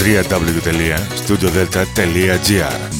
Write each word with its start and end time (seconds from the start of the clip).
www.studiodelta.gr 0.00 2.99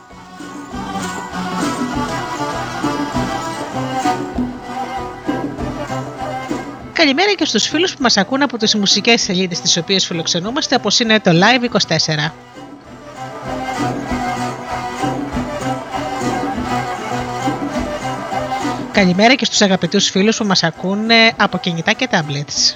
Καλημέρα 7.02 7.34
και 7.34 7.46
στους 7.46 7.68
φίλους 7.68 7.96
που 7.96 8.02
μας 8.02 8.18
ακούν 8.18 8.42
από 8.42 8.58
τις 8.58 8.76
μουσικές 8.76 9.22
σελίδες 9.22 9.62
τις 9.62 9.78
οποίες 9.78 10.06
φιλοξενούμαστε 10.06 10.76
όπως 10.76 11.00
είναι 11.00 11.20
το 11.20 11.32
Live24. 11.32 12.32
Καλημέρα 18.92 19.36
και 19.36 19.46
στους 19.46 19.62
αγαπητούς 19.62 20.10
φίλους 20.10 20.38
που 20.38 20.46
μας 20.46 20.64
ακούν 20.64 21.10
από 21.38 21.58
κινητά 21.58 21.94
και 21.94 22.08
tablets. 22.12 22.76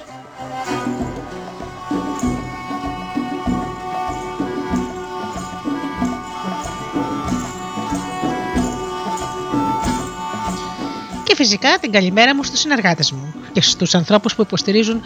Και 11.24 11.36
φυσικά 11.36 11.78
την 11.82 11.92
καλημέρα 11.92 12.36
μου 12.36 12.44
στους 12.44 12.60
συνεργάτες 12.60 13.12
μου 13.12 13.35
και 13.56 13.62
στους 13.62 13.96
ανθρώπους 13.96 14.36
που 14.36 14.42
υποστηρίζουν 14.42 15.02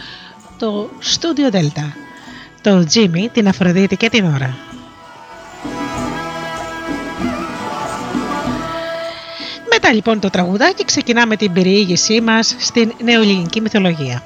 το 0.58 0.90
Studio 1.02 1.54
Delta, 1.54 1.92
το 2.60 2.86
Jimmy, 2.94 3.26
την 3.32 3.48
Αφροδίτη 3.48 3.96
και 3.96 4.08
την 4.08 4.24
Ωρα. 4.24 4.56
Μετά 9.70 9.92
λοιπόν 9.92 10.20
το 10.20 10.30
τραγουδάκι 10.30 10.84
ξεκινάμε 10.84 11.36
την 11.36 11.52
περιήγησή 11.52 12.20
μας 12.20 12.54
στην 12.58 12.92
νεοελληνική 13.04 13.60
μυθολογία. 13.60 14.22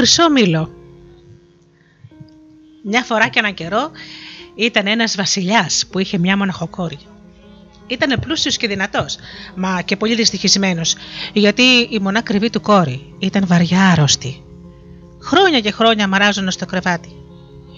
Χρυσό 0.00 0.30
μήλο. 0.30 0.74
Μια 2.82 3.02
φορά 3.02 3.28
και 3.28 3.38
έναν 3.38 3.54
καιρό 3.54 3.90
ήταν 4.54 4.86
ένας 4.86 5.16
βασιλιάς 5.16 5.86
που 5.90 5.98
είχε 5.98 6.18
μια 6.18 6.36
μοναχοκόρη. 6.36 6.98
Ήταν 7.86 8.20
πλούσιος 8.20 8.56
και 8.56 8.68
δυνατός, 8.68 9.16
μα 9.54 9.82
και 9.82 9.96
πολύ 9.96 10.14
δυστυχισμένος, 10.14 10.94
γιατί 11.32 11.62
η 11.90 11.98
μονά 11.98 12.22
κρυβή 12.22 12.50
του 12.50 12.60
κόρη 12.60 13.14
ήταν 13.18 13.46
βαριά 13.46 13.90
άρρωστη. 13.90 14.44
Χρόνια 15.22 15.60
και 15.60 15.70
χρόνια 15.70 16.08
μαράζονταν 16.08 16.52
στο 16.52 16.66
κρεβάτι. 16.66 17.08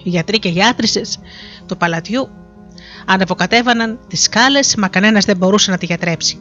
Οι 0.05 0.09
γιατροί 0.09 0.39
και 0.39 0.49
γιατρίσες 0.49 1.19
του 1.67 1.77
παλατιού 1.77 2.29
ανεβοκατέβαναν 3.07 3.99
τις 4.09 4.23
σκάλες, 4.23 4.75
μα 4.75 4.89
κανένας 4.89 5.25
δεν 5.25 5.37
μπορούσε 5.37 5.71
να 5.71 5.79
τη 5.79 5.87
γιατρέψει. 5.87 6.39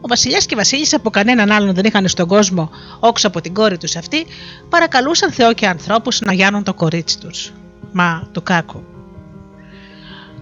Ο 0.00 0.08
Βασιλιάς 0.08 0.46
και 0.46 0.54
η 0.54 0.56
Βασίλισσα 0.56 1.00
που 1.00 1.10
κανέναν 1.10 1.50
άλλον 1.50 1.74
δεν 1.74 1.84
είχαν 1.84 2.08
στον 2.08 2.26
κόσμο 2.26 2.70
όξω 3.00 3.26
από 3.26 3.40
την 3.40 3.54
κόρη 3.54 3.78
τους 3.78 3.96
αυτή, 3.96 4.26
παρακαλούσαν 4.68 5.32
Θεό 5.32 5.54
και 5.54 5.66
ανθρώπους 5.66 6.20
να 6.20 6.32
γιάνουν 6.32 6.62
το 6.62 6.74
κορίτσι 6.74 7.18
τους. 7.18 7.52
Μα 7.92 8.28
το 8.32 8.42
κάκο. 8.42 8.84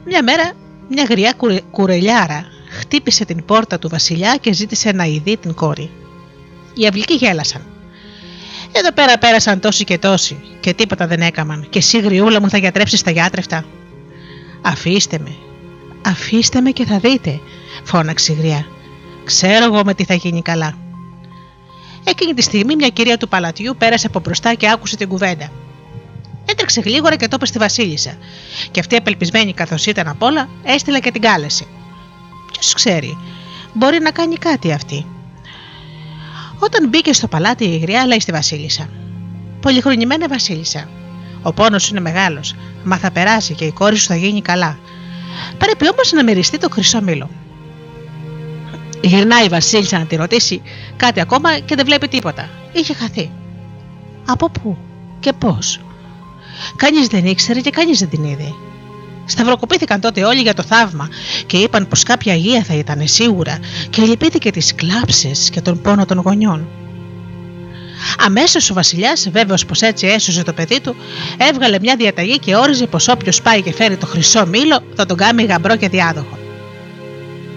Μια 0.05 0.23
μέρα, 0.23 0.53
μια 0.89 1.07
γριά 1.09 1.35
κουρελιάρα 1.71 2.47
χτύπησε 2.79 3.25
την 3.25 3.45
πόρτα 3.45 3.79
του 3.79 3.89
Βασιλιά 3.89 4.37
και 4.37 4.53
ζήτησε 4.53 4.93
να 4.93 5.05
ειδεί 5.05 5.37
την 5.37 5.55
κόρη. 5.55 5.91
Οι 6.75 6.87
αυλικοί 6.87 7.15
γέλασαν. 7.15 7.63
Εδώ 8.73 8.93
πέρα 8.93 9.19
πέρασαν 9.19 9.61
τόσοι 9.61 9.85
και 9.85 9.99
τόσοι 9.99 10.37
και 10.61 10.75
τίποτα 10.75 11.07
δεν 11.07 11.21
έκαναν. 11.21 11.67
Και 11.71 11.79
εσύ, 11.79 12.01
γριούλα 12.01 12.41
μου, 12.41 12.49
θα 12.49 12.59
γιατρέψεις 12.59 13.03
τα 13.03 13.11
γιάτρεφτα. 13.11 13.65
Αφήστε 14.63 15.19
με, 15.19 15.37
αφήστε 16.07 16.61
με 16.61 16.71
και 16.71 16.85
θα 16.85 16.99
δείτε, 16.99 17.41
φώναξε 17.85 18.33
η 18.33 18.35
γριά. 18.35 18.67
Ξέρω 19.25 19.65
εγώ 19.65 19.85
με 19.85 19.95
τι 19.95 20.05
θα 20.05 20.15
γίνει 20.15 20.43
καλά. 20.43 20.75
Εκείνη 22.05 22.35
τη 22.35 22.43
στιγμή 22.43 22.77
μια 22.77 22.89
κυρία 22.89 23.17
του 23.17 23.29
παλατιού 23.29 23.75
πέρασε 23.79 24.07
από 24.07 24.21
μπροστά 24.21 24.55
και 24.55 24.71
άκουσε 24.71 24.97
την 24.97 25.09
κουβέντα. 25.09 25.51
Έτρεξε 26.45 26.81
γλίγορα 26.81 27.17
και 27.17 27.29
το 27.29 27.37
είπε 27.37 27.47
στη 27.47 27.59
Βασίλισσα. 27.59 28.15
Και 28.71 28.81
αυτή 28.81 28.97
απελπισμένη 28.97 29.53
καθώς 29.53 29.87
ήταν 29.87 30.09
απ' 30.09 30.23
όλα, 30.23 30.49
έστειλε 30.63 31.01
και 31.01 31.11
την 31.11 31.21
κάλεσε. 31.21 31.65
Ποιος 32.53 32.73
ξέρει, 32.73 33.19
μπορεί 33.73 34.01
να 34.01 34.11
κάνει 34.11 34.37
κάτι 34.37 34.73
αυτή. 34.73 35.07
Όταν 36.59 36.89
μπήκε 36.89 37.13
στο 37.13 37.29
παλάτι 37.29 37.65
η 37.65 37.79
γριά, 37.79 38.07
λέει 38.07 38.21
στη 38.21 38.33
Βασίλισσα. 38.33 38.89
Πολυχρονημένη 39.61 40.27
Βασίλισσα. 40.27 40.89
Ο 41.43 41.53
πόνος 41.53 41.89
είναι 41.89 42.01
μεγάλος, 42.01 42.55
μα 42.85 42.97
θα 42.97 43.11
περάσει 43.11 43.55
και 43.55 43.65
η 43.65 43.73
κόρη 43.73 43.97
σου 43.97 44.07
θα 44.07 44.17
γίνει 44.17 44.43
καλά. 44.43 44.79
Πρέπει 45.59 45.89
όμως 45.89 46.13
να 46.13 46.25
μυριστεί 46.25 46.59
το 46.59 46.69
χρυσό 46.71 47.03
μήλο. 47.03 47.31
Γυρνάει 49.07 49.45
η 49.45 49.49
Βασίλισσα 49.49 49.99
να 49.99 50.05
τη 50.05 50.17
ρωτήσει 50.17 50.63
κάτι 50.97 51.21
ακόμα 51.21 51.59
και 51.59 51.75
δεν 51.75 51.85
βλέπει 51.85 52.09
τίποτα. 52.09 52.49
Είχε 52.73 52.95
χαθεί. 52.95 53.31
Από 54.27 54.51
πού 54.51 54.77
και 55.21 55.33
πώς. 55.33 55.81
Κανείς 56.77 57.07
δεν 57.07 57.27
ήξερε 57.27 57.61
και 57.61 57.71
κανείς 57.71 57.99
δεν 57.99 58.09
την 58.09 58.25
είδε. 58.25 58.53
Σταυροκοπήθηκαν 59.27 60.01
τότε 60.01 60.25
όλοι 60.25 60.41
για 60.41 60.55
το 60.55 60.63
θαύμα 60.63 61.09
και 61.47 61.57
είπαν 61.57 61.89
πως 61.89 62.03
κάποια 62.03 62.33
αγία 62.33 62.63
θα 62.63 62.75
ήταν 62.75 63.07
σίγουρα 63.07 63.59
και 63.91 64.03
λυπήθηκε 64.03 64.51
τις 64.51 64.75
κλάψεις 64.75 65.51
και 65.51 65.61
τον 65.61 65.81
πόνο 65.81 66.05
των 66.05 66.19
γονιών. 66.19 66.69
Αμέσως 68.19 68.71
ο 68.71 68.75
Βασιλιάς, 68.75 69.29
βέβαιος 69.31 69.67
πως 69.67 69.81
έτσι 69.81 70.07
έσωσε 70.07 70.43
το 70.43 70.53
παιδί 70.53 70.81
του, 70.81 70.97
έβγαλε 71.37 71.79
μια 71.81 71.97
διαταγή 71.97 72.39
και 72.39 72.57
όριζε 72.57 72.87
πως 72.87 73.09
όποιος 73.09 73.43
πάει 73.43 73.63
και 73.63 73.73
φέρει 73.73 73.97
το 73.97 74.07
χρυσό 74.07 74.47
μήλο 74.47 74.83
θα 74.95 75.07
τον 75.07 75.17
κάνει 75.17 75.45
γαμπρό 75.45 75.77
και 75.77 75.89
διάδοχο. 75.89 76.39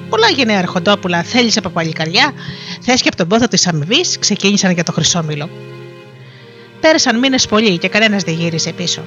Πολλά 0.09 0.29
γενναία 0.29 0.57
αρχοντόπουλα 0.57 1.23
θέλησε 1.23 1.59
από 1.59 1.69
παλικαριά, 1.69 2.33
θες 2.81 3.01
και 3.01 3.07
από 3.07 3.17
τον 3.17 3.27
πόθο 3.27 3.47
της 3.47 3.67
αμοιβής, 3.67 4.19
ξεκίνησαν 4.19 4.71
για 4.71 4.83
το 4.83 4.91
χρυσό 4.91 5.23
μήλο. 5.23 5.49
Πέρασαν 6.81 7.19
μήνες 7.19 7.45
πολλοί 7.45 7.77
και 7.77 7.87
κανένας 7.87 8.23
δεν 8.23 8.33
γύρισε 8.33 8.71
πίσω. 8.71 9.01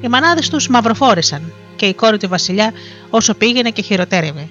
Οι 0.00 0.08
μανάδες 0.08 0.48
τους 0.48 0.68
μαυροφόρησαν 0.68 1.52
και 1.76 1.86
η 1.86 1.94
κόρη 1.94 2.18
του 2.18 2.28
Βασιλιά 2.28 2.72
όσο 3.10 3.34
πήγαινε 3.34 3.70
και 3.70 3.82
χειροτέρευε. 3.82 4.48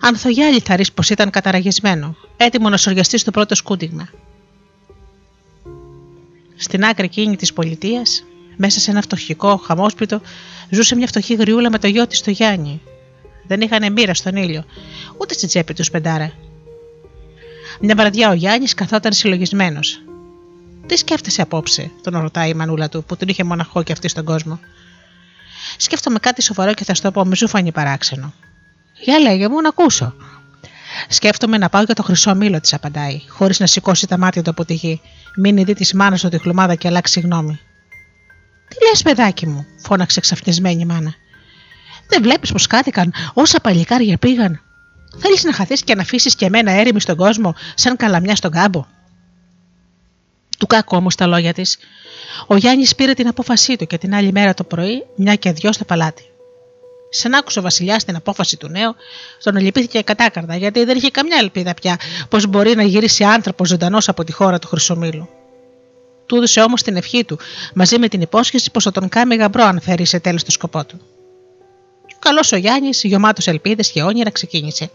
Ανθογιάλη 0.00 0.60
θα 0.60 0.78
πως 0.94 1.10
ήταν 1.10 1.30
καταραγισμένο, 1.30 2.16
έτοιμο 2.36 2.68
να 2.68 2.76
σοριαστείς 2.76 3.20
στο 3.20 3.30
πρώτο 3.30 3.54
σκούντιγμα. 3.54 4.08
Στην 6.56 6.84
άκρη 6.84 7.04
εκείνη 7.04 7.36
της 7.36 7.52
πολιτείας, 7.52 8.24
μέσα 8.56 8.80
σε 8.80 8.90
ένα 8.90 9.00
φτωχικό 9.00 9.56
χαμόσπιτο, 9.56 10.20
ζούσε 10.70 10.96
μια 10.96 11.06
φτωχή 11.06 11.34
γριούλα 11.34 11.70
με 11.70 11.78
το 11.78 11.86
γιο 11.86 12.06
της 12.06 12.20
το 12.20 12.30
Γιάννη, 12.30 12.80
δεν 13.46 13.60
είχαν 13.60 13.92
μοίρα 13.92 14.14
στον 14.14 14.36
ήλιο, 14.36 14.64
ούτε 15.18 15.34
στην 15.34 15.48
τσέπη 15.48 15.74
τους 15.74 15.90
πεντάρα. 15.90 16.32
Μια 17.80 17.94
βραδιά 17.94 18.30
ο 18.30 18.32
Γιάννης 18.32 18.74
καθόταν 18.74 19.12
συλλογισμένος. 19.12 20.02
Τι 20.86 20.96
σκέφτεσαι 20.96 21.42
απόψε, 21.42 21.90
τον 22.02 22.18
ρωτάει 22.18 22.50
η 22.50 22.54
μανούλα 22.54 22.88
του, 22.88 23.04
που 23.04 23.16
τον 23.16 23.28
είχε 23.28 23.44
μοναχό 23.44 23.82
και 23.82 23.92
αυτή 23.92 24.08
στον 24.08 24.24
κόσμο. 24.24 24.60
Σκέφτομαι 25.76 26.18
κάτι 26.18 26.42
σοβαρό 26.42 26.74
και 26.74 26.84
θα 26.84 26.94
σου 26.94 27.02
το 27.02 27.10
πω 27.10 27.24
με 27.24 27.36
ζούφανη 27.36 27.72
παράξενο. 27.72 28.32
Για 29.00 29.18
λέγε 29.18 29.48
μου 29.48 29.60
να 29.60 29.68
ακούσω. 29.68 30.14
Σκέφτομαι 31.08 31.58
να 31.58 31.68
πάω 31.68 31.82
για 31.82 31.94
το 31.94 32.02
χρυσό 32.02 32.34
μήλο, 32.34 32.60
της 32.60 32.72
απαντάει, 32.72 33.20
χωρίς 33.28 33.60
να 33.60 33.66
σηκώσει 33.66 34.06
τα 34.06 34.18
μάτια 34.18 34.42
του 34.42 34.50
από 34.50 34.64
τη 34.64 34.74
γη. 34.74 35.00
Μην 35.36 35.64
δει 35.64 35.74
της 35.74 35.92
μάνας 35.92 36.20
του 36.20 36.28
τη 36.28 36.38
χλωμάδα 36.38 36.74
και 36.74 36.88
αλλάξει 36.88 37.20
γνώμη. 37.20 37.60
Τι 38.68 38.76
λες, 38.88 39.02
παιδάκι 39.02 39.46
μου, 39.46 39.66
φώναξε 39.76 40.20
ξαφνισμένη 40.20 40.84
μάνα. 40.84 41.14
Δεν 42.08 42.22
βλέπεις 42.22 42.52
πως 42.52 42.66
κάθηκαν 42.66 43.12
όσα 43.34 43.60
παλικάρια 43.60 44.18
πήγαν. 44.18 44.60
Θέλεις 45.18 45.44
να 45.44 45.52
χαθείς 45.52 45.82
και 45.84 45.94
να 45.94 46.02
αφήσεις 46.02 46.34
και 46.34 46.44
εμένα 46.44 46.70
έρημη 46.70 47.00
στον 47.00 47.16
κόσμο, 47.16 47.54
σαν 47.74 47.96
καλαμιά 47.96 48.36
στον 48.36 48.50
κάμπο. 48.50 48.86
Του 50.58 50.66
κάκου 50.66 50.96
όμως 50.96 51.14
τα 51.14 51.26
λόγια 51.26 51.52
της. 51.52 51.78
Ο 52.46 52.56
Γιάννης 52.56 52.94
πήρε 52.94 53.12
την 53.12 53.28
απόφασή 53.28 53.76
του 53.76 53.86
και 53.86 53.98
την 53.98 54.14
άλλη 54.14 54.32
μέρα 54.32 54.54
το 54.54 54.64
πρωί, 54.64 55.04
μια 55.16 55.34
και 55.34 55.52
δυο 55.52 55.72
στο 55.72 55.84
παλάτι. 55.84 56.22
Σαν 57.10 57.34
άκουσε 57.34 57.58
ο 57.58 57.62
Βασιλιάς 57.62 58.04
την 58.04 58.16
απόφαση 58.16 58.56
του 58.56 58.68
νέου, 58.68 58.94
τον 59.42 59.56
λυπήθηκε 59.56 60.02
κατάκαρδα 60.02 60.56
γιατί 60.56 60.84
δεν 60.84 60.96
είχε 60.96 61.10
καμιά 61.10 61.36
ελπίδα 61.40 61.74
πια 61.74 61.98
πως 62.28 62.46
μπορεί 62.46 62.74
να 62.74 62.82
γυρίσει 62.82 63.24
άνθρωπος 63.24 63.68
ζωντανός 63.68 64.08
από 64.08 64.24
τη 64.24 64.32
χώρα 64.32 64.58
του 64.58 64.66
Χρυσομήλου. 64.66 65.28
Του 66.26 66.36
έδωσε 66.36 66.60
όμως 66.60 66.82
την 66.82 66.96
ευχή 66.96 67.24
του, 67.24 67.38
μαζί 67.74 67.98
με 67.98 68.08
την 68.08 68.20
υπόσχεση 68.20 68.70
πως 68.70 68.84
θα 68.84 68.90
τον 68.90 69.08
κάνει 69.08 69.36
γαμπρό 69.36 69.64
αν 69.64 69.80
φέρει 69.80 70.04
σε 70.04 70.20
τέλος 70.20 70.44
το 70.44 70.50
σκοπό 70.50 70.84
του 70.84 71.00
καλός 72.24 72.52
ο 72.52 72.56
Γιάννης, 72.56 73.02
γεμάτο 73.02 73.42
ελπίδες 73.50 73.90
και 73.90 74.02
όνειρα, 74.02 74.30
ξεκίνησε. 74.30 74.90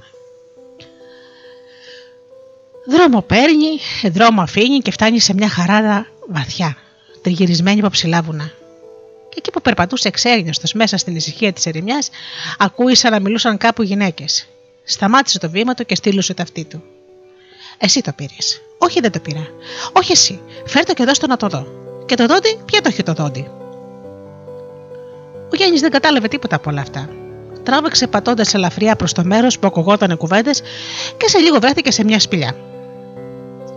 Δρόμο 2.88 3.22
παίρνει, 3.22 3.80
δρόμο 4.12 4.42
αφήνει 4.42 4.78
και 4.78 4.92
φτάνει 4.92 5.20
σε 5.20 5.34
μια 5.34 5.50
χαράδα 5.50 6.08
βαθιά, 6.28 6.78
τριγυρισμένη 7.22 7.80
από 7.80 7.90
ψηλά 7.90 8.22
βουνά. 8.22 8.52
Και 9.30 9.36
εκεί 9.38 9.52
που 9.52 9.62
περπατούσε 9.62 10.08
εξέρνιωστο 10.08 10.68
μέσα 10.74 10.98
στην 10.98 11.16
ησυχία 11.16 11.54
της 11.54 11.66
ερημιάς, 11.66 12.10
ακούει 12.58 12.96
σαν 12.96 13.12
να 13.12 13.20
μιλούσαν 13.20 13.58
κάπου 13.58 13.82
γυναίκες. 13.84 14.48
Σταμάτησε 14.84 15.40
το 15.40 15.50
βήμα 15.50 15.74
του 15.74 15.86
και 15.86 15.96
στείλωσε 15.96 16.34
το 16.34 16.42
αυτί 16.42 16.66
του. 16.66 16.84
Εσύ 17.78 18.02
το 18.02 18.12
πήρες. 18.14 18.62
Όχι, 18.78 19.00
δεν 19.00 19.12
το 19.12 19.20
πήρα. 19.20 19.48
Όχι 19.94 20.12
εσύ. 20.12 20.42
Φέρ 20.66 20.86
το 20.86 20.94
και 20.94 21.04
δώσ' 21.04 21.20
το 21.20 21.28
να 21.28 21.38
το 21.38 21.48
δω. 21.48 21.68
Και 22.06 22.16
το 22.16 22.26
δόντι, 22.26 22.60
ποιο 22.66 22.82
το 22.82 22.90
έχει 22.92 23.04
το 23.04 23.14
δόντι; 23.14 23.48
Ο 25.52 25.56
Γιάννης 25.56 25.82
δεν 25.82 25.92
κατάλαβε 25.92 26.28
τίποτα 26.28 26.56
από 26.56 26.70
όλα 26.70 26.82
αυτά 26.82 27.19
τράβηξε 27.70 28.08
πατώντας 28.08 28.54
ελαφριά 28.54 28.96
προς 28.96 29.14
το 29.14 29.24
μέρος 29.26 29.60
που 29.60 29.68
ακουγόταν 29.68 30.18
κουβέντες 30.18 30.62
και 31.18 31.28
σε 31.28 31.38
λίγο 31.38 31.60
βρέθηκε 31.60 31.92
σε 31.92 32.04
μια 32.04 32.20
σπηλιά. 32.20 32.56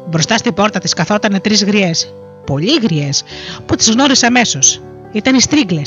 Μπροστά 0.08 0.37
στην 0.37 0.54
πόρτα 0.54 0.78
της 0.78 0.92
καθόταν 0.92 1.40
τρεις 1.40 1.64
γριές, 1.64 2.14
πολύ 2.46 2.78
γριές, 2.82 3.22
που 3.66 3.76
τις 3.76 3.90
γνώρισε 3.90 4.26
αμέσως. 4.26 4.82
Ήταν 5.12 5.34
οι 5.34 5.40
στρίγκλε. 5.40 5.82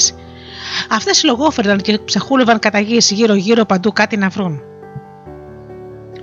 Αυτές 0.89 1.23
λογόφερναν 1.23 1.81
και 1.81 1.97
ψαχούλευαν 1.97 2.59
κατά 2.59 2.79
γης 2.79 3.11
γύρω-γύρω 3.11 3.65
παντού 3.65 3.91
κάτι 3.91 4.17
να 4.17 4.29
βρουν. 4.29 4.61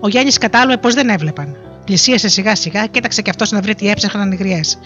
Ο 0.01 0.09
Γιάννης 0.09 0.39
κατάλαβε 0.39 0.77
πως 0.77 0.95
δεν 0.95 1.09
έβλεπαν. 1.09 1.57
Πλησίασε 1.85 2.29
σιγά 2.29 2.55
σιγά, 2.55 2.87
κοίταξε 2.87 3.23
και 3.23 3.31
αυτός 3.31 3.51
να 3.51 3.61
βρει 3.61 3.75
τι 3.75 3.91
έψαχναν 3.91 4.33
οι 4.33 4.37
γριές. 4.37 4.79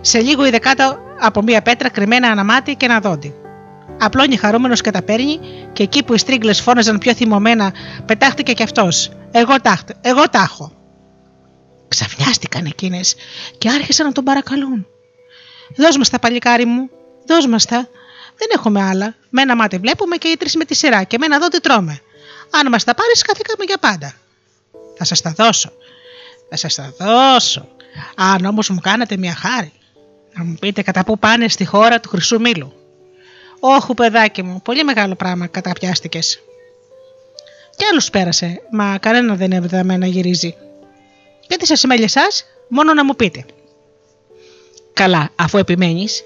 Σε 0.00 0.18
λίγο 0.18 0.46
είδε 0.46 0.58
κάτω 0.58 0.98
από 1.20 1.42
μία 1.42 1.62
πέτρα 1.62 1.88
κρυμμένα 1.88 2.28
ένα 2.30 2.44
μάτι 2.44 2.74
και 2.74 2.84
ένα 2.84 3.00
δόντι. 3.00 3.34
Απλώνει 4.00 4.36
χαρούμενος 4.36 4.80
και 4.80 4.90
τα 4.90 5.02
παίρνει, 5.02 5.40
και 5.72 5.82
εκεί 5.82 6.04
που 6.04 6.14
οι 6.14 6.18
στρίγκλε 6.18 6.52
φώναζαν 6.52 6.98
πιο 6.98 7.14
θυμωμένα, 7.14 7.72
πετάχτηκε 8.06 8.52
κι 8.52 8.62
αυτός. 8.62 9.10
Εγώ 9.30 9.60
τα, 9.60 9.78
εγώ 10.00 10.28
τα 10.28 10.40
έχω. 10.40 10.72
Ξαφνιάστηκαν 11.88 12.64
εκείνες 12.64 13.14
και 13.58 13.68
άρχισαν 13.68 14.06
να 14.06 14.12
τον 14.12 14.24
παρακαλούν. 14.24 14.86
Δώσ' 15.76 15.96
μας 15.96 16.10
τα 16.10 16.18
παλικάρι 16.18 16.64
μου, 16.64 16.90
δώσ' 17.26 17.46
μας 17.46 17.64
τα. 17.64 17.88
Δεν 18.36 18.48
έχουμε 18.54 18.82
άλλα. 18.82 19.14
Με 19.30 19.42
ένα 19.42 19.56
μάτι 19.56 19.78
βλέπουμε 19.78 20.16
και 20.16 20.28
οι 20.28 20.36
τρεις 20.36 20.56
με 20.56 20.64
τη 20.64 20.74
σειρά 20.74 21.02
και 21.02 21.18
με 21.18 21.26
ένα 21.26 21.38
δω 21.38 21.48
τι 21.48 21.60
τρώμε. 21.60 22.00
Αν 22.50 22.68
μας 22.68 22.84
τα 22.84 22.94
πάρεις, 22.94 23.22
καθήκαμε 23.22 23.64
για 23.64 23.78
πάντα. 23.78 24.12
Θα 24.96 25.04
σας 25.04 25.20
τα 25.20 25.30
δώσω. 25.30 25.72
Θα 26.48 26.56
σας 26.56 26.74
τα 26.74 26.94
δώσω. 26.98 27.68
Αν 28.16 28.44
όμως 28.44 28.68
μου 28.68 28.80
κάνετε 28.80 29.16
μια 29.16 29.34
χάρη, 29.34 29.72
να 30.34 30.44
μου 30.44 30.54
πείτε 30.60 30.82
κατά 30.82 31.04
πού 31.04 31.18
πάνε 31.18 31.48
στη 31.48 31.64
χώρα 31.64 32.00
του 32.00 32.08
Χρυσού 32.08 32.40
Μήλου. 32.40 32.72
Όχου, 33.66 33.94
παιδάκι 33.94 34.42
μου, 34.42 34.62
πολύ 34.62 34.84
μεγάλο 34.84 35.14
πράγμα 35.14 35.46
καταπιάστηκες. 35.46 36.40
Κι 37.76 37.84
άλλου 37.84 38.00
πέρασε, 38.12 38.60
μα 38.70 38.98
κανένα 38.98 39.34
δεν 39.34 39.52
έβδαμε 39.52 39.96
να 39.96 40.06
γυρίζει. 40.06 40.54
Και 41.46 41.56
τι 41.56 41.66
σα 41.66 41.76
σημαίνει 41.76 42.02
εσάς, 42.02 42.44
μόνο 42.68 42.94
να 42.94 43.04
μου 43.04 43.16
πείτε. 43.16 43.44
Καλά, 44.92 45.30
αφού 45.36 45.58
επιμένεις. 45.58 46.22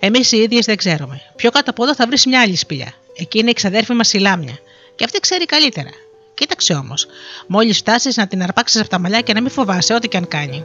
Εμείς 0.00 0.32
οι 0.32 0.36
ίδιες 0.36 0.64
δεν 0.64 0.76
ξέρουμε. 0.76 1.20
Πιο 1.36 1.50
κάτω 1.50 1.70
από 1.70 1.82
εδώ 1.82 1.94
θα 1.94 2.06
βρεις 2.06 2.26
μια 2.26 2.40
άλλη 2.40 2.56
σπηλιά. 2.56 2.92
Εκεί 3.14 3.38
είναι 3.38 3.50
η 3.50 3.52
ξαδέρφη 3.52 3.92
μας 3.92 4.12
η 4.12 4.18
Λάμια. 4.18 4.58
Και 4.94 5.04
αυτή 5.04 5.20
ξέρει 5.20 5.44
καλύτερα. 5.44 5.90
Κοίταξε 6.34 6.74
όμως. 6.74 7.06
Μόλις 7.46 7.78
φτάσεις 7.78 8.16
να 8.16 8.26
την 8.26 8.42
αρπάξεις 8.42 8.80
από 8.80 8.88
τα 8.88 8.98
μαλλιά 8.98 9.20
και 9.20 9.32
να 9.32 9.40
μην 9.40 9.50
φοβάσαι 9.50 9.94
ό,τι 9.94 10.08
και 10.08 10.16
αν 10.16 10.28
κάνει. 10.28 10.64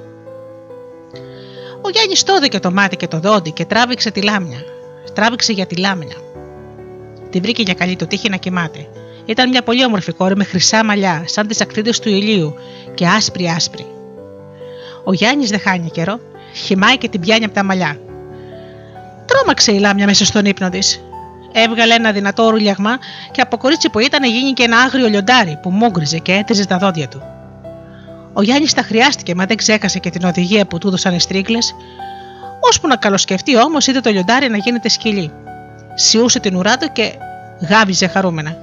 Ο 1.81 1.89
Γιάννης 1.89 2.23
τόδεκε 2.23 2.59
το 2.59 2.71
μάτι 2.71 2.95
και 2.95 3.07
το 3.07 3.19
δόντι 3.19 3.51
και 3.51 3.65
τράβηξε 3.65 4.11
τη 4.11 4.21
λάμια. 4.21 4.72
Τράβηξε 5.13 5.51
για 5.53 5.65
τη 5.65 5.75
λάμια. 5.75 6.15
Τη 7.29 7.39
βρήκε 7.39 7.61
για 7.61 7.73
καλή 7.73 7.95
το 7.95 8.07
τύχη 8.07 8.29
να 8.29 8.37
κοιμάται. 8.37 8.87
Ήταν 9.25 9.49
μια 9.49 9.63
πολύ 9.63 9.85
όμορφη 9.85 10.11
κόρη 10.11 10.35
με 10.35 10.43
χρυσά 10.43 10.83
μαλλιά, 10.83 11.23
σαν 11.25 11.47
τις 11.47 11.61
ακτίδες 11.61 11.99
του 11.99 12.09
ηλίου 12.09 12.55
και 12.93 13.07
άσπρη 13.07 13.47
άσπρη. 13.47 13.85
Ο 15.03 15.13
Γιάννης 15.13 15.49
δεν 15.49 15.59
χάνει 15.59 15.89
καιρό, 15.89 16.19
χυμάει 16.53 16.97
και 16.97 17.09
την 17.09 17.19
πιάνει 17.19 17.45
από 17.45 17.53
τα 17.53 17.63
μαλλιά. 17.63 17.97
Τρώμαξε 19.25 19.71
η 19.71 19.79
λάμια 19.79 20.05
μέσα 20.05 20.25
στον 20.25 20.45
ύπνο 20.45 20.69
της. 20.69 21.01
Έβγαλε 21.51 21.93
ένα 21.93 22.11
δυνατό 22.11 22.49
ρουλιαγμά 22.49 22.97
και 23.31 23.41
από 23.41 23.57
κορίτσι 23.57 23.89
που 23.89 23.99
ήταν 23.99 24.23
γίνηκε 24.23 24.63
ένα 24.63 24.77
άγριο 24.77 25.07
λιοντάρι 25.07 25.59
που 25.61 25.69
μούγκριζε 25.69 26.17
και 26.17 26.33
έτριζε 26.33 26.65
τα 26.65 26.77
δόντια 26.77 27.07
του. 27.07 27.21
Ο 28.33 28.41
Γιάννης 28.41 28.73
τα 28.73 28.81
χρειάστηκε, 28.81 29.35
μα 29.35 29.45
δεν 29.45 29.57
ξέχασε 29.57 29.99
και 29.99 30.09
την 30.09 30.23
οδηγία 30.23 30.65
που 30.65 30.77
του 30.77 30.87
έδωσαν 30.87 31.13
οι 31.13 31.19
στρίγκλες. 31.19 31.75
Ώσπου 32.69 32.87
να 32.87 32.95
καλοσκεφτεί 32.95 33.57
όμως, 33.57 33.87
είδε 33.87 33.99
το 33.99 34.09
λιοντάρι 34.09 34.49
να 34.49 34.57
γίνεται 34.57 34.89
σκυλί. 34.89 35.31
Σιούσε 35.93 36.39
την 36.39 36.55
ουρά 36.55 36.77
του 36.77 36.91
και 36.91 37.13
γάβιζε 37.69 38.07
χαρούμενα. 38.07 38.57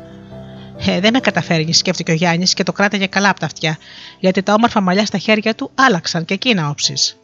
Ε, 0.86 1.00
δεν 1.00 1.12
με 1.12 1.20
καταφέρνεις, 1.20 1.78
σκέφτηκε 1.78 2.10
ο 2.10 2.14
Γιάννης 2.14 2.54
και 2.54 2.62
το 2.62 2.72
κράταγε 2.72 3.06
καλά 3.06 3.28
από 3.28 3.40
τα 3.40 3.46
αυτιά, 3.46 3.78
γιατί 4.18 4.42
τα 4.42 4.54
όμορφα 4.54 4.80
μαλλιά 4.80 5.06
στα 5.06 5.18
χέρια 5.18 5.54
του 5.54 5.70
άλλαξαν 5.74 6.24
και 6.24 6.34
εκείνα 6.34 6.68
όψεις. 6.68 7.16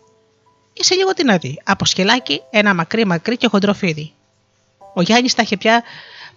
Είσαι 0.73 0.95
λίγο 0.95 1.13
τι 1.15 1.25
να 1.25 1.37
δει. 1.37 1.61
Από 1.65 1.85
σκελάκι 1.85 2.43
ένα 2.51 2.75
μακρύ 2.75 3.07
μακρύ 3.07 3.37
και 3.37 3.47
χοντροφίδι. 3.47 4.13
Ο 4.95 5.03
Γιάννης 5.03 5.35
τα 5.35 5.43
είχε 5.43 5.57
πια 5.57 5.83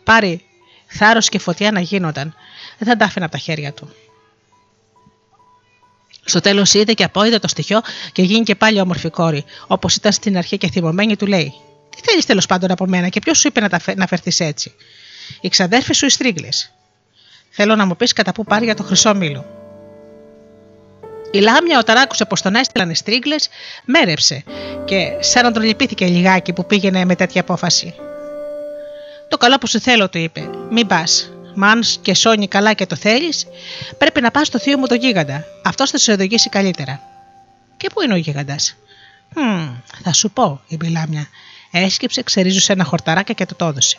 πάρει 0.04 0.44
θάρρος 0.88 1.30
και 1.30 1.40
φωτιά 1.40 1.72
να 1.72 1.80
γίνονταν. 1.80 2.36
Δεν 2.78 2.88
θα 2.88 2.96
τα 2.98 3.06
άφηνα 3.06 3.26
από 3.26 3.34
τα 3.34 3.40
χέρια 3.40 3.74
του. 3.74 3.94
Στο 6.30 6.40
τέλος 6.40 6.74
είδε 6.74 6.94
και 6.94 7.04
απόειδε 7.04 7.40
το 7.40 7.48
στοιχείο 7.48 7.82
και 8.12 8.22
γίνει 8.22 8.44
και 8.44 8.56
πάλι 8.56 8.80
όμορφη 8.80 9.10
κόρη, 9.10 9.46
όπως 9.68 9.96
ήταν 9.96 10.12
στην 10.12 10.38
αρχή 10.38 10.58
και 10.58 10.70
θυμωμένη 10.70 11.16
του 11.16 11.26
λέει: 11.26 11.54
Τι 11.90 12.02
θέλεις 12.04 12.26
τέλος 12.26 12.46
πάντων 12.46 12.72
από 12.72 12.86
μένα 12.86 13.08
και 13.08 13.20
ποιος 13.20 13.40
σου 13.40 13.48
είπε 13.48 13.60
να, 13.60 13.70
τα, 13.70 13.80
να 13.96 14.08
φερθείς 14.08 14.40
έτσι; 14.40 14.74
Οι 15.42 15.50
ξαδέρφοι 15.50 15.94
σου 15.94 16.06
οι 16.06 16.10
στρίγλες. 16.10 16.74
Θέλω 17.50 17.76
να 17.76 17.86
μου 17.86 17.96
πεις 17.96 18.14
κατά 18.14 18.32
πού 18.32 18.44
πάρει 18.44 18.66
για 18.66 18.76
το 18.76 18.84
χρυσό 18.84 19.16
μήλο. 19.16 19.46
Η 21.32 21.40
Λάμια, 21.40 21.80
όταν 21.80 21.98
άκουσε 21.98 22.26
πως 22.26 22.42
τον 22.42 22.56
έστειλαν 22.56 22.90
οι 22.90 22.96
στρίγλες, 22.96 23.50
μέρεψε 23.86 24.44
και 24.86 25.12
σαν 25.20 25.44
να 25.44 25.52
τον 25.52 25.64
λυπήθηκε 25.64 26.06
λιγάκι 26.06 26.54
που 26.54 26.66
πήγαινε 26.66 27.06
με 27.06 27.16
τέτοια 27.16 27.42
απόφαση. 27.42 27.94
Το 29.28 29.38
καλό 29.38 29.58
που 29.58 29.68
σου 29.68 29.80
θέλω, 29.80 30.10
του 30.10 30.18
είπε, 30.18 30.50
μην 30.70 30.88
πας. 30.88 31.32
Μα 31.56 31.68
αν 31.68 31.84
και 32.02 32.14
σώνει 32.14 32.48
καλά 32.48 32.74
και 32.74 32.86
το 32.86 32.96
θέλεις, 32.96 33.48
πρέπει 33.98 34.22
να 34.22 34.32
πας 34.32 34.48
στο 34.48 34.60
θείο 34.60 34.78
μου 34.78 34.88
το 34.88 34.96
γίγαντα. 34.96 35.44
Αυτός 35.64 35.90
θα 35.90 35.98
σε 35.98 36.12
οδηγήσει 36.12 36.50
καλύτερα. 36.50 37.02
Και 37.78 37.90
πού 37.94 38.02
είναι 38.02 38.14
ο 38.14 38.18
γίγαντας; 38.18 38.76
Hm, 39.36 39.70
θα 40.04 40.14
σου 40.14 40.32
πω, 40.32 40.62
είπε 40.68 40.86
η 40.86 40.90
Λάμια. 40.90 41.28
Έσκυψε, 41.72 42.24
ξερίζωσε 42.24 42.72
ένα 42.72 42.84
χορταράκι 42.84 43.34
και 43.34 43.46
το 43.46 43.56
το 43.56 43.66
έδωσε. 43.66 43.98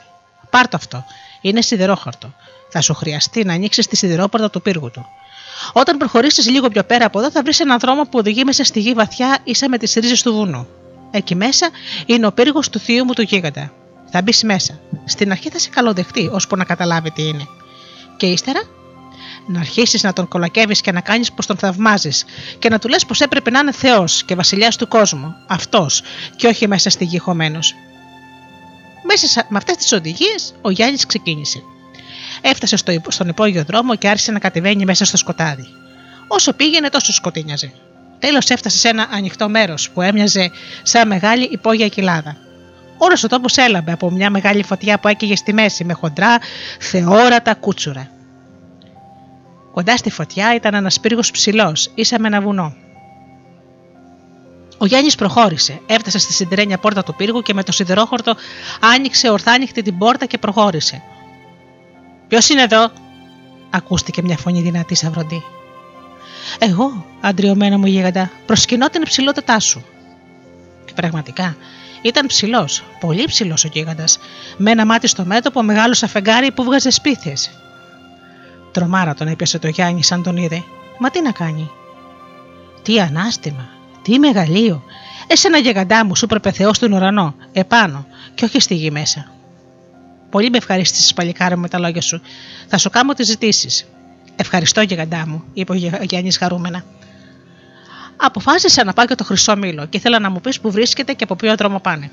Πάρ 0.51 0.69
το 0.69 0.77
αυτό. 0.77 1.05
Είναι 1.41 1.63
σιδερόχαρτο. 1.63 2.35
Θα 2.69 2.81
σου 2.81 2.95
χρειαστεί 2.95 3.45
να 3.45 3.53
ανοίξεις 3.53 3.87
τη 3.87 3.97
σιδερόπορτα 3.97 4.51
του 4.51 4.63
πύργου 4.63 4.91
του. 4.91 5.07
Όταν 5.73 5.97
προχωρήσεις 5.97 6.49
λίγο 6.51 6.69
πιο 6.69 6.85
πέρα 6.85 7.07
από 7.07 7.19
εδώ, 7.19 7.31
θα 7.31 7.43
βρεις 7.43 7.61
έναν 7.61 7.79
δρόμο 7.79 8.03
που 8.03 8.19
οδηγεί 8.19 8.45
μέσα 8.45 8.65
στη 8.65 8.81
γη 8.81 8.93
βαθιά 8.93 9.39
ίσα 9.45 9.69
με 9.69 9.79
τις 9.79 9.95
ρίζες 9.95 10.23
του 10.23 10.33
βουνού. 10.33 10.69
Εκεί 11.11 11.35
μέσα 11.35 11.69
είναι 12.07 12.27
ο 12.27 12.33
πύργος 12.33 12.69
του 12.69 12.79
θείου 12.79 13.05
μου 13.05 13.13
του 13.13 13.23
γίγαντα. 13.23 13.73
Θα 14.11 14.23
μπεις 14.23 14.43
μέσα. 14.43 14.81
Στην 15.11 15.31
αρχή 15.31 15.51
θα 15.51 15.59
σε 15.59 15.69
καλοδεχτεί, 15.69 16.31
ώσπου 16.33 16.57
να 16.57 16.65
καταλάβει 16.65 17.11
τι 17.11 17.23
είναι. 17.23 17.47
Και 18.17 18.27
ύστερα 18.27 18.61
να 19.47 19.61
αρχίσεις 19.61 20.03
να 20.03 20.13
τον 20.13 20.29
κολακεύεις 20.29 20.81
και 20.81 20.93
να 20.93 21.01
κάνεις 21.01 21.33
πως 21.33 21.47
τον 21.47 21.57
θαυμάζεις 21.57 22.25
και 22.59 22.69
να 22.69 22.79
του 22.79 22.89
λες 22.89 23.07
πως 23.07 23.21
έπρεπε 23.21 23.51
να 23.51 23.59
είναι 23.59 23.73
Θεός 23.73 24.25
και 24.25 24.35
βασιλιάς 24.35 24.77
του 24.77 24.89
κόσμου. 24.89 25.35
Αυτός 25.47 26.03
και 26.37 26.47
όχι 26.47 26.69
μέσα 26.69 26.91
στη 26.91 27.05
γη 27.05 27.19
χωμένος. 27.19 27.75
Μέσα 29.03 29.47
με 29.49 29.57
αυτές 29.57 29.77
τις 29.77 29.93
οδηγίες 29.93 30.55
ο 30.61 30.71
Γιάννης 30.71 31.07
ξεκίνησε. 31.07 31.63
Έφτασε 32.41 32.77
στο, 32.77 33.01
στον 33.09 33.29
υπόγειο 33.29 33.65
δρόμο 33.65 33.97
και 33.97 34.09
άρχισε 34.09 34.33
να 34.33 34.39
κατεβαίνει 34.39 34.85
μέσα 34.85 35.05
στο 35.05 35.17
σκοτάδι. 35.17 35.67
Όσο 36.29 36.53
πήγαινε, 36.53 36.89
τόσο 36.89 37.13
σκοτίνιαζε. 37.13 37.73
Τέλος 38.19 38.49
έφτασε 38.49 38.79
σε 38.79 38.89
ένα 38.89 39.09
ανοιχτό 39.11 39.49
μέρος 39.49 39.91
που 39.91 40.03
έμοιαζε 40.03 40.51
σαν 40.83 41.09
μεγάλη 41.09 41.45
υπόγεια 41.45 41.89
κοιλάδα. 41.89 42.37
Όλος 43.03 43.25
ο 43.25 43.29
τόπος 43.29 43.57
έλαμπε 43.57 43.93
από 43.93 44.11
μια 44.11 44.31
μεγάλη 44.31 44.65
φωτιά 44.65 44.99
που 44.99 45.09
έκαιγε 45.09 45.37
στη 45.37 45.53
μέση 45.53 45.85
με 45.85 45.93
χοντρά, 45.93 46.39
θεόρατα 46.81 47.55
κούτσουρα. 47.55 48.11
Κοντά 49.73 49.97
στη 49.97 50.11
φωτιά 50.11 50.55
ήταν 50.55 50.75
ένας 50.75 51.01
πύργος 51.01 51.31
ψηλός, 51.31 51.91
ίσα 51.95 52.19
με 52.19 52.27
ένα 52.27 52.41
βουνό. 52.41 52.75
Ο 54.79 54.87
Γιάννης 54.87 55.15
προχώρησε, 55.15 55.81
έφτασε 55.87 56.19
στη 56.19 56.33
συντρένια 56.33 56.79
πόρτα 56.79 57.03
του 57.03 57.15
πύργου 57.15 57.43
και 57.43 57.55
με 57.55 57.63
το 57.63 57.73
σιδερόχορτο 57.73 58.35
άνοιξε 58.81 59.31
ορθάνυχτη 59.31 59.83
την 59.83 59.99
πόρτα 59.99 60.27
και 60.27 60.39
προχώρησε. 60.39 61.03
Ποιος 62.29 62.49
είναι 62.49 62.63
εδώ, 62.63 62.91
ακούστηκε 63.71 64.23
μια 64.23 64.37
φωνή 64.37 64.61
δυνατή 64.61 64.95
σαν 64.95 65.13
βροντί. 65.13 65.43
Εγώ, 66.59 67.07
αντριωμένο 67.21 67.79
μου 67.79 67.87
γίγαντα, 67.87 68.31
προσκυνώ 68.47 68.89
την 68.89 69.03
υψηλότητά 69.03 69.61
σου. 69.61 69.85
Και 70.85 70.93
πραγματικά, 70.95 71.57
ήταν 72.03 72.27
ψηλός, 72.27 72.83
πολύ 73.01 73.25
ψηλός 73.25 73.65
ο 73.65 73.69
γίγαντας, 73.73 74.19
με 74.57 74.71
ένα 74.71 74.87
μάτι 74.87 75.07
στο 75.07 75.25
μέτωπο, 75.25 75.63
μεγάλο 75.63 75.95
αφεντάρι 76.03 76.53
που 76.53 76.65
βγάζε 76.65 76.91
σπίθες. 76.91 77.51
Τρομάρα 78.73 79.15
τον 79.15 79.29
έπιασε 79.29 79.59
το 79.59 79.69
Γιάννη 79.69 80.03
σαν 80.03 80.23
τον 80.23 80.37
είδε. 80.37 80.63
Μα 80.99 81.11
τι 81.11 81.23
να 81.23 81.33
κάνει; 81.33 81.71
Τι 82.83 83.01
ανάστημα, 83.01 83.69
τι 84.03 84.19
μεγαλείο. 84.19 84.83
Εσένα 85.27 85.59
γιγαντά 85.59 86.05
μου 86.05 86.17
σου 86.17 86.25
έπρεπε 86.25 86.51
Θεός 86.51 86.77
στον 86.77 86.93
ουρανό, 86.93 87.35
επάνω, 87.53 88.07
και 88.35 88.45
όχι 88.45 88.61
στη 88.61 88.75
γη 88.75 88.91
μέσα. 88.91 89.31
Πολύ 90.31 90.51
με 90.51 90.57
ευχαρίστησες, 90.57 91.13
παλικάρι 91.13 91.55
μου, 91.55 91.61
με 91.61 91.69
τα 91.69 91.79
λόγια 91.79 92.01
σου. 92.01 92.21
Θα 92.69 92.79
σου 92.79 92.91
κάνω 92.91 93.13
τις 93.13 93.27
ζητήσεις. 93.27 93.87
Ευχαριστώ, 94.37 94.81
γιγαντά 94.81 95.27
μου, 95.27 95.45
είπε 95.53 95.73
ο 95.73 95.77
Γιάννης 96.03 96.37
χαρούμενα. 96.37 96.85
Αποφάσισα 98.23 98.85
να 98.85 98.93
πάω 98.93 99.05
για 99.05 99.17
το 99.17 99.25
χρυσό 99.25 99.57
μήλο 99.57 99.87
και 99.87 99.97
ήθελα 99.97 100.19
να 100.19 100.31
μου 100.31 100.41
πεις 100.41 100.61
που 100.61 100.71
βρίσκεται 100.71 101.13
και 101.13 101.25
από 101.25 101.37
ποιο 101.37 101.55
δρόμο 101.55 101.81
πάνε. 101.81 102.11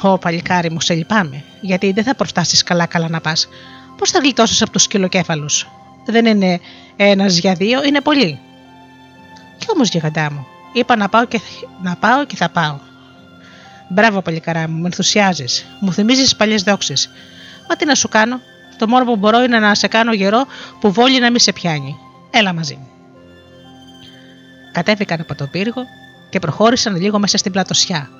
Ω 0.00 0.18
παλικάρι 0.18 0.70
μου, 0.70 0.80
σε 0.80 0.94
λυπάμαι, 0.94 1.44
γιατί 1.60 1.92
δεν 1.92 2.04
θα 2.04 2.14
προφτάσεις 2.14 2.62
καλά-καλά 2.62 3.08
να 3.08 3.20
πας. 3.20 3.48
Πώς 3.98 4.10
θα 4.10 4.18
γλιτώσεις 4.18 4.62
από 4.62 4.70
τους 4.70 4.82
σκυλοκέφαλου. 4.82 5.48
Δεν 6.06 6.26
είναι 6.26 6.60
ένας 6.96 7.36
για 7.36 7.54
δύο, 7.54 7.84
είναι 7.84 8.00
πολλοί. 8.00 8.38
Κι 9.58 9.66
όμως, 9.74 9.88
γιγαντά 9.88 10.32
μου, 10.32 10.46
είπα 10.72 10.96
να 10.96 11.08
πάω, 11.08 11.24
και, 11.24 11.40
να 11.82 11.96
πάω 11.96 12.24
και 12.24 12.36
θα 12.36 12.48
πάω. 12.48 12.78
Μπράβο, 13.88 14.22
παλικαρά 14.22 14.68
μου, 14.68 14.78
με 14.80 14.86
ενθουσιάζεις. 14.86 15.66
Μου 15.80 15.92
θυμίζεις 15.92 16.36
παλιές 16.36 16.62
δόξει. 16.62 16.94
Μα 17.68 17.76
τι 17.76 17.84
να 17.84 17.94
σου 17.94 18.08
κάνω, 18.08 18.40
το 18.78 18.88
μόνο 18.88 19.04
που 19.04 19.16
μπορώ 19.16 19.42
είναι 19.42 19.58
να 19.58 19.74
σε 19.74 19.86
κάνω 19.86 20.12
γερό 20.12 20.46
που 20.80 20.92
βόλει 20.92 21.20
να 21.20 21.30
μην 21.30 21.40
σε 21.40 21.52
πιάνει. 21.52 21.96
Έλα 22.30 22.52
μαζί 22.52 22.74
μου. 22.74 22.91
Κατέβηκαν 24.72 25.20
από 25.20 25.34
το 25.34 25.46
πύργο 25.46 25.82
και 26.30 26.38
προχώρησαν 26.38 26.96
λίγο 26.96 27.18
μέσα 27.18 27.38
στην 27.38 27.52
πλατοσιά. 27.52 28.10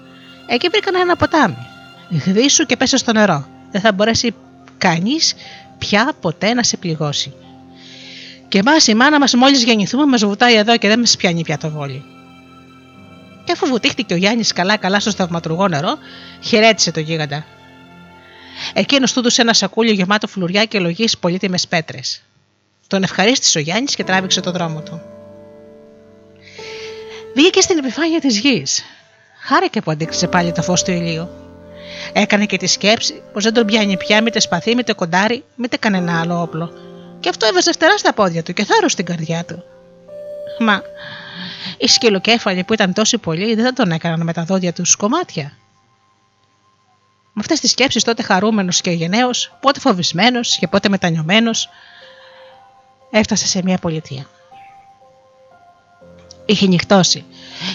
Εκεί 0.47 0.69
βρήκαν 0.69 0.95
ένα 0.95 1.17
ποτάμι. 1.17 1.57
Γδίσου 2.09 2.67
και 2.67 2.77
πέσε 2.77 2.97
στο 2.97 3.13
νερό. 3.13 3.47
Δεν 3.71 3.81
θα 3.81 3.93
μπορέσει 3.93 4.35
κανείς 4.79 5.35
πια 5.79 6.13
ποτέ 6.21 6.55
να 6.55 6.63
σε 6.63 6.77
πληγώσει. 6.77 7.33
Και 8.49 8.59
εμάς 8.59 8.87
η 8.87 8.95
μάνα 8.95 9.19
μας, 9.19 9.35
μόλις 9.35 9.65
γεννηθούμε, 9.65 10.07
μας 10.07 10.25
βουτάει 10.25 10.55
εδώ 10.55 10.77
και 10.77 10.89
δεν 10.89 10.99
μας 10.99 11.17
πιάνει 11.17 11.43
πια 11.43 11.59
το 11.59 11.71
βόλι. 11.71 12.05
Και 13.45 13.53
αφού 13.53 13.67
βουτήχτηκε 13.67 14.15
ο 14.15 14.17
Γιάννης 14.17 14.53
καλά-καλά 14.53 15.01
στο 15.01 15.13
θαυματουργό 15.13 15.69
νερό, 15.69 15.99
χαιρέτησε 16.41 16.91
το 16.91 17.01
γίγαντα. 17.01 17.45
Εκείνος 18.73 19.13
του 19.13 19.19
έδωσε 19.19 19.43
ένα 19.43 19.53
σακούλιο 19.53 19.93
γεμάτο 19.93 20.27
φλουριά 20.27 20.65
και 20.65 20.79
λογής 20.79 21.19
πολύτιμες 21.19 21.69
πέτρες. 21.69 22.23
Τον 22.87 23.03
ευχαρίστησε 23.03 23.59
ο 23.59 23.61
Γιάννης 23.61 23.95
και 23.95 24.05
τράβηξε 24.05 24.41
το 24.41 24.51
δρόμο 24.51 24.81
του. 24.81 25.01
Βγήκε 27.35 27.61
στην 27.61 27.79
επιφάνεια 27.79 28.21
της 28.21 28.39
γης. 28.39 28.85
Χάρηκε 29.41 29.81
που 29.81 29.91
αντίκρισε 29.91 30.29
πάλι 30.29 30.53
το 30.53 30.63
φως 30.63 30.83
του 30.83 30.91
ηλίου. 30.91 31.29
Έκανε 32.13 32.47
και 32.47 32.57
τη 32.57 32.67
σκέψη 32.67 33.23
πως 33.33 33.45
δεν 33.45 33.55
τον 33.55 33.67
πιάνει 33.67 33.97
πια 33.97 34.23
μήτε 34.23 34.41
σπαθί, 34.41 34.75
μήτε 34.75 34.93
κοντάρι, 34.93 35.45
μήτε 35.55 35.77
κανένα 35.77 36.21
άλλο 36.21 36.41
όπλο. 36.43 36.73
Και 37.21 37.29
αυτό 37.29 37.47
έβαζε 37.47 37.73
φτερά 37.73 37.99
στα 37.99 38.13
πόδια 38.13 38.43
του 38.43 38.53
και 38.53 38.65
θάρρος 38.65 38.93
στην 38.93 39.05
καρδιά 39.05 39.45
του. 39.45 39.63
Μα 40.59 40.83
οι 41.79 41.87
σκυλοκέφαλοι 41.87 42.65
που 42.65 42.73
ήταν 42.73 42.93
τόσοι 42.93 43.19
πολλοί 43.19 43.55
δεν 43.55 43.65
θα 43.65 43.73
τον 43.73 43.91
έκαναν 43.91 44.23
με 44.23 44.33
τα 44.33 44.45
δόντια 44.45 44.73
του 44.73 44.83
κομμάτια. 44.99 45.53
Με 47.33 47.41
αυτές 47.41 47.61
τις 47.61 47.71
σκέψεις 47.71 48.05
τότε 48.05 48.23
χαρούμενος 48.23 48.81
και 48.81 48.91
γενναίος, 48.91 49.57
πότε 49.61 49.81
φοβισμένος 49.81 50.57
και 50.57 50.69
πότε 50.69 50.89
μετανιωμένος, 50.89 51.69
έφτασε 53.11 53.47
σε 53.47 53.63
μια 53.63 53.79
πολιτεία. 53.79 54.27
Είχε 56.47 56.67
νυχτώσει. 56.67 57.25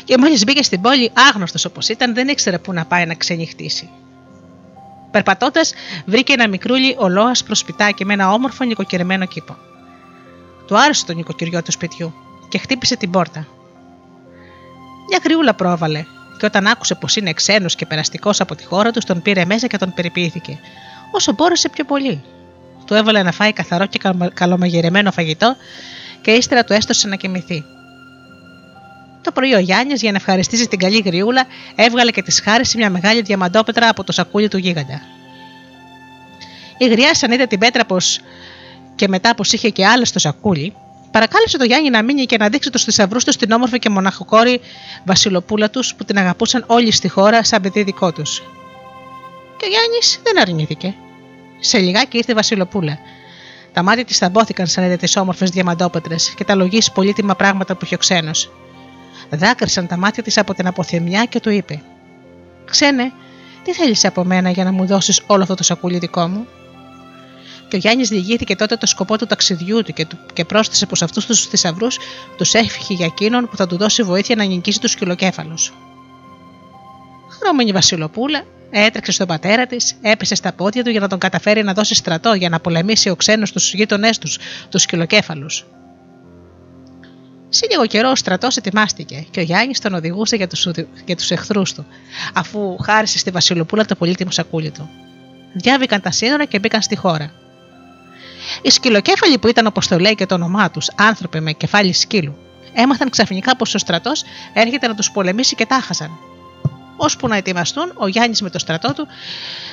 Και 0.04 0.18
μόλις 0.18 0.44
μπήκε 0.44 0.64
στην 0.64 0.82
πόλη, 0.82 1.12
άγνωστος 1.30 1.66
όπως 1.66 1.90
ήταν, 1.90 2.14
δεν 2.14 2.28
ήξερε 2.28 2.58
πού 2.58 2.74
να 2.74 2.86
πάει 2.86 3.06
να 3.06 3.14
ξενυχτήσει. 3.14 3.90
Περπατώντας, 5.12 5.74
βρήκε 6.06 6.34
ένα 6.34 6.48
μικρούλι 6.48 6.96
ολόας 6.98 7.44
προ 7.44 7.56
σπιτάκι 7.56 8.06
με 8.06 8.14
ένα 8.14 8.32
όμορφο 8.32 8.64
νοικοκυριμένο 8.64 9.26
κήπο. 9.26 9.56
Του 10.68 10.78
άρεσε 10.78 11.06
το 11.06 11.14
νοικοκυριό 11.14 11.64
του 11.64 11.72
σπιτιού 11.72 12.14
και 12.50 12.58
χτύπησε 12.58 12.96
την 12.96 13.12
πόρτα. 13.12 13.48
Μια 15.10 15.20
κρυούλα 15.20 15.54
πρόβαλε 15.54 16.06
και 16.40 16.46
όταν 16.46 16.68
άκουσε 16.68 16.96
πως 16.96 17.16
είναι 17.16 17.34
ξένος 17.34 17.76
και 17.76 17.86
περαστικός 17.86 18.42
από 18.42 18.56
τη 18.56 18.64
χώρα 18.64 18.92
του, 18.92 19.02
τον 19.06 19.22
πήρε 19.22 19.46
μέσα 19.46 19.68
και 19.68 19.78
τον 19.78 19.94
περιποιήθηκε. 19.94 20.60
Όσο 21.12 21.34
μπόρεσε 21.34 21.70
πιο 21.70 21.84
πολύ. 21.86 22.24
Του 22.86 22.94
έβαλε 22.94 23.24
να 23.24 23.32
φάει 23.32 23.54
καθαρό 23.54 23.86
και 23.86 24.00
καλομαγειρεμένο 24.34 25.12
φαγητό 25.12 25.56
και 26.22 26.32
ύστερα 26.32 26.64
του 26.64 26.74
έστωσε 26.74 27.08
να 27.08 27.16
κοιμηθεί. 27.16 27.64
Το 29.28 29.34
πρωί 29.34 29.54
ο 29.54 29.60
Γιάννης, 29.60 30.02
για 30.02 30.12
να 30.12 30.18
ευχαριστήσει 30.18 30.68
την 30.68 30.80
καλή 30.80 31.02
γριούλα, 31.06 31.46
έβγαλε 31.76 32.12
και 32.12 32.22
τη 32.22 32.42
χάρισε 32.42 32.78
μια 32.78 32.90
μεγάλη 32.90 33.22
διαμαντόπετρα 33.22 33.90
από 33.90 34.04
το 34.04 34.12
σακούλι 34.12 34.48
του 34.48 34.58
γίγαντα. 34.58 35.02
Η 36.78 36.88
γριά, 36.88 37.14
σαν 37.14 37.32
είδε 37.32 37.46
την 37.46 37.60
πέτρα 37.60 37.86
πως 37.86 38.20
και 38.96 39.08
μετά 39.08 39.36
πως 39.36 39.54
είχε 39.54 39.70
και 39.70 39.86
άλλε 39.86 40.06
στο 40.06 40.20
σακούλι, 40.20 40.74
παρακάλεσε 41.12 41.58
τον 41.58 41.68
Γιάννη 41.68 41.90
να 41.90 42.04
μείνει 42.04 42.26
και 42.26 42.38
να 42.38 42.50
δείξει 42.50 42.70
τους 42.70 42.84
θησαυρούς 42.84 43.24
τους 43.24 43.34
στην 43.34 43.52
όμορφη 43.52 43.80
και 43.80 43.90
μοναχοκόρη 43.90 44.62
Βασιλοπούλα 45.06 45.70
τους 45.70 45.96
που 45.96 46.04
την 46.04 46.18
αγαπούσαν 46.18 46.64
όλοι 46.68 46.92
στη 46.92 47.08
χώρα 47.08 47.44
σαν 47.44 47.62
παιδί 47.62 47.84
δικό 47.84 48.12
τους. 48.12 48.44
Και 49.58 49.66
ο 49.66 49.70
Γιάννης 49.70 50.20
δεν 50.24 50.40
αρνήθηκε. 50.40 50.96
Σε 51.60 51.78
λιγάκι 51.78 52.18
ήρθε 52.18 52.32
η 52.32 52.36
Βασιλοπούλα. 52.36 53.00
Τα 53.74 53.84
μάτια 53.84 54.06
της 54.06 54.18
θαμπόθηκαν 54.18 54.68
σαν 54.68 54.84
είδε 54.84 54.96
τις 54.96 55.16
όμορφες 55.16 55.50
διαμαντόπετρες 55.50 56.34
και 56.38 56.44
τα 56.44 56.56
λογής 56.56 56.92
πολύτιμα 56.92 57.36
πράγματα 57.36 57.76
που 57.76 57.86
είχε 57.86 57.96
ο 57.96 57.98
ξένος. 57.98 58.50
Δάκρυσαν 59.30 59.88
τα 59.88 59.98
μάτια 59.98 60.24
της 60.24 60.38
από 60.38 60.54
την 60.54 60.68
αποθεμιά 60.68 61.26
και 61.26 61.40
του 61.40 61.50
είπε: 61.50 61.82
Ξένε, 62.66 63.12
τι 63.64 63.74
θέλεις 63.74 64.06
από 64.06 64.24
μένα 64.24 64.50
για 64.50 64.64
να 64.64 64.72
μου 64.72 64.86
δώσεις 64.86 65.22
όλο 65.28 65.42
αυτό 65.42 65.56
το 65.56 65.64
σακούλι 65.64 65.98
δικό 65.98 66.28
μου; 66.28 66.48
Και 67.68 67.76
ο 67.76 67.80
Γιάννης 67.80 68.10
διηγήθηκε 68.10 68.56
τότε 68.56 68.76
το 68.76 68.86
σκοπό 68.86 69.18
του 69.18 69.26
ταξιδιού 69.26 69.84
του 69.84 69.94
και, 69.94 70.08
και 70.34 70.46
πρόσθεσε 70.46 70.86
πως 70.86 71.02
αυτούς 71.02 71.26
τους 71.26 71.46
θησαυρούς 71.46 71.98
τους 72.38 72.54
έφυγε 72.54 72.94
για 72.94 73.06
εκείνον 73.06 73.50
που 73.50 73.56
θα 73.58 73.68
του 73.68 73.78
δώσει 73.78 74.04
βοήθεια 74.04 74.36
να 74.36 74.44
νικήσει 74.44 74.80
τους 74.80 74.92
σκυλοκέφαλου. 74.92 75.56
Χρώμενη 77.30 77.72
Βασιλοπούλα 77.72 78.44
έτρεξε 78.70 79.12
στον 79.12 79.28
πατέρα 79.28 79.66
της, 79.66 79.96
έπεσε 80.02 80.36
στα 80.36 80.54
πόδια 80.54 80.84
του 80.84 80.90
για 80.90 81.00
να 81.00 81.08
τον 81.08 81.20
καταφέρει 81.20 81.64
να 81.64 81.74
δώσει 81.74 81.96
στρατό 81.96 82.34
για 82.34 82.50
να 82.50 82.60
πολεμήσει 82.60 83.10
ο 83.10 83.16
ξένος 83.16 83.52
τους 83.52 83.74
γείτονές 83.74 84.18
τους, 84.18 84.38
τους 84.70 84.82
σκυλοκέφαλου. 84.82 85.48
Σε 87.50 87.68
λίγο 87.70 87.86
καιρό 87.86 88.10
ο 88.10 88.16
στρατός 88.16 88.58
ετοιμάστηκε 88.58 89.26
και 89.32 89.40
ο 89.40 89.44
Γιάννης 89.44 89.80
τον 89.80 89.94
οδηγούσε 89.94 90.36
για 90.36 90.48
τους 90.48 90.68
για 91.06 91.16
τους 91.16 91.32
εχθρούς 91.32 91.74
του, 91.74 91.86
αφού 92.34 92.78
χάρισε 92.78 93.18
στη 93.18 93.32
Βασιλοπούλα 93.32 93.86
το 93.86 93.96
πολύτιμο 93.96 94.32
σακούλι 94.32 94.72
του. 94.72 94.90
Διάβηκαν 95.54 96.02
τα 96.02 96.12
σύνορα 96.12 96.46
και 96.46 96.60
μπήκαν 96.60 96.82
στη 96.82 96.96
χώρα. 96.96 97.32
Οι 98.62 98.70
σκυλοκέφαλοι 98.70 99.38
που 99.38 99.48
ήταν 99.48 99.68
όπως 99.68 99.88
το 99.88 100.00
λέει 100.00 100.16
και 100.16 100.26
το 100.26 100.36
όνομά 100.36 100.72
τους, 100.72 100.90
άνθρωποι 100.96 101.40
με 101.40 101.52
κεφάλι 101.52 101.94
σκύλου, 101.94 102.38
έμαθαν 102.74 103.10
ξαφνικά 103.10 103.56
πως 103.56 103.76
ο 103.76 103.78
στρατός 103.78 104.24
έρχεται 104.54 104.88
να 104.88 104.96
τους 104.96 105.12
πολεμήσει 105.12 105.56
και 105.56 105.66
τάχασαν. 105.66 106.12
Ώσπου 106.98 107.28
να 107.28 107.36
ετοιμαστούν, 107.36 107.92
ο 107.96 108.08
Γιάννης 108.08 108.42
με 108.42 108.50
το 108.50 108.60
στρατό 108.60 108.94
του 108.94 109.08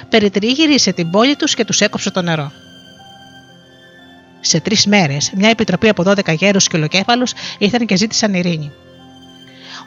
περιτριγύρισε 0.08 0.92
την 0.92 1.10
πόλη 1.10 1.36
τους 1.36 1.54
και 1.54 1.64
τους 1.64 1.80
έκοψε 1.80 2.10
το 2.10 2.22
νερό. 2.22 2.52
Σε 4.46 4.60
τρεις 4.60 4.86
μέρες, 4.86 5.32
μια 5.36 5.48
επιτροπή 5.48 5.88
από 5.88 6.02
12 6.02 6.34
γέρους 6.34 6.64
σκυλοκέφαλου 6.64 7.26
ήρθαν 7.58 7.86
και 7.86 7.96
ζήτησαν 7.96 8.34
ειρήνη. 8.34 8.72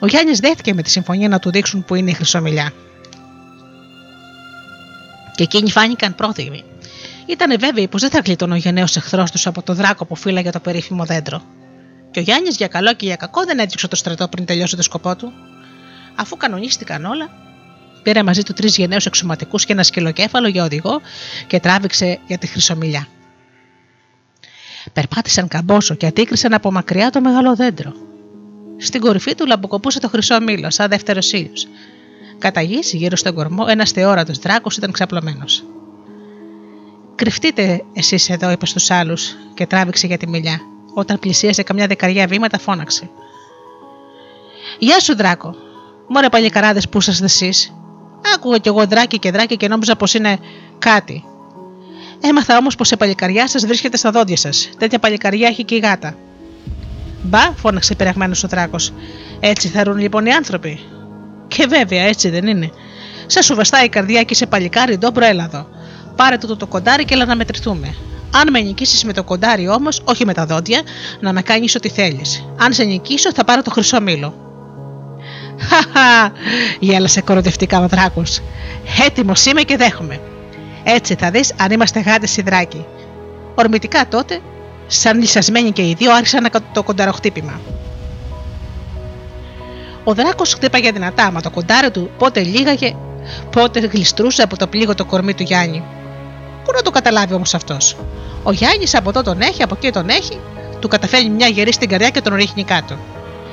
Ο 0.00 0.06
Γιάννης 0.06 0.38
δέθηκε 0.38 0.74
με 0.74 0.82
τη 0.82 0.90
συμφωνία 0.90 1.28
να 1.28 1.38
του 1.38 1.50
δείξουν 1.50 1.84
που 1.84 1.94
είναι 1.94 2.10
η 2.10 2.12
χρυσομιλιά. 2.12 2.72
Και 5.34 5.42
εκείνοι 5.42 5.70
φάνηκαν 5.70 6.14
πρόθυμοι. 6.14 6.64
Ήταν 7.26 7.58
βέβαιοι 7.58 7.88
πως 7.88 8.00
δεν 8.00 8.10
θα 8.10 8.20
γλίτωνε 8.24 8.54
ο 8.54 8.56
γενναίος 8.56 8.96
εχθρός 8.96 9.30
τους 9.30 9.46
από 9.46 9.62
το 9.62 9.74
δράκο 9.74 10.04
που 10.04 10.16
φύλαγε 10.16 10.50
το 10.50 10.60
περίφημο 10.60 11.04
δέντρο. 11.04 11.42
Και 12.10 12.18
ο 12.18 12.22
Γιάννης 12.22 12.56
για 12.56 12.66
καλό 12.66 12.94
και 12.94 13.06
για 13.06 13.16
κακό 13.16 13.44
δεν 13.44 13.58
έδειξε 13.58 13.88
το 13.88 13.96
στρατό 13.96 14.28
πριν 14.28 14.44
τελειώσει 14.44 14.76
το 14.76 14.82
σκοπό 14.82 15.16
του. 15.16 15.32
Αφού 16.14 16.36
κανονίστηκαν 16.36 17.04
όλα, 17.04 17.28
πήρε 18.02 18.22
μαζί 18.22 18.42
του 18.42 18.52
τρεις 18.52 18.76
γενναίους 18.76 19.06
εξωματικούς 19.06 19.64
και 19.64 19.72
ένα 19.72 19.82
σκυλοκέφαλο 19.82 20.48
για 20.48 20.64
οδηγό 20.64 21.00
και 21.46 21.60
τράβηξε 21.60 22.18
για 22.26 22.38
τη 22.38 22.46
χρυσομιλιά. 22.46 23.08
Περπάτησαν 24.98 25.48
καμπόσο 25.48 25.94
και 25.94 26.06
αντίκρισαν 26.06 26.54
από 26.54 26.72
μακριά 26.72 27.10
το 27.10 27.20
μεγάλο 27.20 27.56
δέντρο. 27.56 27.92
Στην 28.76 29.00
κορυφή 29.00 29.34
του 29.34 29.46
λαμποκοπούσε 29.46 30.00
το 30.00 30.08
χρυσό 30.08 30.40
μήλο, 30.40 30.70
σαν 30.70 30.88
δεύτερος 30.88 31.32
ήλιος. 31.32 31.66
Κατά 32.38 32.60
γης, 32.60 32.92
γύρω 32.92 33.16
στον 33.16 33.34
κορμό, 33.34 33.64
ένας 33.68 33.90
θεόρατος 33.90 34.38
δράκος 34.38 34.76
ήταν 34.76 34.92
ξαπλωμένος. 34.92 35.64
Κρυφτείτε 37.14 37.84
εσείς 37.92 38.30
εδώ, 38.30 38.50
είπε 38.50 38.66
στους 38.66 38.90
άλλους 38.90 39.36
και 39.54 39.66
τράβηξε 39.66 40.06
για 40.06 40.16
τη 40.16 40.28
μιλιά. 40.28 40.60
Όταν 40.94 41.18
πλησίασε 41.18 41.62
καμιά 41.62 41.86
δεκαριά 41.86 42.26
βήματα, 42.26 42.58
φώναξε. 42.58 43.10
Γεια 44.78 45.00
σου, 45.00 45.16
Δράκο. 45.16 45.54
Μωρέ 46.08 46.28
παλικαράδες 46.28 46.88
που 46.88 46.98
είσαστε 46.98 47.24
εσείς; 47.24 47.74
Άκουγα 48.34 48.58
κι 48.58 48.68
εγώ 48.68 48.86
δράκι 48.86 49.18
και 49.18 49.30
δράκι 49.30 49.56
και 49.56 49.68
νόμιζα 49.68 49.96
πως 49.96 50.14
είναι 50.14 50.38
κάτι. 50.78 51.24
Έμαθα 52.20 52.56
όμως 52.56 52.74
πως 52.74 52.90
η 52.90 52.96
παλικαριά 52.96 53.48
σας 53.48 53.66
βρίσκεται 53.66 53.96
στα 53.96 54.10
δόντια 54.10 54.36
σας. 54.36 54.68
Τέτοια 54.78 54.98
παλικαριά 54.98 55.48
έχει 55.48 55.64
και 55.64 55.74
η 55.74 55.78
γάτα. 55.78 56.14
Μπα, 57.22 57.40
φώναξε 57.40 57.94
πειραγμένος 57.94 58.44
ο 58.44 58.48
Δράκο. 58.48 58.76
Έτσι 59.40 59.68
θα 59.68 59.84
ρουν 59.84 59.98
λοιπόν 59.98 60.26
οι 60.26 60.30
άνθρωποι. 60.30 60.80
Και 61.46 61.66
βέβαια, 61.68 62.02
έτσι 62.02 62.28
δεν 62.28 62.46
είναι. 62.46 62.70
Σας 63.26 63.44
σου 63.44 63.54
βαστάει 63.54 63.84
η 63.84 63.88
καρδιά 63.88 64.22
και 64.22 64.34
σε 64.34 64.46
παλικάρι 64.46 64.96
ντόμπρο 64.96 65.24
έλαδο. 65.24 65.66
Πάρε 66.16 66.36
το 66.36 66.56
το 66.56 66.66
κοντάρι 66.66 67.04
και 67.04 67.14
έλα 67.14 67.24
να 67.24 67.36
μετρηθούμε. 67.36 67.94
Αν 68.34 68.50
με 68.50 68.60
νικήσεις 68.60 69.04
με 69.04 69.12
το 69.12 69.24
κοντάρι 69.24 69.68
όμως, 69.68 70.02
όχι 70.04 70.24
με 70.24 70.34
τα 70.34 70.46
δόντια, 70.46 70.82
να 71.20 71.32
με 71.32 71.42
κάνεις 71.42 71.74
ό,τι 71.74 71.88
θέλεις. 71.88 72.44
Αν 72.58 72.72
σε 72.72 72.84
νικήσω, 72.84 73.32
θα 73.32 73.44
πάρω 73.44 73.62
το 73.62 73.70
χρυσό 73.70 74.00
μήλο. 74.00 74.34
Χαχα, 75.58 76.32
γέλασε 76.80 77.20
κοροδευτικά 77.20 77.80
ο 77.80 77.88
Δράκος. 77.88 78.40
Έτοιμος 79.06 79.46
είμαι 79.46 79.62
και 79.62 79.76
δέχομαι. 79.76 80.20
Έτσι 80.90 81.14
θα 81.14 81.30
δεις 81.30 81.52
αν 81.58 81.70
είμαστε 81.70 82.00
γάτε 82.00 82.42
δράκοι. 82.44 82.86
Ορμητικά 83.54 84.08
τότε, 84.08 84.40
σαν 84.86 85.18
λυσασμένοι 85.18 85.70
και 85.70 85.82
οι 85.82 85.94
δύο, 85.98 86.12
άρχισαν 86.12 86.48
το 86.72 86.82
κονταροχτύπημα. 86.82 87.60
Ο 90.04 90.14
Δράκος 90.14 90.52
χτύπαγε 90.54 90.90
δυνατά, 90.90 91.30
μα 91.30 91.40
το 91.40 91.50
κοντάρι 91.50 91.90
του 91.90 92.10
πότε 92.18 92.42
λίγαγε, 92.42 92.96
πότε 93.50 93.80
γλιστρούσε 93.80 94.42
από 94.42 94.56
το 94.56 94.66
πλήγο 94.66 94.94
το 94.94 95.04
κορμί 95.04 95.34
του 95.34 95.42
Γιάννη. 95.42 95.82
Πού 96.64 96.72
να 96.74 96.82
το 96.82 96.90
καταλάβει 96.90 97.34
όμως 97.34 97.54
αυτός; 97.54 97.96
Ο 98.42 98.52
Γιάννης 98.52 98.94
από 98.94 99.08
εδώ 99.08 99.22
τον 99.22 99.40
έχει, 99.40 99.62
από 99.62 99.74
εκεί 99.76 99.90
τον 99.90 100.08
έχει, 100.08 100.40
του 100.80 100.88
καταφέρνει 100.88 101.30
μια 101.30 101.46
γερή 101.46 101.72
στην 101.72 101.88
καρδιά 101.88 102.10
και 102.10 102.20
τον 102.20 102.34
ρίχνει 102.34 102.64
κάτω. 102.64 102.96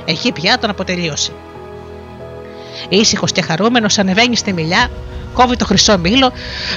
Εκεί 0.06 0.32
πια 0.32 0.58
τον 0.58 0.70
αποτελείωσε. 0.70 1.32
Ήσυχος 2.90 3.32
και 3.32 3.42
χαρούμενος 3.42 3.98
ανεβαίνεις 4.00 4.40
στη 4.40 4.54
μιλιά, 4.54 4.88
κόβει 5.34 5.56
το 5.56 5.66
χρυσό 5.66 5.98
μήλο, 5.98 6.32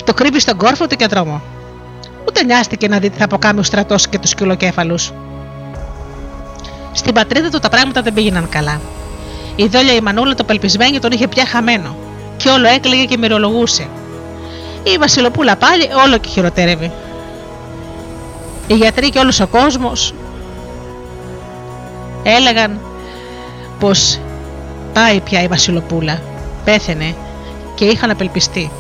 το 0.05 0.15
κρύβεις 0.15 0.43
στον 0.43 0.57
κόρφο 0.57 0.87
του 0.87 0.97
και 0.97 1.07
δρόμο. 1.07 1.43
Ούτε 2.29 2.45
νοιάστηκε 2.45 2.89
να 2.89 2.99
δει 2.99 3.11
τι 3.11 3.19
θα 3.19 3.25
αποκάμει 3.25 3.61
ο 3.61 3.63
στρατός 3.63 4.09
και 4.09 4.19
τους 4.19 4.35
κυλοκέφαλους. 4.35 5.13
Στην 6.93 7.15
πατρίδα 7.15 7.51
του 7.51 7.59
τα 7.59 7.69
πράγματα 7.69 8.03
δεν 8.03 8.13
πήγαιναν 8.15 8.49
καλά. 8.49 8.81
Η 9.57 9.67
δόλια 9.67 9.95
η 9.95 10.01
Μανούλα 10.01 10.35
το 10.35 10.45
πελπισμένη 10.45 10.99
τον 10.99 11.11
είχε 11.13 11.29
πια 11.29 11.47
χαμένο 11.47 11.97
και 12.37 12.49
όλο 12.49 12.69
έκλαιγε 12.69 13.05
και 13.05 13.17
μυρολογούσε. 13.17 13.89
Η 14.83 14.99
Βασιλοπούλα 14.99 15.57
πάλι 15.57 15.89
όλο 16.07 16.19
και 16.19 16.29
χειροτέρευε. 16.29 16.93
Οι 18.67 18.75
γιατροί 18.75 19.11
και 19.11 19.19
όλος 19.19 19.41
ο 19.41 19.47
κόσμος 19.47 20.15
έλεγαν 22.23 22.81
πως 23.79 24.19
πάει 24.99 25.21
πια 25.21 25.43
η 25.43 25.47
Βασιλοπούλα, 25.47 26.23
πέθαινε 26.65 27.15
και 27.75 27.85
είχαν 27.85 28.11
απελπιστεί. 28.11 28.71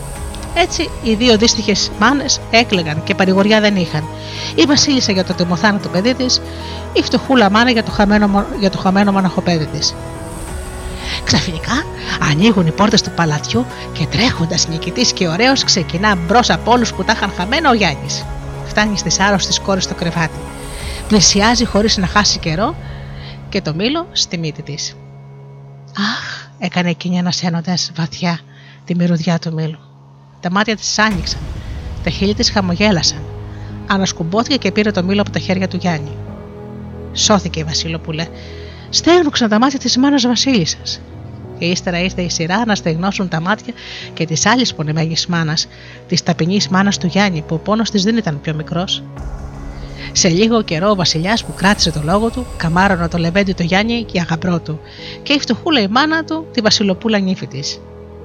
Έτσι 0.55 0.91
οι 1.03 1.15
δύο 1.15 1.37
δύστιχες 1.37 1.91
μάνες 1.99 2.41
έκλεγαν 2.51 3.03
και 3.05 3.15
παρηγοριά 3.15 3.61
δεν 3.61 3.77
είχαν. 3.77 4.05
Η 4.55 4.63
Βασίλισσα 4.63 5.13
για 5.13 5.25
το 5.25 5.35
τιμοθάνατο 5.35 5.89
παιδί 5.89 6.15
της, 6.15 6.41
η 6.93 7.03
φτωχούλα 7.03 7.51
μάνα 7.51 7.71
για 7.71 7.83
το 7.83 7.91
χαμένο, 7.91 8.47
για 8.61 8.71
το 8.71 8.79
χαμένο 8.79 9.13
μοναχοπέδι 9.13 9.67
της. 9.67 9.95
Ξαφνικά 11.25 11.85
ανοίγουν 12.31 12.67
οι 12.67 12.71
πόρτες 12.71 13.03
του 13.03 13.11
παλατιού 13.11 13.67
και 13.93 14.07
τρέχοντας 14.07 14.69
νικητής 14.69 15.13
και 15.13 15.29
ωραίος 15.29 15.65
ξεκινά 15.65 16.15
μπρος 16.15 16.51
από 16.51 16.73
όλους 16.73 16.93
που 16.93 17.05
τα 17.05 17.13
είχαν 17.17 17.33
χαμένα 17.37 17.71
ο 17.71 17.75
Γιάννης. 17.75 18.25
Φτάνει 18.67 18.99
στις 18.99 19.21
άρρωστες 19.21 19.61
κόρες 19.61 19.85
στο 19.85 19.95
κρεβάτι. 19.95 20.39
Πλησιάζει 21.09 21.65
χωρίς 21.65 21.97
να 21.97 22.07
χάσει 22.07 22.39
καιρό 22.39 22.75
και 23.49 23.61
το 23.61 23.75
μήλο 23.75 24.07
στη 24.13 24.39
μύτη 24.39 24.63
της. 24.63 24.97
Αχ, 25.97 26.49
έκανε 26.59 26.91
εκείνη 26.91 27.19
ανασένοντα 27.19 27.75
βαθιά 27.95 28.41
τη 28.85 28.95
μυρωδιά 28.95 29.39
του 29.39 29.53
μήλου. 29.53 29.79
Τα 30.41 30.51
μάτια 30.51 30.77
της 30.77 30.99
άνοιξαν, 30.99 31.41
τα 32.05 32.11
χείλη 32.11 32.35
της 32.35 32.51
χαμογέλασαν. 32.51 33.23
Ανασκουμπόθηκε 33.87 34.57
και 34.57 34.73
πήρε 34.73 34.91
το 34.91 35.03
μήλο 35.03 35.21
από 35.21 35.31
τα 35.31 35.39
χέρια 35.39 35.69
του 35.69 35.77
Γιάννη. 35.77 36.17
Σώθηκε 37.13 37.61
η 37.61 37.65
Βασιλοπούλα. 37.65 38.27
στέγνουξαν 38.91 39.49
τα 39.49 39.59
μάτια 39.59 39.79
της 39.79 39.97
μάνας 39.97 40.27
Βασίλισσας. 40.27 41.01
Και 41.59 41.65
ύστερα 41.65 41.99
ήρθε 41.99 42.23
η 42.23 42.31
σειρά 42.31 42.65
να 42.67 42.75
στεγνώσουν 42.75 43.29
τα 43.29 43.41
μάτια 43.41 43.75
και 44.15 44.27
της 44.27 44.47
άλλης 44.47 44.75
πονεμένης 44.75 45.27
μάνας, 45.27 45.67
της 46.09 46.23
ταπεινής 46.23 46.69
μάνας 46.69 46.99
του 46.99 47.07
Γιάννη, 47.07 47.43
που 47.43 47.55
ο 47.55 47.59
πόνος 47.59 47.91
της 47.91 48.03
δεν 48.03 48.17
ήταν 48.17 48.41
πιο 48.41 48.55
μικρός. 48.55 49.03
Σε 50.13 50.29
λίγο 50.29 50.63
καιρό 50.63 50.91
ο 50.91 50.95
Βασιλιάς 50.95 51.45
που 51.45 51.55
κράτησε 51.55 51.93
το 51.93 52.01
λόγο 52.05 52.31
του, 52.31 52.47
καμάρωνε 52.57 53.09
το 53.09 53.19
λεβέντι 53.19 53.53
το 53.53 53.63
Γιάννη 53.63 54.03
και 54.03 54.21
αγαμπρό 54.21 54.61
του, 54.61 54.81
και 55.23 55.33
η 55.33 55.39
φτωχούλα 55.39 55.81
η 55.81 55.89
μάνα 55.89 56.25
του 56.25 56.47
τη 56.53 56.61
Βασιλοπούλα 56.61 57.19
νύφη 57.19 57.47
της. 57.47 57.81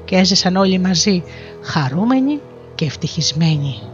Και 0.05 0.15
έζησαν 0.15 0.55
όλοι 0.55 0.79
μαζί, 0.79 1.23
χαρούμενοι 1.61 2.39
και 2.75 2.85
ευτυχισμένοι. 2.85 3.92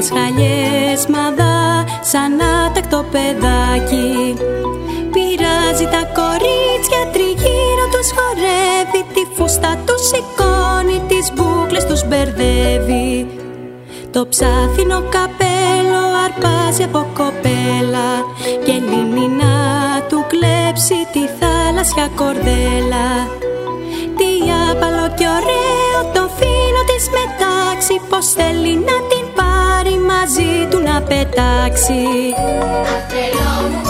Πασχαλιές 0.00 1.06
μαδά 1.14 1.84
σαν 2.10 2.40
άτακτο 2.66 3.04
παιδάκι. 3.12 4.36
Πειράζει 5.12 5.86
τα 5.94 6.02
κορίτσια 6.18 7.02
τριγύρω 7.12 7.86
τους 7.92 8.08
χορεύει 8.16 9.02
Τη 9.14 9.22
φούστα 9.34 9.76
του 9.86 9.94
σηκώνει, 10.08 10.98
τις 11.08 11.26
μπούκλες 11.34 11.84
τους 11.86 12.02
μπερδεύει. 12.06 13.26
Το 14.10 14.26
ψάθινο 14.28 14.98
καπέλο 15.14 16.02
αρπάζει 16.24 16.82
από 16.82 17.06
κοπέλα 17.18 18.10
Και 18.64 18.72
λύνει 18.88 19.26
να 19.42 19.54
του 20.08 20.24
κλέψει 20.30 20.98
τη 21.12 21.22
θάλασσια 21.38 22.08
κορδέλα. 22.14 23.08
Τι 24.18 24.30
άπαλο 24.70 25.06
και 25.18 25.26
ωραίο 25.38 25.98
το 26.14 26.22
φίνο 26.36 26.80
της 26.90 27.04
μετάξει 27.16 27.94
Πως 28.10 28.26
θέλει 28.36 28.74
να 28.88 28.96
την 29.10 29.19
μαζί 30.10 30.66
του 30.70 30.78
να 30.80 31.02
πετάξει. 31.02 32.02
Αστρελό 32.82 33.68
μου 33.70 33.89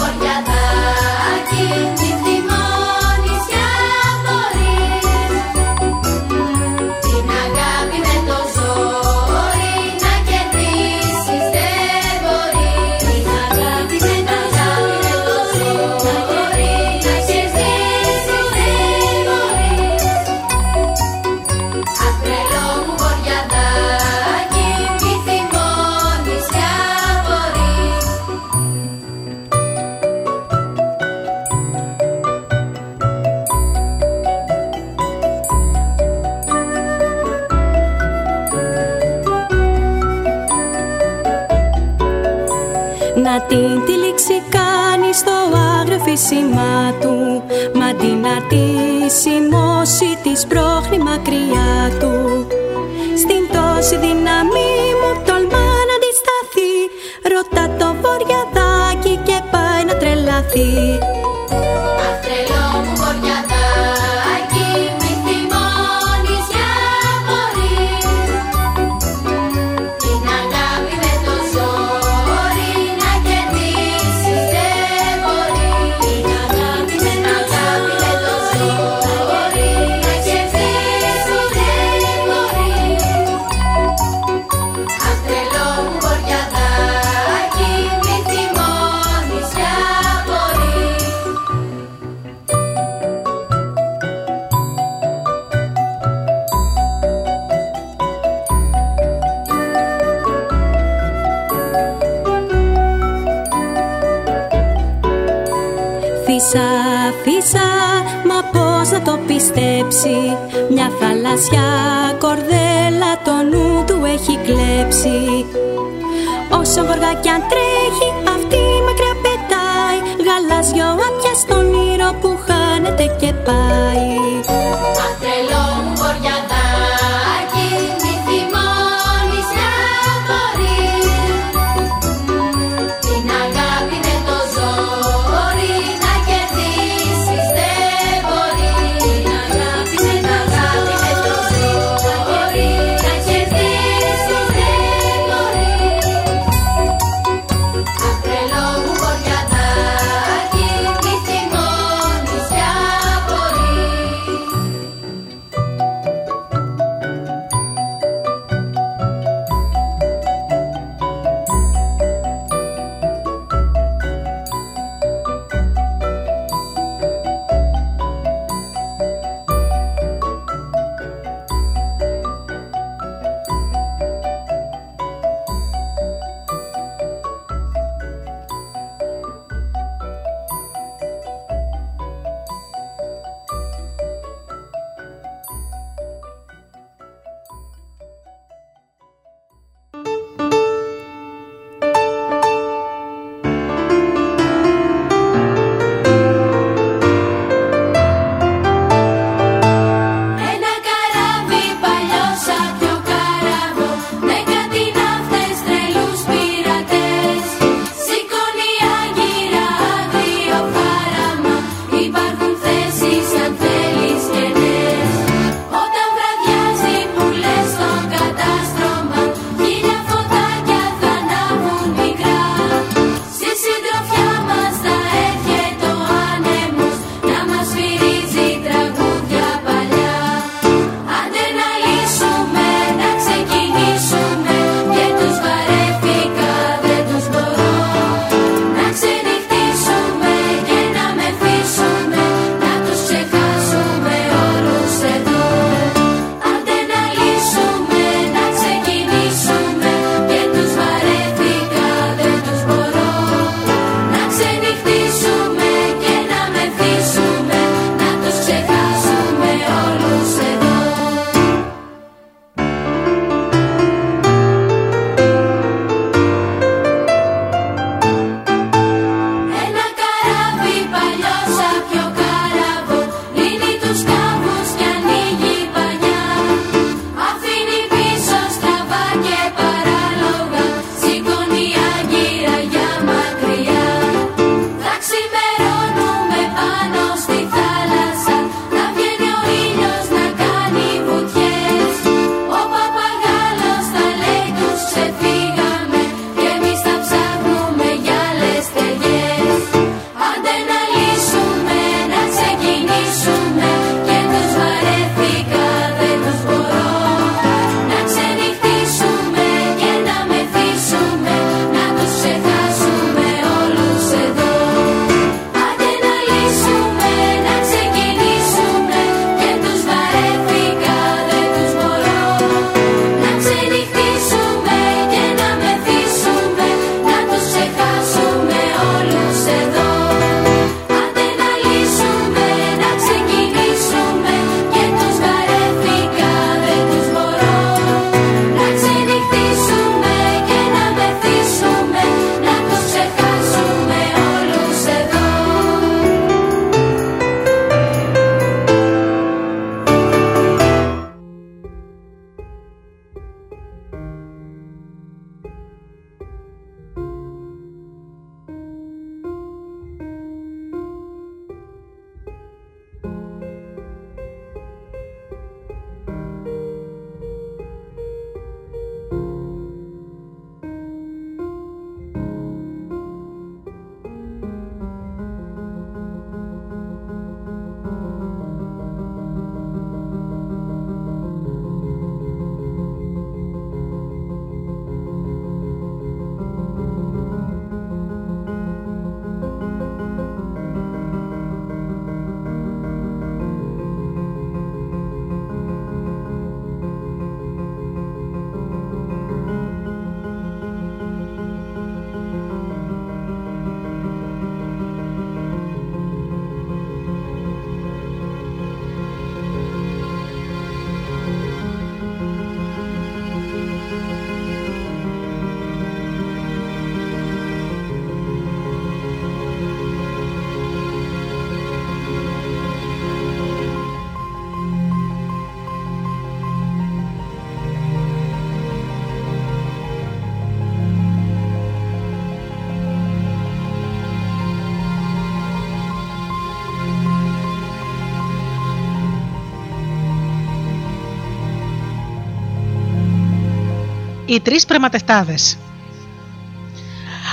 Οι 444.31 444.39
τρεις 444.39 444.65
πραγματευτάδες. 444.65 445.57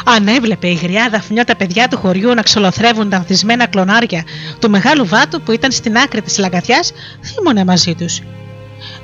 Αν 0.04 0.28
έβλεπε 0.28 0.68
η 0.68 0.74
γριά 0.74 1.08
δαφνιό 1.10 1.44
τα 1.44 1.56
παιδιά 1.56 1.88
του 1.88 1.96
χωριού 1.96 2.34
να 2.34 2.42
ξολοθρεύουν 2.42 3.10
τα 3.10 3.16
ανθισμένα 3.16 3.66
κλονάρια 3.66 4.24
του 4.58 4.70
μεγάλου 4.70 5.06
βάτου 5.06 5.42
που 5.42 5.52
ήταν 5.52 5.70
στην 5.72 5.96
άκρη 5.96 6.22
της 6.22 6.38
λαγκαθιά, 6.38 6.80
θύμωνε 7.24 7.64
μαζί 7.64 7.94
τους. 7.94 8.20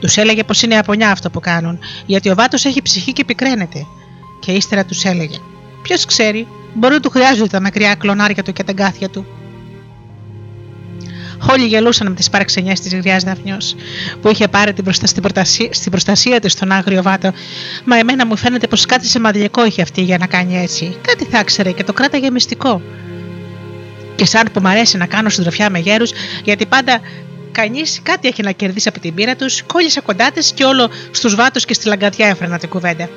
Τους 0.00 0.16
έλεγε 0.16 0.44
πως 0.44 0.62
είναι 0.62 0.78
απονιά 0.78 1.10
αυτό 1.10 1.30
που 1.30 1.40
κάνουν, 1.40 1.78
γιατί 2.06 2.30
ο 2.30 2.34
βάτος 2.34 2.64
έχει 2.64 2.82
ψυχή 2.82 3.12
και 3.12 3.24
πικραίνεται. 3.24 3.86
Και 4.40 4.52
ύστερα 4.52 4.84
τους 4.84 5.04
έλεγε: 5.04 5.38
Ποιος 5.82 6.04
ξέρει, 6.04 6.46
μπορεί 6.74 6.94
να 6.94 7.00
του 7.00 7.10
χρειάζονται 7.10 7.48
τα 7.48 7.60
μακριά 7.60 7.94
κλονάρια 7.94 8.42
του 8.42 8.52
και 8.52 8.64
τα 8.64 8.72
γκάθια 8.72 9.08
του. 9.08 9.26
Όλοι 11.50 11.66
γελούσαν 11.66 12.08
με 12.08 12.14
τις 12.14 12.30
παραξενιές 12.30 12.80
της 12.80 12.94
γριάς 12.94 13.22
Δαφνιός, 13.22 13.74
που 14.20 14.28
είχε 14.28 14.48
πάρει 14.48 14.72
την 14.72 14.84
προστα... 14.84 15.06
στην, 15.06 15.22
προστασία... 15.22 15.68
στην 15.70 15.90
προστασία 15.90 16.40
της 16.40 16.52
στον 16.52 16.72
άγριο 16.72 17.02
βάτο. 17.02 17.32
Μα 17.84 17.98
εμένα 17.98 18.26
μου 18.26 18.36
φαίνεται 18.36 18.66
πως 18.66 18.86
κάτι 18.86 19.06
σημαντικό 19.06 19.64
είχε 19.66 19.82
αυτή 19.82 20.02
για 20.02 20.18
να 20.18 20.26
κάνει 20.26 20.58
έτσι. 20.58 20.96
Κάτι 21.06 21.24
θα 21.24 21.38
ήξερε 21.38 21.70
και 21.70 21.84
το 21.84 21.92
κράταγε 21.92 22.30
μυστικό. 22.30 22.82
Και 24.16 24.24
σαν 24.26 24.48
που 24.52 24.60
μου 24.60 24.68
αρέσει 24.68 24.96
να 24.96 25.06
κάνω 25.06 25.28
συντροφιά 25.28 25.70
με 25.70 25.78
γέρους, 25.78 26.10
γιατί 26.44 26.66
πάντα 26.66 27.00
κανείς 27.52 28.00
κάτι 28.02 28.28
έχει 28.28 28.42
να 28.42 28.50
κερδίσει 28.50 28.88
από 28.88 29.00
την 29.00 29.14
πείρα 29.14 29.36
τους, 29.36 29.62
κόλλησα 29.62 30.00
κοντά 30.00 30.30
της 30.30 30.52
και 30.52 30.64
όλο 30.64 30.90
στους 31.10 31.34
βάτους 31.34 31.64
και 31.64 31.74
στη 31.74 31.88
λαγκαδιά 31.88 32.26
έφερνα 32.26 32.58
την 32.58 32.68
κουβέντα. 32.68 33.08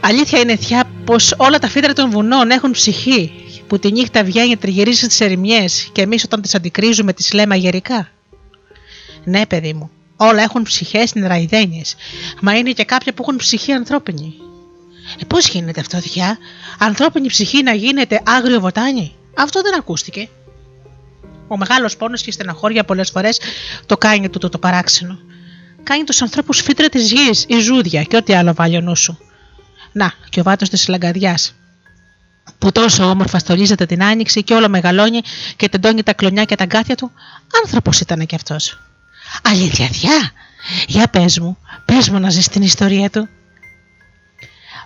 Αλήθεια 0.00 0.38
είναι 0.40 0.56
θιά 0.56 0.84
πως 1.04 1.34
όλα 1.36 1.58
τα 1.58 1.68
φύτρα 1.68 1.92
των 1.92 2.10
βουνών 2.10 2.50
έχουν 2.50 2.70
ψυχή 2.70 3.39
που 3.70 3.78
τη 3.78 3.92
νύχτα 3.92 4.24
βγαίνει 4.24 4.56
τριγυρίζει 4.56 5.06
τις 5.06 5.20
ερημιές 5.20 5.88
και 5.92 6.02
εμείς 6.02 6.24
όταν 6.24 6.42
τις 6.42 6.54
αντικρίζουμε 6.54 7.12
τις 7.12 7.32
λέμε 7.32 7.54
αγερικά. 7.54 8.08
Ναι, 9.24 9.46
παιδί 9.46 9.72
μου, 9.72 9.90
όλα 10.16 10.42
έχουν 10.42 10.62
ψυχές 10.62 11.14
νεραϊδένιε, 11.14 11.82
μα 12.40 12.56
είναι 12.56 12.70
και 12.70 12.84
κάποια 12.84 13.14
που 13.14 13.22
έχουν 13.22 13.36
ψυχή 13.36 13.72
ανθρώπινη. 13.72 14.34
Ε, 15.20 15.24
πώς 15.24 15.48
γίνεται 15.48 15.80
αυτό, 15.80 15.98
διά, 15.98 16.38
ανθρώπινη 16.78 17.28
ψυχή 17.28 17.62
να 17.62 17.74
γίνεται 17.74 18.22
άγριο 18.24 18.60
βοτάνι; 18.60 19.14
Αυτό 19.36 19.60
δεν 19.60 19.78
ακούστηκε. 19.78 20.28
Ο 21.48 21.56
μεγάλος 21.56 21.96
πόνος 21.96 22.22
και 22.22 22.30
η 22.30 22.32
στεναχώρια 22.32 22.84
πολλές 22.84 23.10
φορές 23.10 23.40
το 23.86 23.96
κάνει 23.96 24.28
τούτο 24.28 24.48
το 24.48 24.58
παράξενο. 24.58 25.18
Κάνει 25.82 26.04
τους 26.04 26.22
ανθρώπους 26.22 26.60
φύτρα 26.60 26.88
της 26.88 27.12
γης 27.12 27.44
ή 27.48 27.58
ζούδια 27.58 28.02
και 28.02 28.16
ό,τι 28.16 28.34
άλλο 28.34 28.54
βάλει 28.54 28.76
ο 28.76 28.80
νου 28.80 28.96
σου. 28.96 29.18
Να, 29.92 30.12
και 30.28 30.40
ο 30.40 30.42
βάτος 30.42 30.68
της 30.68 30.88
λαγκαδιάς 30.88 31.54
που 32.60 32.72
τόσο 32.72 33.04
όμορφα 33.04 33.38
στολίζεται 33.38 33.86
την 33.86 34.02
άνοιξη 34.02 34.42
και 34.42 34.54
όλο 34.54 34.68
μεγαλώνει 34.68 35.20
και 35.56 35.68
τεντώνει 35.68 36.02
τα 36.02 36.12
κλονιά 36.12 36.44
και 36.44 36.54
τα 36.54 36.64
γκάθια 36.64 36.94
του, 36.94 37.12
άνθρωπος 37.64 38.00
ήταν 38.00 38.26
κι 38.26 38.34
αυτός. 38.34 38.78
Αλήθεια, 39.42 39.88
διά! 39.90 40.32
Για 40.86 41.08
πες 41.08 41.38
μου, 41.38 41.58
πες 41.84 42.08
μου 42.08 42.18
να 42.18 42.30
ζεις 42.30 42.48
την 42.48 42.62
ιστορία 42.62 43.10
του. 43.10 43.28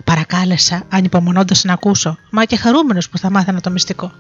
Παρακάλεσα, 0.05 0.87
ανυπομονώντας 0.89 1.65
να 1.65 1.73
ακούσω, 1.73 2.19
μα 2.31 2.45
και 2.45 2.57
χαρούμενος 2.57 3.09
που 3.09 3.19
θα 3.19 3.31
μάθαινα 3.31 3.61
το 3.61 3.71
μυστικό. 3.71 4.13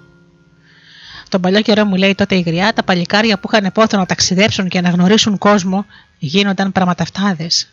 Τον 1.29 1.40
παλιό 1.40 1.61
καιρό 1.61 1.85
μου 1.85 1.97
λέει 1.97 2.14
τότε 2.14 2.35
η 2.35 2.40
γριά, 2.40 2.73
τα 2.73 2.83
παλικάρια 2.83 3.38
που 3.38 3.49
είχαν 3.53 3.73
πόθο 3.73 3.99
να 3.99 4.07
ταξιδέψουν 4.07 4.69
και 4.69 4.81
να 4.81 4.90
γνωρίσουν 4.90 5.38
κόσμο 5.38 5.87
γίνονταν 6.19 6.73
πραγματαυτάδες. 6.73 7.69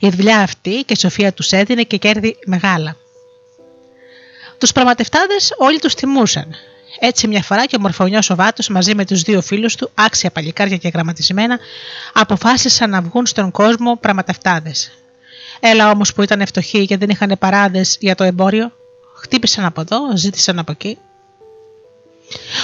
Η 0.00 0.08
δουλειά 0.08 0.38
αυτή 0.38 0.82
και 0.86 0.92
η 0.92 0.98
σοφία 0.98 1.32
τους 1.32 1.52
έδινε 1.52 1.82
και 1.82 1.96
κέρδη 1.96 2.36
μεγάλα. 2.46 2.96
Τους 4.58 4.72
πραγματευτάδες 4.72 5.52
όλοι 5.56 5.78
τους 5.78 5.94
τιμούσαν. 5.94 6.54
Έτσι, 6.98 7.28
μια 7.28 7.42
φορά 7.42 7.66
και 7.66 7.76
ο 7.76 7.80
μορφωνιός 7.80 8.30
ο 8.30 8.34
Βάτος 8.34 8.68
μαζί 8.68 8.94
με 8.94 9.04
τους 9.04 9.22
δύο 9.22 9.42
φίλους 9.42 9.74
του, 9.74 9.90
άξια 9.94 10.30
παλικάρια 10.30 10.76
και 10.76 10.88
γραμματισμένα, 10.88 11.58
αποφάσισαν 12.12 12.90
να 12.90 13.00
βγουν 13.00 13.26
στον 13.26 13.50
κόσμο 13.50 13.96
πραγματευτάδες. 13.96 14.90
Έλα 15.60 15.90
όμως 15.90 16.12
που 16.12 16.22
ήταν 16.22 16.46
φτωχοί 16.46 16.86
και 16.86 16.96
δεν 16.96 17.08
είχαν 17.08 17.36
παράδες 17.38 17.96
για 18.00 18.14
το 18.14 18.24
εμπόριο, 18.24 18.72
χτύπησαν 19.16 19.64
από 19.64 19.80
εδώ, 19.80 20.16
ζήτησαν 20.16 20.58
από 20.58 20.72
εκεί. 20.72 20.98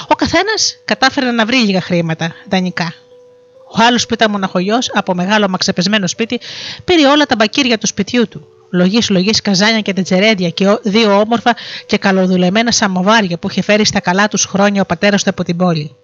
Ο 0.09 0.15
καθένας 0.15 0.77
κατάφερε 0.85 1.31
να 1.31 1.47
βρει 1.47 1.57
λίγα 1.57 1.81
χρήματα, 1.81 2.35
δανεικά. 2.49 2.95
Ο 3.75 3.83
άλλος 3.83 4.07
που 4.07 4.15
ήταν 4.15 4.31
μοναχογιός 4.31 4.91
από 4.95 5.15
μεγάλο 5.15 5.49
μαξεπεσμένο 5.49 6.07
σπίτι 6.07 6.41
πήρε 6.85 7.07
όλα 7.07 7.27
τα 7.27 7.35
μπακύρια 7.35 7.79
του 7.79 7.87
σπιτιού 7.87 8.29
του 8.29 8.47
λογής 8.73 9.11
λογής 9.11 9.41
καζάνια 9.41 9.81
και 9.81 9.93
τετζερέντια 9.93 10.51
και 10.51 10.79
δύο 10.83 11.21
όμορφα 11.21 11.57
και 11.87 11.99
καλοδουλεμένα 11.99 12.73
σαμοβάρια 12.73 13.39
που 13.39 13.51
είχε 13.51 13.63
φέρει 13.63 13.85
στα 13.85 14.01
καλά 14.01 14.29
τους 14.29 14.45
χρόνια 14.45 14.83
ο 14.83 14.85
πατέρας 14.85 15.23
του 15.23 15.31
από 15.31 15.45
την 15.45 15.57
πόλη. 15.57 15.97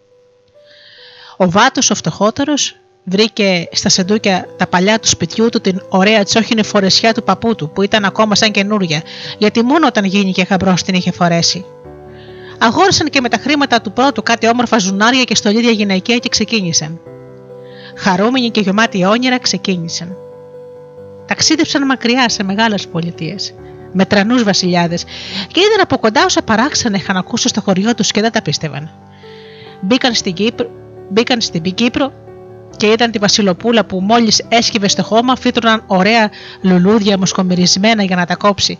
Ο 1.36 1.50
Βάτος, 1.50 1.90
ο 1.90 1.94
φτωχότερος, 1.94 2.76
βρήκε 3.04 3.68
στα 3.72 3.88
σεντούκια 3.88 4.46
τα 4.56 4.66
παλιά 4.66 4.98
του 4.98 5.08
σπιτιού 5.08 5.48
του 5.48 5.60
την 5.60 5.82
ωραία 5.88 6.22
τσόχινη 6.22 6.62
φορεσιά 6.62 7.14
του 7.14 7.22
παππού 7.22 7.54
του, 7.54 7.70
που 7.70 7.82
ήταν 7.82 8.04
ακόμα 8.04 8.34
σαν 8.34 8.50
καινούρια, 8.50 9.02
γιατί 9.38 9.62
μόνο 9.62 9.86
όταν 9.86 10.04
γίνηκε 10.04 10.46
γαμπρό 10.50 10.74
την 10.84 10.94
είχε 10.94 11.10
φορέσει. 11.10 11.64
Αγόρισαν 12.58 13.08
και 13.08 13.20
με 13.20 13.28
τα 13.28 13.36
χρήματα 13.36 13.80
του 13.80 13.92
πρώτου 13.92 14.22
κάτι 14.22 14.48
όμορφα 14.48 14.78
ζουνάρια 14.78 15.24
και 15.24 15.34
στολίδια 15.34 15.70
γυναικεία 15.70 16.18
και 16.18 16.28
ξεκίνησαν. 16.28 17.00
Χαρούμενοι 17.96 18.50
και 18.50 18.60
γεμάτοι 18.60 19.04
όνειρα 19.04 19.38
ξεκίνησαν 19.38 20.16
ταξίδεψαν 21.28 21.86
μακριά 21.86 22.28
σε 22.28 22.42
μεγάλες 22.42 22.88
πολιτείες, 22.88 23.54
με 23.92 24.04
τρανούς 24.04 24.42
βασιλιάδες 24.42 25.04
και 25.52 25.60
είδαν 25.60 25.80
από 25.80 25.98
κοντά 25.98 26.24
όσα 26.24 26.42
παράξενα 26.42 26.96
είχαν 26.96 27.16
ακούσει 27.16 27.48
στο 27.48 27.60
χωριό 27.60 27.94
τους 27.94 28.10
και 28.10 28.20
δεν 28.20 28.32
τα 28.32 28.42
πίστευαν. 28.42 28.90
Μπήκαν 29.80 30.14
στην 30.14 30.32
Κύπρο, 30.32 30.70
μπήκαν 31.10 31.40
στην 31.40 31.74
Κύπρο 31.74 32.12
και 32.76 32.86
είδαν 32.86 33.10
τη 33.10 33.18
Βασιλοπούλα 33.18 33.84
που 33.84 34.00
μόλις 34.00 34.44
έσκυβε 34.48 34.88
στο 34.88 35.02
χώμα 35.02 35.36
φύτρωναν 35.36 35.84
ωραία 35.86 36.30
λουλούδια 36.62 37.18
μοσκομυρισμένα 37.18 38.02
για 38.02 38.16
να 38.16 38.26
τα 38.26 38.36
κόψει. 38.36 38.76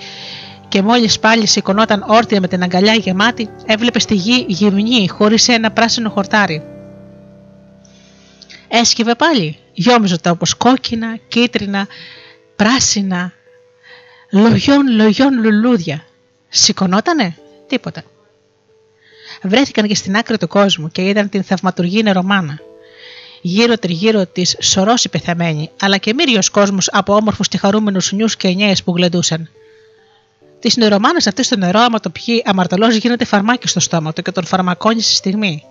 Και 0.69 0.83
μόλις 0.83 1.19
πάλι 1.19 1.47
σηκωνόταν 1.47 2.05
όρθια 2.07 2.41
με 2.41 2.49
την 2.49 2.63
αγκαλιά 2.63 2.95
γεμάτη, 2.95 3.49
έβλεπε 3.67 3.99
στη 3.99 4.15
γη 4.15 4.45
γυμνή 4.49 5.09
χωρίς 5.09 5.49
ένα 5.49 5.71
πράσινο 5.71 6.11
χορτάρι. 6.11 6.63
Έσκυβε 8.69 9.15
πάλι, 9.15 9.59
γιόμιζοντα 9.73 10.31
όπως 10.31 10.55
κόκκινα, 10.55 11.19
κίτρινα, 11.29 11.87
πράσινα, 12.59 13.33
λογιών 14.31 14.89
λογιών 14.89 15.43
λουλούδια. 15.43 16.05
Σηκωνότανε, 16.49 17.37
τίποτα. 17.67 18.03
Βρέθηκαν 19.43 19.87
και 19.87 19.95
στην 19.95 20.17
άκρη 20.17 20.39
του 20.39 20.49
κόσμου 20.49 20.89
και 20.89 21.09
είδαν 21.09 21.29
την 21.29 21.43
θαυματουργή 21.43 22.03
νερομάνα. 22.03 22.59
Γύρω 23.41 23.79
τριγύρω 23.79 24.27
της 24.27 24.57
σωρός 24.61 25.09
πεθαμένη, 25.11 25.71
αλλά 25.81 25.97
και 25.97 26.15
μύριος 26.15 26.49
κόσμος 26.51 26.89
από 26.93 27.15
όμορφους 27.15 27.49
και 27.49 27.59
χαρούμενου 27.59 28.01
νιού 28.11 28.27
και 28.39 28.49
νέες 28.49 28.83
που 28.83 28.97
γλεντούσαν. 28.97 29.51
Τι 30.61 30.81
νερομάνε 30.81 31.19
αυτής 31.27 31.47
στο 31.47 31.57
νερό, 31.57 31.81
άμα 31.81 32.01
το 32.01 32.11
πιει 32.11 32.43
αμαρτωλός, 32.45 32.97
γίνεται 32.97 33.25
φαρμάκι 33.25 33.69
στο 33.69 33.81
στόμα 33.81 34.13
του 34.13 34.23
και 34.23 34.33
τον 34.33 34.45
φαρμακώνει 34.45 35.01
στη 35.01 35.13
στιγμή 35.13 35.65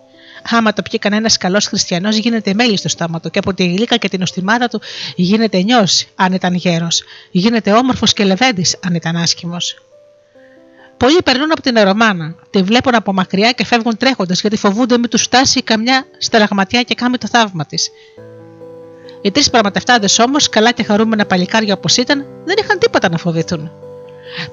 άμα 0.49 0.73
το 0.73 0.81
πιει 0.81 0.99
κανένας 0.99 1.37
καλός 1.37 1.65
χριστιανός, 1.65 2.15
γίνεται 2.15 2.53
μέλι 2.53 2.77
στο 2.77 2.89
στόμα 2.89 3.19
του 3.19 3.29
και 3.29 3.39
από 3.39 3.53
τη 3.53 3.65
γλύκα 3.65 3.97
και 3.97 4.09
την 4.09 4.21
οστιμάδα 4.21 4.67
του 4.67 4.81
γίνεται 5.15 5.61
νιός 5.61 6.05
αν 6.15 6.33
ήταν 6.33 6.53
γέρος, 6.53 7.03
γίνεται 7.31 7.71
όμορφος 7.71 8.13
και 8.13 8.23
λεβέντης 8.23 8.77
αν 8.85 8.95
ήταν 8.95 9.15
άσχημο. 9.15 9.57
Πολλοί 10.97 11.17
περνούν 11.23 11.51
από 11.51 11.61
την 11.61 11.77
αερομάνα, 11.77 12.35
τη 12.49 12.63
βλέπουν 12.63 12.95
από 12.95 13.13
μακριά 13.13 13.51
και 13.51 13.65
φεύγουν 13.65 13.97
τρέχοντας 13.97 14.41
γιατί 14.41 14.57
φοβούνται 14.57 14.97
μην 14.97 15.09
τους 15.09 15.21
φτάσει 15.21 15.61
καμιά 15.61 16.05
στελαγματιά 16.17 16.81
και 16.81 16.95
κάνει 16.95 17.17
το 17.17 17.27
θαύμα 17.27 17.65
της. 17.65 17.89
Οι 19.21 19.31
τρεις 19.31 19.49
πραγματευτάδε 19.49 20.07
όμως, 20.19 20.49
καλά 20.49 20.71
και 20.71 20.83
χαρούμενα 20.83 21.25
παλικάρια 21.25 21.73
όπως 21.73 21.97
ήταν, 21.97 22.25
δεν 22.45 22.55
είχαν 22.59 22.79
τίποτα 22.79 23.09
να 23.09 23.17
φοβηθούν. 23.17 23.71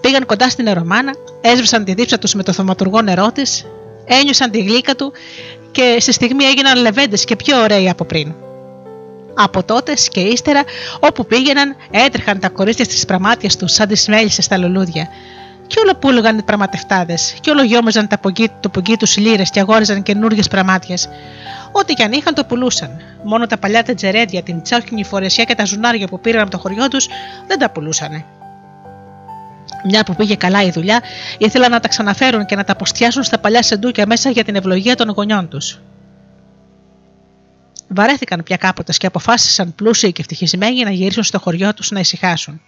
Πήγαν 0.00 0.26
κοντά 0.26 0.50
στην 0.50 0.66
αερομάνα, 0.66 1.14
έσβησαν 1.40 1.84
τη 1.84 1.94
δίψα 1.94 2.18
τους 2.18 2.34
με 2.34 2.42
το 2.42 2.52
θωματουργό 2.52 3.02
νερό 3.02 3.32
της, 3.32 3.66
ένιωσαν 4.04 4.50
τη 4.50 4.62
γλύκα 4.62 4.94
του 4.94 5.12
και 5.74 5.96
στη 6.00 6.12
στιγμή 6.12 6.44
έγιναν 6.44 6.80
λεβέντες 6.80 7.24
και 7.24 7.36
πιο 7.36 7.60
ωραίοι 7.60 7.88
από 7.88 8.04
πριν. 8.04 8.34
Από 9.34 9.62
τότε 9.62 9.94
και 10.08 10.20
ύστερα, 10.20 10.62
όπου 11.00 11.26
πήγαιναν, 11.26 11.76
έτρεχαν 11.90 12.38
τα 12.38 12.48
κορίτσια 12.48 12.84
στις 12.84 13.04
πραμάτια 13.04 13.50
τους 13.58 13.72
σαν 13.72 13.88
τις 13.88 14.08
μέλισσες 14.08 14.44
στα 14.44 14.58
λουλούδια. 14.58 15.08
Και 15.66 15.80
όλο 15.80 15.94
πούλουγαν 15.94 16.38
οι 16.38 16.42
πραγματευτάδες, 16.42 17.34
και 17.40 17.50
όλο 17.50 17.62
γιόμαζαν 17.62 18.08
τα 18.08 18.18
πογκί, 18.18 18.48
το 18.60 18.68
πογκί 18.68 18.96
τους 18.96 19.16
λύρες 19.16 19.50
και 19.50 19.60
αγόριζαν 19.60 20.02
καινούριε 20.02 20.42
πραμάτια. 20.50 20.96
Ό,τι 21.72 21.94
κι 21.94 22.02
αν 22.02 22.12
είχαν 22.12 22.34
το 22.34 22.44
πουλούσαν. 22.44 22.90
Μόνο 23.24 23.46
τα 23.46 23.58
παλιά 23.58 23.82
τετζερέντια, 23.82 24.42
την 24.42 24.62
τσόκινη 24.62 25.04
φορεσιά 25.04 25.44
και 25.44 25.54
τα 25.54 25.64
ζουνάρια 25.64 26.06
που 26.06 26.20
πήραν 26.20 26.42
από 26.42 26.50
το 26.50 26.58
χωριό 26.58 26.88
τους 26.88 27.08
δεν 27.46 27.58
τα 27.58 27.70
πουλούσαν. 27.70 28.24
Μια 29.86 30.04
που 30.04 30.14
πήγε 30.14 30.34
καλά 30.34 30.62
η 30.62 30.70
δουλειά, 30.70 31.02
ήθελαν 31.38 31.70
να 31.70 31.80
τα 31.80 31.88
ξαναφέρουν 31.88 32.46
και 32.46 32.56
να 32.56 32.64
τα 32.64 32.72
αποστιάσουν 32.72 33.22
στα 33.22 33.38
παλιά 33.38 33.62
σεντούκια 33.62 34.06
μέσα 34.06 34.30
για 34.30 34.44
την 34.44 34.56
ευλογία 34.56 34.96
των 34.96 35.08
γονιών 35.08 35.48
τους. 35.48 35.80
Βαρέθηκαν 37.88 38.42
πια 38.42 38.56
κάποτε 38.56 38.92
και 38.92 39.06
αποφάσισαν 39.06 39.74
πλούσιοι 39.74 40.12
και 40.12 40.20
ευτυχισμένοι 40.20 40.82
να 40.82 40.90
γυρίσουν 40.90 41.22
στο 41.22 41.38
χωριό 41.38 41.74
τους 41.74 41.90
να 41.90 42.00
ησυχάσουν. 42.00 42.60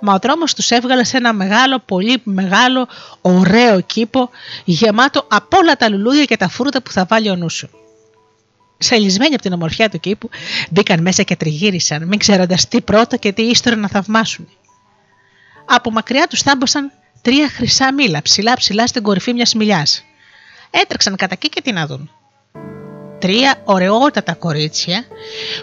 Μα 0.00 0.14
ο 0.14 0.18
δρόμο 0.22 0.44
τους 0.44 0.70
έβγαλε 0.70 1.04
σε 1.04 1.16
ένα 1.16 1.32
μεγάλο, 1.32 1.78
πολύ 1.78 2.20
μεγάλο, 2.24 2.88
ωραίο 3.20 3.80
κήπο, 3.80 4.30
γεμάτο 4.64 5.26
από 5.28 5.56
όλα 5.56 5.76
τα 5.76 5.88
λουλούδια 5.88 6.24
και 6.24 6.36
τα 6.36 6.48
φρούτα 6.48 6.82
που 6.82 6.90
θα 6.90 7.04
βάλει 7.04 7.30
ο 7.30 7.36
νους 7.36 7.54
σου. 7.54 7.70
Σελισμένοι 8.78 9.34
από 9.34 9.42
την 9.42 9.52
ομορφιά 9.52 9.90
του 9.90 10.00
κήπου, 10.00 10.30
μπήκαν 10.70 11.02
μέσα 11.02 11.22
και 11.22 11.36
τριγύρισαν, 11.36 12.06
μην 12.06 12.18
ξέροντας 12.18 12.68
τι 12.68 12.80
πρώτα 12.80 13.16
και 13.16 13.32
τι 13.32 13.42
ύστερα 13.42 13.76
να 13.76 13.88
θαυμάσουν. 13.88 14.48
Από 15.66 15.90
μακριά 15.90 16.26
τους 16.26 16.42
θάμπωσαν 16.42 16.92
τρία 17.22 17.48
χρυσά 17.48 17.92
μήλα 17.92 18.22
ψηλά 18.22 18.54
ψηλά 18.54 18.86
στην 18.86 19.02
κορυφή 19.02 19.32
μιας 19.32 19.54
μιλιάς. 19.54 20.04
Έτρεξαν 20.70 21.16
κατά 21.16 21.32
εκεί 21.32 21.48
και 21.48 21.60
τι 21.60 21.72
να 21.72 21.86
δουν. 21.86 22.10
Τρία 23.18 23.60
ωραιότατα 23.64 24.34
κορίτσια 24.34 25.04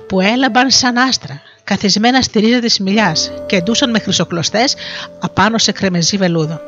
που 0.07 0.19
έλαμπαν 0.19 0.71
σαν 0.71 0.97
άστρα, 0.97 1.41
καθισμένα 1.63 2.21
στη 2.21 2.39
ρίζα 2.39 2.59
της 2.59 2.79
μιλιάς 2.79 3.31
και 3.47 3.61
ντούσαν 3.61 3.89
με 3.89 3.99
χρυσοκλωστές 3.99 4.75
απάνω 5.19 5.57
σε 5.57 5.71
κρεμεζί 5.71 6.17
βελούδο. 6.17 6.59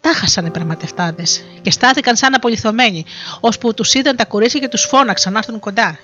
Τα 0.00 0.14
χάσαν 0.14 0.46
οι 0.46 0.50
πραγματευτάδες 0.50 1.44
και 1.62 1.70
στάθηκαν 1.70 2.16
σαν 2.16 2.34
απολυθωμένοι, 2.34 3.04
ώσπου 3.40 3.74
τους 3.74 3.94
είδαν 3.94 4.16
τα 4.16 4.24
κορίτσια 4.24 4.60
και 4.60 4.68
τους 4.68 4.84
φώναξαν 4.84 5.32
να 5.32 5.38
έρθουν 5.38 5.58
κοντά. 5.58 5.98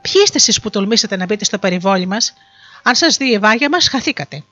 Ποιοι 0.00 0.22
είστε 0.24 0.36
εσείς 0.36 0.60
που 0.60 0.70
τολμήσατε 0.70 1.16
να 1.16 1.24
μπείτε 1.24 1.44
στο 1.44 1.58
περιβόλι 1.58 2.06
μας, 2.06 2.34
αν 2.82 2.94
σας 2.94 3.16
δει 3.16 3.30
η 3.32 3.38
βάγια 3.38 3.68
μας, 3.68 3.88
χαθήκατε. 3.88 4.42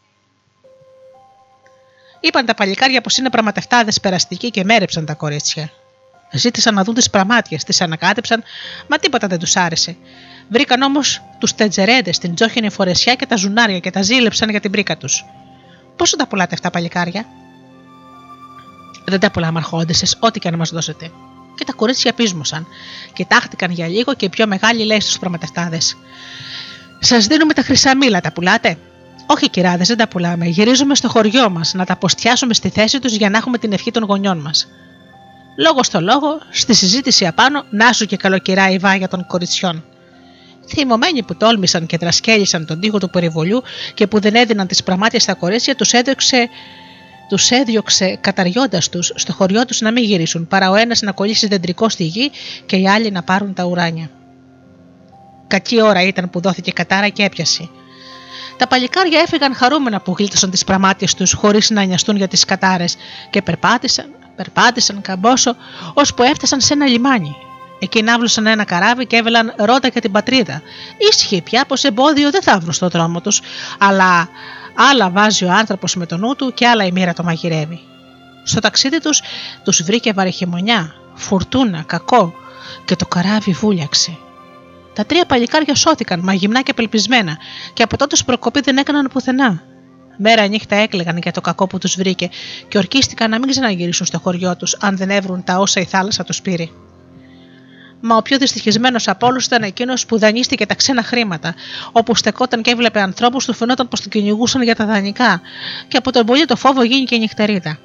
Είπαν 2.20 2.46
τα 2.46 2.54
παλικάρια 2.54 3.00
πως 3.00 3.16
είναι 3.16 3.30
πραγματευτάδες 3.30 4.00
περαστικοί 4.00 4.50
και 4.50 4.64
μέρεψαν 4.64 5.04
τα 5.04 5.14
κορίτσια. 5.14 5.70
Ζήτησαν 6.32 6.74
να 6.74 6.84
δουν 6.84 6.94
τις 6.94 7.10
πραμάτιες, 7.10 7.64
τις 7.64 7.80
ανακάτεψαν, 7.80 8.42
μα 8.88 8.98
τίποτα 8.98 9.26
δεν 9.26 9.38
τους 9.38 9.56
άρεσε. 9.56 9.96
Βρήκαν 10.48 10.82
όμως 10.82 11.22
τους 11.38 11.54
τετζερέντες, 11.54 12.18
την 12.18 12.34
τζόχινη 12.34 12.70
φορεσιά 12.70 13.14
και 13.14 13.26
τα 13.26 13.36
ζουνάρια 13.36 13.78
και 13.78 13.90
τα 13.90 14.02
ζήλεψαν 14.02 14.50
για 14.50 14.60
την 14.60 14.70
πρίκα 14.70 14.96
τους. 14.96 15.24
Πόσο 15.96 16.16
τα 16.16 16.26
πουλάτε 16.26 16.54
αυτά, 16.54 16.70
παλικάρια; 16.70 17.24
Δεν 19.04 19.20
τα 19.20 19.30
πουλάμε 19.30 19.58
αρχόντισε, 19.58 20.16
ό,τι 20.20 20.38
και 20.38 20.50
να 20.50 20.56
μας 20.56 20.70
δώσετε. 20.70 21.10
Και 21.56 21.64
τα 21.64 21.72
κορίτσια 21.72 22.12
πείσμωσαν. 22.12 22.66
Κοιτάχτηκαν 23.12 23.70
για 23.70 23.88
λίγο 23.88 24.14
και 24.14 24.24
οι 24.24 24.28
πιο 24.28 24.46
μεγάλοι 24.46 24.84
λέει 24.84 25.00
στους 25.00 25.18
πραγματευτάδες. 25.18 25.96
Σας 26.98 27.26
δίνουμε 27.26 27.52
τα 27.52 27.62
χρυσά 27.62 27.96
μήλα, 27.96 28.20
τα 28.20 28.32
πουλάτε; 28.32 28.76
Όχι, 29.26 29.50
κυράδες, 29.50 29.88
δεν 29.88 29.96
τα 29.96 30.08
πουλάμε. 30.08 30.46
Γυρίζουμε 30.46 30.94
στο 30.94 31.08
χωριό 31.08 31.50
μας 31.50 31.74
να 31.74 31.84
τα 31.84 31.92
αποστιάσουμε 31.92 32.54
στη 32.54 32.68
θέση 32.68 33.00
τους 33.00 33.14
για 33.14 33.30
να 33.30 33.38
έχουμε 33.38 33.58
την 33.58 33.72
ευχή 33.72 33.90
των 33.90 34.04
γονιών 34.04 34.38
μας. 34.38 34.68
Λόγο 35.58 35.82
στο 35.82 36.00
λόγο, 36.00 36.38
στη 36.50 36.74
συζήτηση 36.74 37.26
απάνω, 37.26 37.64
να 37.70 37.92
σου 37.92 38.06
και 38.06 38.16
καλοκυρά 38.16 38.70
η 38.70 38.78
βάγια 38.78 39.08
των 39.08 39.26
κοριτσιών. 39.26 39.84
Θυμωμένοι 40.68 41.22
που 41.22 41.36
τόλμησαν 41.36 41.86
και 41.86 41.96
δρασκέλισαν 41.96 42.66
τον 42.66 42.80
τοίχο 42.80 42.98
του 42.98 43.10
περιβολιού 43.10 43.62
και 43.94 44.06
που 44.06 44.20
δεν 44.20 44.34
έδιναν 44.34 44.66
τις 44.66 44.82
πραμάτια 44.82 45.20
στα 45.20 45.34
κορίτσια, 45.34 45.74
τους 45.74 45.92
έδειξε 45.92 46.48
τους 47.28 47.50
έδιωξε 47.50 48.18
καταριώντας 48.20 48.88
τους 48.88 49.12
στο 49.14 49.32
χωριό 49.32 49.64
τους 49.64 49.80
να 49.80 49.92
μην 49.92 50.04
γυρίσουν, 50.04 50.46
παρά 50.46 50.70
ο 50.70 50.74
ένας 50.74 51.00
να 51.00 51.12
κολλήσει 51.12 51.46
δεντρικό 51.46 51.88
στη 51.88 52.04
γη 52.04 52.30
και 52.66 52.76
οι 52.76 52.88
άλλοι 52.88 53.10
να 53.10 53.22
πάρουν 53.22 53.54
τα 53.54 53.64
ουράνια. 53.64 54.10
Κακή 55.46 55.82
ώρα 55.82 56.02
ήταν 56.02 56.30
που 56.30 56.40
δόθηκε 56.40 56.72
κατάρα 56.72 57.08
και 57.08 57.22
έπιασε. 57.22 57.68
Τα 58.56 58.66
παλικάρια 58.66 59.20
έφυγαν 59.20 59.54
χαρούμενα 59.54 60.00
που 60.00 60.14
γλίτωσαν 60.18 60.50
τις 60.50 60.64
πραμάτιε 60.64 61.06
τους 61.16 61.32
χωρίς 61.32 61.70
να 61.70 61.82
νοιαστούν 61.82 62.16
για 62.16 62.28
τις 62.28 62.44
κατάρες 62.44 62.96
και 63.30 63.42
περπάτησαν, 63.42 64.06
περπάτησαν 64.36 65.00
καμπόσο, 65.00 65.56
ώσπου 65.94 66.22
έφτασαν 66.22 66.60
σε 66.60 66.72
ένα 66.72 66.86
λιμάνι. 66.86 67.36
Εκεί 67.78 68.02
ναύλωσαν 68.02 68.46
ένα 68.46 68.64
καράβι 68.64 69.06
και 69.06 69.16
έβελαν 69.16 69.54
ρότα 69.56 69.88
για 69.88 70.00
την 70.00 70.12
πατρίδα. 70.12 70.62
Ήσυχε 71.10 71.42
πια 71.42 71.64
πως 71.64 71.84
εμπόδιο 71.84 72.30
δεν 72.30 72.42
θα 72.42 72.58
βρουν 72.58 72.72
στο 72.72 72.88
δρόμο 72.88 73.20
τους, 73.20 73.40
αλλά 73.78 74.28
άλλα 74.90 75.10
βάζει 75.10 75.44
ο 75.44 75.52
άνθρωπος 75.52 75.96
με 75.96 76.06
το 76.06 76.16
νου 76.16 76.36
του 76.36 76.52
και 76.54 76.66
άλλα 76.66 76.84
η 76.84 76.92
μοίρα 76.92 77.12
το 77.12 77.22
μαγειρεύει. 77.22 77.80
Στο 78.42 78.60
ταξίδι 78.60 79.00
τους 79.00 79.22
τους 79.64 79.82
βρήκε 79.82 80.12
βαρεχημονιά, 80.12 80.94
φουρτούνα, 81.14 81.82
κακό 81.86 82.34
και 82.84 82.96
το 82.96 83.06
καράβι 83.06 83.52
βούλιαξε. 83.52 84.18
Τα 84.96 85.06
τρία 85.06 85.24
παλικάρια 85.24 85.74
σώθηκαν, 85.74 86.20
μαγυμνά 86.20 86.62
και 86.62 86.70
απελπισμένα, 86.70 87.38
και 87.72 87.82
από 87.82 87.96
τότε 87.96 88.16
προκοπή 88.26 88.60
δεν 88.60 88.76
έκαναν 88.76 89.08
πουθενά. 89.12 89.62
Μέρα 90.16 90.46
νύχτα 90.46 90.76
έκλεγαν 90.76 91.18
για 91.22 91.32
το 91.32 91.40
κακό 91.40 91.66
που 91.66 91.78
τους 91.78 91.94
βρήκε 91.94 92.30
και 92.68 92.78
ορκίστηκαν 92.78 93.30
να 93.30 93.38
μην 93.38 93.48
ξαναγυρίσουν 93.48 94.06
στο 94.06 94.18
χωριό 94.18 94.56
τους, 94.56 94.76
αν 94.80 94.96
δεν 94.96 95.10
έβρουν 95.10 95.44
τα 95.44 95.58
όσα 95.58 95.80
η 95.80 95.84
θάλασσα 95.84 96.24
τους 96.24 96.42
πήρε. 96.42 96.68
Μα 98.00 98.16
ο 98.16 98.22
πιο 98.22 98.38
δυστυχισμένος 98.38 99.08
από 99.08 99.26
όλους 99.26 99.46
ήταν 99.46 99.62
εκείνος 99.62 100.06
που 100.06 100.18
δανείστηκε 100.18 100.66
τα 100.66 100.74
ξένα 100.74 101.02
χρήματα, 101.02 101.54
όπου 101.92 102.14
στεκόταν 102.14 102.62
και 102.62 102.70
έβλεπε 102.70 103.00
ανθρώπους 103.00 103.44
του 103.44 103.54
φαινόταν 103.54 103.88
πως 103.88 104.00
τον 104.00 104.10
κυνηγούσαν 104.10 104.62
για 104.62 104.74
τα 104.74 104.86
δανεικά, 104.86 105.40
και 105.88 105.96
από 105.96 106.12
τον 106.12 106.26
πολύ 106.26 106.44
το 106.44 106.56
φόβο 106.56 106.82
γίνει 106.82 107.04
και 107.04 107.16
νυχτερίδα. 107.16 107.78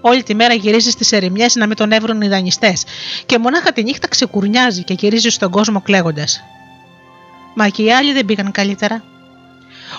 Όλη 0.00 0.22
τη 0.22 0.34
μέρα 0.34 0.54
γυρίζεις 0.54 0.92
στι 0.92 1.16
ερημιές 1.16 1.54
να 1.54 1.66
μην 1.66 1.76
τον 1.76 1.92
έβρουν 1.92 2.20
οι 2.20 2.28
δανειστές, 2.28 2.84
και 3.26 3.38
μονάχα 3.38 3.72
τη 3.72 3.82
νύχτα 3.82 4.08
ξεκουρνιάζει 4.08 4.84
και 4.84 4.94
γυρίζει 4.94 5.28
στον 5.28 5.50
κόσμο 5.50 5.80
κλαίγοντας. 5.80 6.42
Μα 7.54 7.68
και 7.68 7.82
οι 7.82 7.92
άλλοι 7.92 8.12
δεν 8.12 8.24
πήγαν 8.24 8.50
καλύτερα. 8.50 9.02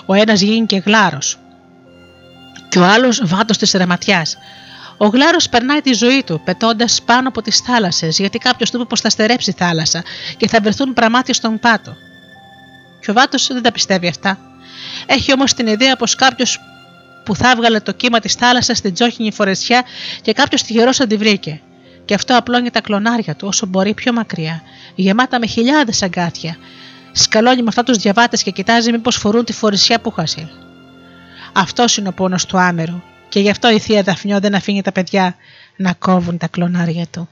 Ο 0.06 0.14
ένας 0.14 0.40
γίνηκε 0.40 0.82
γλάρος, 0.84 1.38
και 2.68 2.78
ο 2.78 2.84
άλλος 2.84 3.22
βάτος 3.24 3.58
της 3.58 3.72
ρεματιάς. 3.72 4.36
Ο 4.96 5.06
γλάρος 5.06 5.48
περνάει 5.48 5.80
τη 5.80 5.92
ζωή 5.92 6.22
του, 6.26 6.40
πετώντας 6.44 7.02
πάνω 7.02 7.28
από 7.28 7.42
τις 7.42 7.58
θάλασσες, 7.58 8.18
γιατί 8.18 8.38
κάποιος 8.38 8.70
του 8.70 8.76
είπε 8.76 8.86
πως 8.86 9.00
θα 9.00 9.10
στερέψει 9.10 9.50
η 9.50 9.54
θάλασσα 9.58 10.02
και 10.36 10.48
θα 10.48 10.60
βρεθούν 10.62 10.92
πραμάτια 10.92 11.34
στον 11.34 11.58
πάτο. 11.58 11.96
Και 13.00 13.10
ο 13.10 13.14
βάτος 13.14 13.46
δεν 13.46 13.62
τα 13.62 13.72
πιστεύει 13.72 14.08
αυτά. 14.08 14.38
Έχει 15.06 15.32
όμως 15.32 15.54
την 15.54 15.66
ιδέα 15.66 15.96
πως 15.96 16.14
κάποιος 16.14 16.60
που 17.24 17.36
θα 17.36 17.50
έβγαλε 17.50 17.80
το 17.80 17.92
κύμα 17.92 18.18
της 18.18 18.34
θάλασσας 18.34 18.78
στην 18.78 18.94
τζόχινη 18.94 19.32
φορεσιά 19.32 19.82
και 20.22 20.32
κάποιος 20.32 20.62
τυχερός 20.62 20.96
θα 20.96 21.06
τη 21.06 21.16
βρήκε. 21.16 21.60
Και 22.04 22.14
αυτό 22.14 22.36
απλώνει 22.36 22.70
τα 22.70 22.80
κλονάρια 22.80 23.34
του 23.34 23.48
όσο 23.48 23.66
μπορεί 23.66 23.94
πιο 23.94 24.12
μακριά, 24.12 24.62
γεμάτα 24.94 25.38
με 25.38 25.46
χιλιάδες 25.46 26.02
αγκάθια. 26.02 26.56
Σκαλώνει 27.12 27.62
με 27.62 27.68
αυτά 27.68 27.82
τους 27.82 27.96
διαβάτες 27.96 28.42
και 28.42 28.50
κοιτάζει 28.50 28.92
μήπως 28.92 29.16
φορούν 29.16 29.44
τη 29.44 29.52
φορεσιά 29.52 30.00
που 30.00 30.10
χάσει. 30.10 30.50
Αυτός 31.52 31.96
είναι 31.96 32.08
ο 32.08 32.12
πόνος 32.12 32.46
του 32.46 32.58
άμερου, 32.58 33.02
και 33.28 33.40
γι' 33.40 33.50
αυτό 33.50 33.70
η 33.70 33.78
θεία 33.78 34.02
Δαφνιό 34.02 34.40
δεν 34.40 34.54
αφήνει 34.54 34.82
τα 34.82 34.92
παιδιά 34.92 35.36
να 35.76 35.92
κόβουν 35.92 36.38
τα 36.38 36.46
κλονάρια 36.46 37.06
του. 37.10 37.28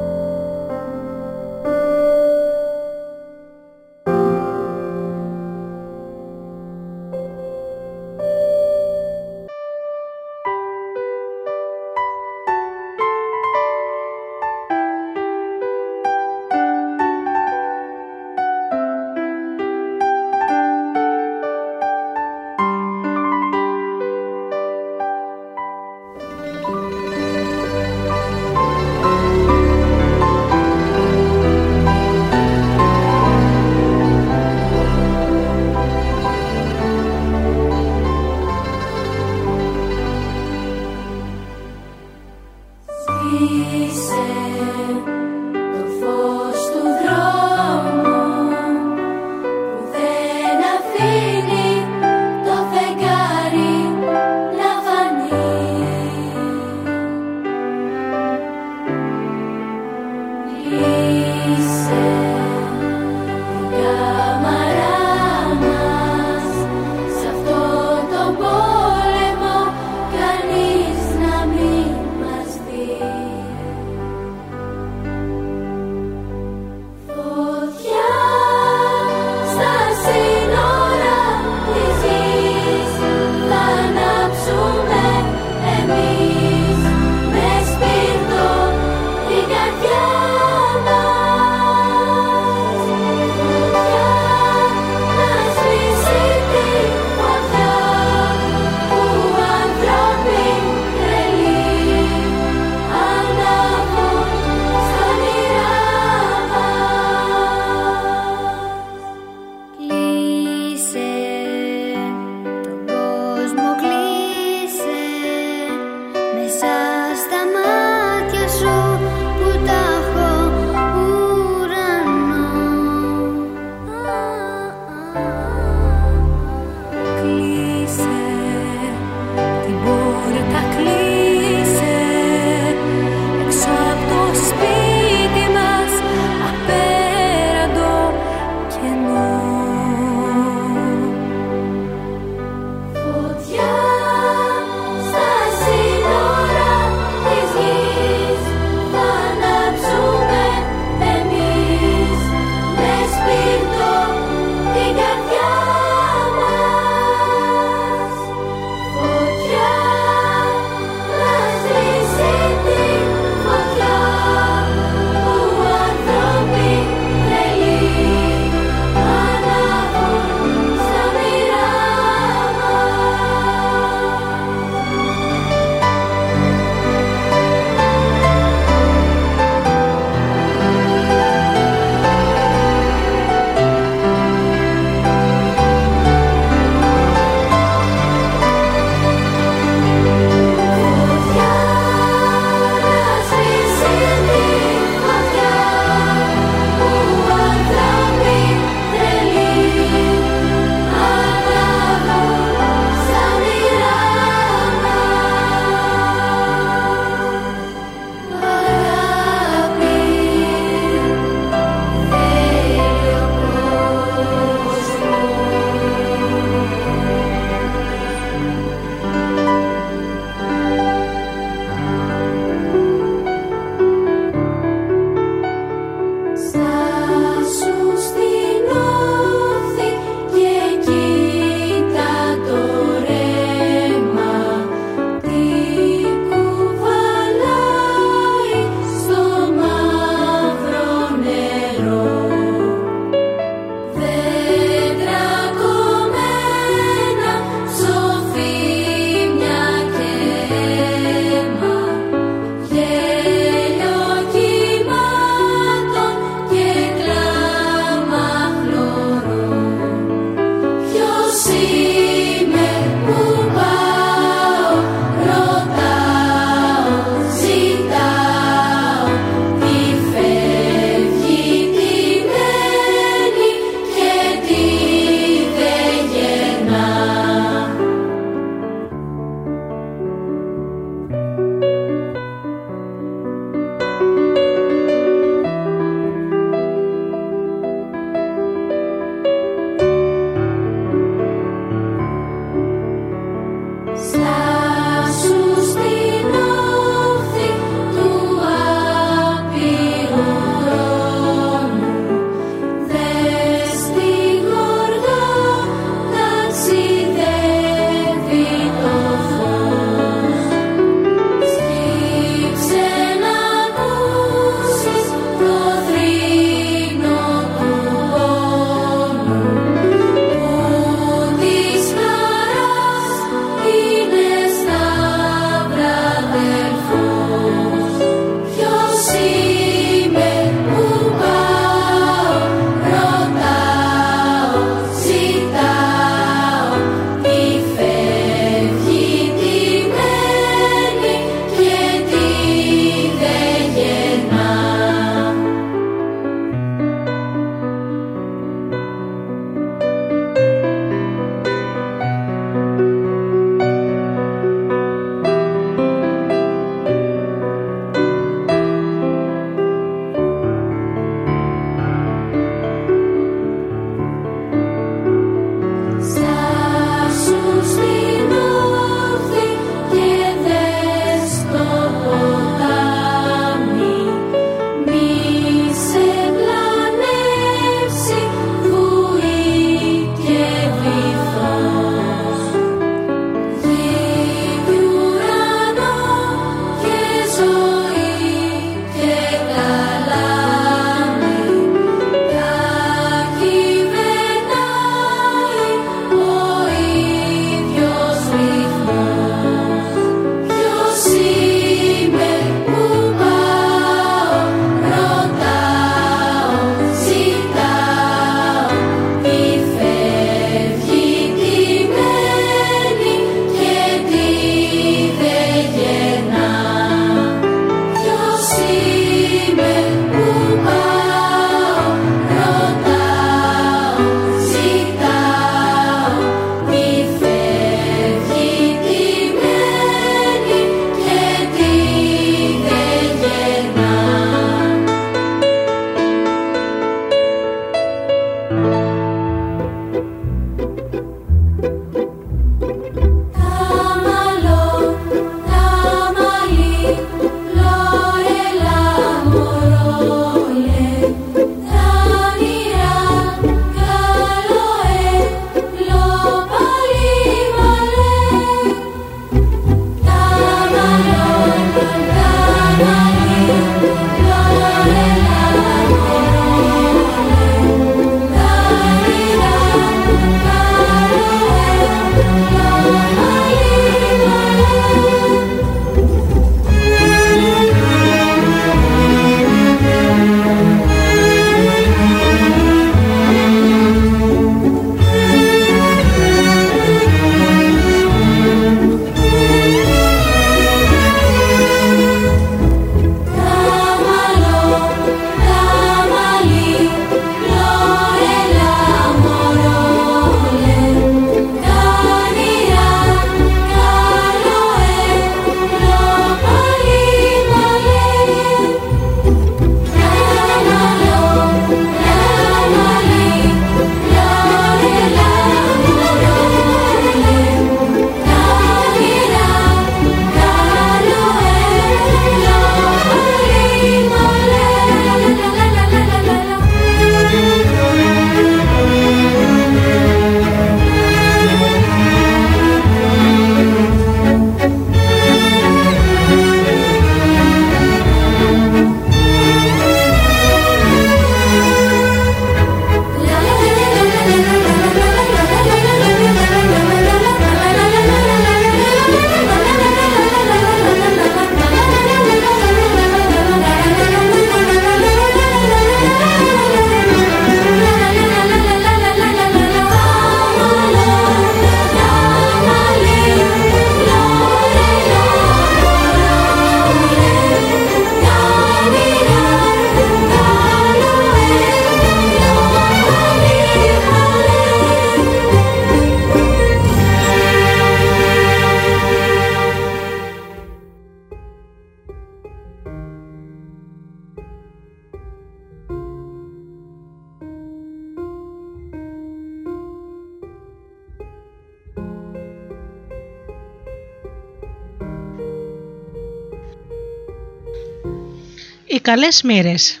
Καλές 599.12 599.42
μοίρες 599.42 600.00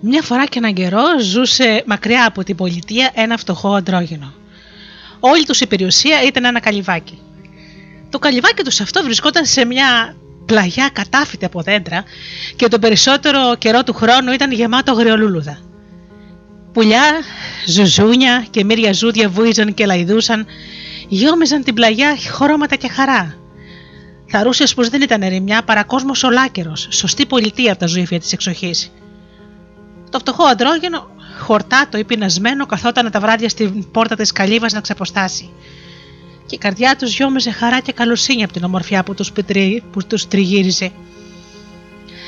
Μια 0.00 0.22
φορά 0.22 0.46
και 0.46 0.58
έναν 0.58 0.74
καιρό 0.74 1.02
ζούσε 1.20 1.82
μακριά 1.86 2.26
από 2.26 2.44
την 2.44 2.56
πολιτεία 2.56 3.10
ένα 3.14 3.36
φτωχό 3.36 3.74
αντρόγινο. 3.74 4.34
Όλη 5.20 5.44
τους 5.44 5.60
η 5.60 5.66
περιουσία 5.66 6.22
ήταν 6.22 6.44
ένα 6.44 6.60
καλυβάκι. 6.60 7.18
Το 8.10 8.18
καλυβάκι 8.18 8.62
τους 8.62 8.80
αυτό 8.80 9.02
βρισκόταν 9.02 9.44
σε 9.44 9.64
μια 9.64 10.16
πλαγιά 10.46 10.90
κατάφυτη 10.92 11.44
από 11.44 11.62
δέντρα 11.62 12.04
και 12.56 12.68
τον 12.68 12.80
περισσότερο 12.80 13.56
καιρό 13.58 13.82
του 13.82 13.92
χρόνου 13.92 14.32
ήταν 14.32 14.52
γεμάτο 14.52 14.92
αγριολούλουδα. 14.92 15.58
Πουλιά, 16.72 17.10
ζουζούνια 17.66 18.46
και 18.50 18.64
μύρια 18.64 18.92
ζούδια 18.92 19.28
βούιζαν 19.28 19.74
και 19.74 19.86
λαϊδούσαν, 19.86 20.46
γιόμιζαν 21.08 21.62
την 21.62 21.74
πλαγιά 21.74 22.16
χρώματα 22.16 22.76
και 22.76 22.88
χαρά. 22.88 23.41
Θαρούσε 24.34 24.64
πως 24.74 24.88
δεν 24.88 25.02
ήταν 25.02 25.22
ερημιά 25.22 25.62
παρά 25.62 25.84
κόσμος 25.84 26.22
ολάκερος, 26.22 26.88
σωστή 26.90 27.26
πολιτεία 27.26 27.70
από 27.70 27.80
τα 27.80 27.86
ζωήφια 27.86 28.20
της 28.20 28.32
εξοχής. 28.32 28.90
Το 30.10 30.18
φτωχό 30.18 30.44
αντρόγενο, 30.44 31.10
χορτάτο 31.40 31.98
ή 31.98 32.04
πεινασμένο, 32.04 32.66
καθόταν 32.66 33.10
τα 33.10 33.20
βράδια 33.20 33.48
στην 33.48 33.90
πόρτα 33.90 34.16
της 34.16 34.32
καλύβας 34.32 34.72
να 34.72 34.80
ξεποστάσει. 34.80 35.50
Και 36.46 36.54
η 36.54 36.58
καρδιά 36.58 36.96
τους 36.96 37.16
γιόμιζε 37.16 37.50
χαρά 37.50 37.80
και 37.80 37.92
καλοσύνη 37.92 38.42
από 38.42 38.52
την 38.52 38.64
ομορφιά 38.64 39.02
που 39.02 39.14
τους 39.14 39.32
που 39.90 40.06
τους 40.06 40.28
τριγύριζε. 40.28 40.92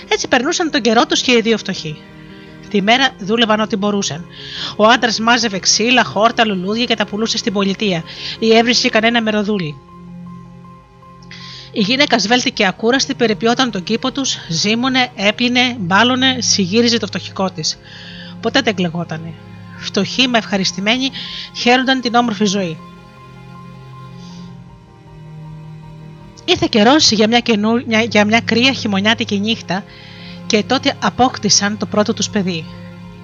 Έτσι 0.09 0.29
περνούσαν 0.29 0.71
τον 0.71 0.81
καιρό 0.81 1.07
τους 1.07 1.21
και 1.21 1.33
οι 1.33 1.41
δύο 1.41 1.59
φτωχοί. 1.59 1.97
Τη 2.71 2.83
μέρα 2.83 3.09
δούλευαν 3.19 3.61
ό,τι 3.61 3.77
μπορούσαν. 3.77 4.27
Ο 4.77 4.85
άντρας 4.87 5.19
μάζευε 5.19 5.59
ξύλα, 5.59 6.05
χόρτα, 6.05 6.47
λουλούδια 6.47 6.85
και 6.85 6.97
τα 6.97 7.07
πουλούσε 7.07 7.39
στην 7.39 7.53
πολιτεία 7.53 8.03
ή 8.39 8.57
έβρισκε 8.57 8.89
κανένα 8.89 9.23
μεροδούλι. 9.23 9.77
Η 11.77 11.81
γυναίκα 11.81 12.19
σβέλτη 12.19 12.51
και 12.51 12.67
ακούραστη 12.67 13.15
περιποιόταν 13.15 13.71
τον 13.71 13.83
κήπο 13.83 14.13
τους, 14.13 14.39
ζήμωνε, 14.49 15.09
έπλυνε, 15.15 15.77
μπάλωνε, 15.79 16.37
συγύριζε 16.41 16.99
το 16.99 17.07
φτωχικό 17.07 17.51
της. 17.51 17.79
Ποτέ 18.41 18.61
δεν 18.61 18.75
κλεγότανε. 18.75 19.33
Φτωχοί 19.79 20.29
με 20.29 20.39
ευχαριστημένοι 20.39 21.11
χαίρονταν 21.57 22.01
την 22.01 22.15
όμορφη 22.15 22.45
ζωή. 22.45 22.79
Ήρθε 26.45 26.67
καιρός 26.71 27.11
για 27.11 27.29
μια, 27.29 27.43
για 28.09 28.25
μια 28.25 28.41
κρύα 28.41 28.73
χειμωνιάτικη 28.73 29.41
νύχτα 29.41 29.85
και 30.47 30.63
τότε 30.63 30.97
απόκτησαν 31.03 31.79
το 31.79 31.87
πρώτο 31.87 32.15
τους 32.15 32.31
παιδί. 32.31 32.65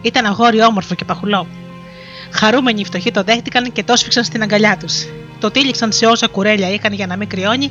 Ήταν 0.03 0.24
αγόρι 0.24 0.62
όμορφο 0.62 0.94
και 0.94 1.05
παχουλό. 1.05 1.46
Χαρούμενοι 2.30 2.80
οι 2.80 2.84
φτωχοί 2.84 3.11
το 3.11 3.22
δέχτηκαν 3.22 3.72
και 3.72 3.84
το 3.84 3.96
σφίξαν 3.96 4.24
στην 4.24 4.42
αγκαλιά 4.42 4.76
τους. 4.76 5.05
Το 5.41 5.51
τύλιξαν 5.51 5.93
σε 5.93 6.07
όσα 6.07 6.26
κουρέλια 6.26 6.68
είχαν 6.70 6.93
για 6.93 7.07
να 7.07 7.16
μην 7.16 7.28
κρυώνει 7.28 7.70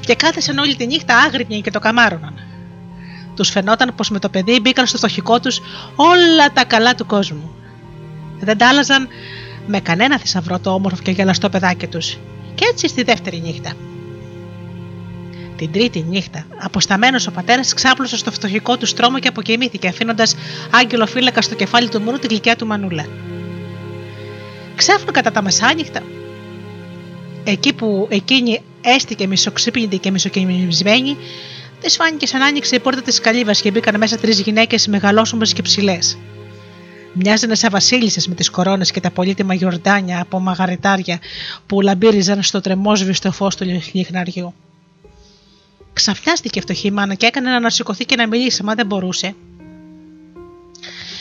και 0.00 0.14
κάθεσαν 0.14 0.58
όλη 0.58 0.76
τη 0.76 0.86
νύχτα 0.86 1.16
άγρυπνοι 1.16 1.60
και 1.60 1.70
το 1.70 1.78
καμάρωναν. 1.78 2.34
Τους 3.36 3.48
φαινόταν 3.48 3.92
πως 3.96 4.10
με 4.10 4.18
το 4.18 4.28
παιδί 4.28 4.60
μπήκαν 4.60 4.86
στο 4.86 4.96
φτωχικό 4.96 5.40
τους 5.40 5.60
όλα 5.96 6.52
τα 6.52 6.64
καλά 6.64 6.94
του 6.94 7.06
κόσμου. 7.06 7.54
Δεν 8.40 8.58
τα 8.58 8.68
άλλαζαν 8.68 9.08
με 9.66 9.80
κανένα 9.80 10.18
θησαυρό 10.18 10.58
το 10.58 10.70
όμορφο 10.70 11.02
και 11.02 11.10
γελαστό 11.10 11.48
παιδάκι 11.48 11.86
τους. 11.86 12.18
Και 12.54 12.64
έτσι 12.70 12.88
στη 12.88 13.02
δεύτερη 13.02 13.40
νύχτα. 13.40 13.72
Την 15.56 15.72
τρίτη 15.72 16.04
νύχτα, 16.08 16.46
αποσταμένος 16.56 17.26
ο 17.26 17.30
πατέρας 17.30 17.74
ξάπλωσε 17.74 18.16
στο 18.16 18.30
φτωχικό 18.30 18.76
του 18.76 18.86
στρώμα 18.86 19.20
και 19.20 19.28
αποκοιμήθηκε, 19.28 19.88
αφήνοντας 19.88 20.34
άγγελο 20.70 21.06
φύλακα 21.06 21.42
στο 21.42 21.54
κεφάλι 21.54 21.88
του 21.88 22.00
μωρού 22.00 22.18
την 22.18 22.28
γλυκιά 22.28 22.56
του 22.56 22.66
μανούλα. 22.66 23.06
Ξάφνου 24.76 25.12
κατά 25.12 25.30
τα 25.32 25.42
μεσάνυχτα, 25.42 26.00
εκεί 27.44 27.72
που 27.72 28.06
εκείνη 28.10 28.60
έστηκε 28.80 29.26
μισοξύπνητη 29.26 29.98
και 29.98 30.10
μισοκοιμισμένη, 30.10 31.16
της 31.80 31.96
φάνηκε 31.96 32.26
σαν 32.26 32.42
άνοιξε 32.42 32.74
η 32.76 32.80
πόρτα 32.80 33.02
της 33.02 33.20
καλύβας 33.20 33.60
και 33.60 33.70
μπήκαν 33.70 33.98
μέσα 33.98 34.16
τρεις 34.16 34.40
γυναίκες 34.40 34.86
μεγαλόσωμε 34.86 35.46
και 35.46 35.62
ψηλές. 35.62 36.18
Μοιάζανε 37.12 37.54
σαν 37.54 37.70
βασίλισσες 37.70 38.28
με 38.28 38.34
τις 38.34 38.50
κορώνες 38.50 38.90
και 38.90 39.00
τα 39.00 39.10
πολύτιμα 39.10 39.54
γιορτάνια 39.54 40.20
από 40.20 40.40
μαγαριτάρια 40.40 41.18
που 41.66 41.80
λαμπύριζαν 41.80 42.42
στο 42.42 42.60
τρεμόσβηστο 42.60 43.32
φως 43.32 43.56
του 43.56 43.64
λιχναριού. 43.92 44.54
Ξαφνιάστηκε 45.92 46.58
η 46.58 46.62
φτωχή 46.62 46.90
μάνα 46.90 47.14
και 47.14 47.26
έκανε 47.26 47.58
να 47.58 47.70
σηκωθεί 47.70 48.04
και 48.04 48.16
να 48.16 48.26
μιλήσει, 48.26 48.62
μα 48.62 48.74
δεν 48.74 48.86
μπορούσε. 48.86 49.34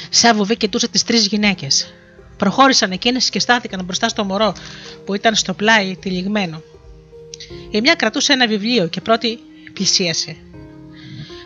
Σαν 0.10 0.36
βουβή 0.36 0.58
κοιτούσε 0.58 0.88
τις 0.88 1.04
τρεις 1.04 1.28
γυναίκες. 1.28 1.94
Προχώρησαν 2.42 2.92
εκείνες 2.92 3.30
και 3.30 3.40
στάθηκαν 3.40 3.84
μπροστά 3.84 4.10
στο 4.10 4.24
μωρό 4.24 4.54
που 5.06 5.16
ήταν 5.16 5.36
στο 5.36 5.54
πλάι 5.54 5.96
τυλιγμένο. 5.96 6.62
Η 7.72 7.82
μια 7.82 7.96
κρατούσε 7.96 8.34
ένα 8.34 8.48
βιβλίο 8.48 8.88
και 8.88 9.02
πρώτη 9.02 9.40
πλησίασε. 9.74 10.36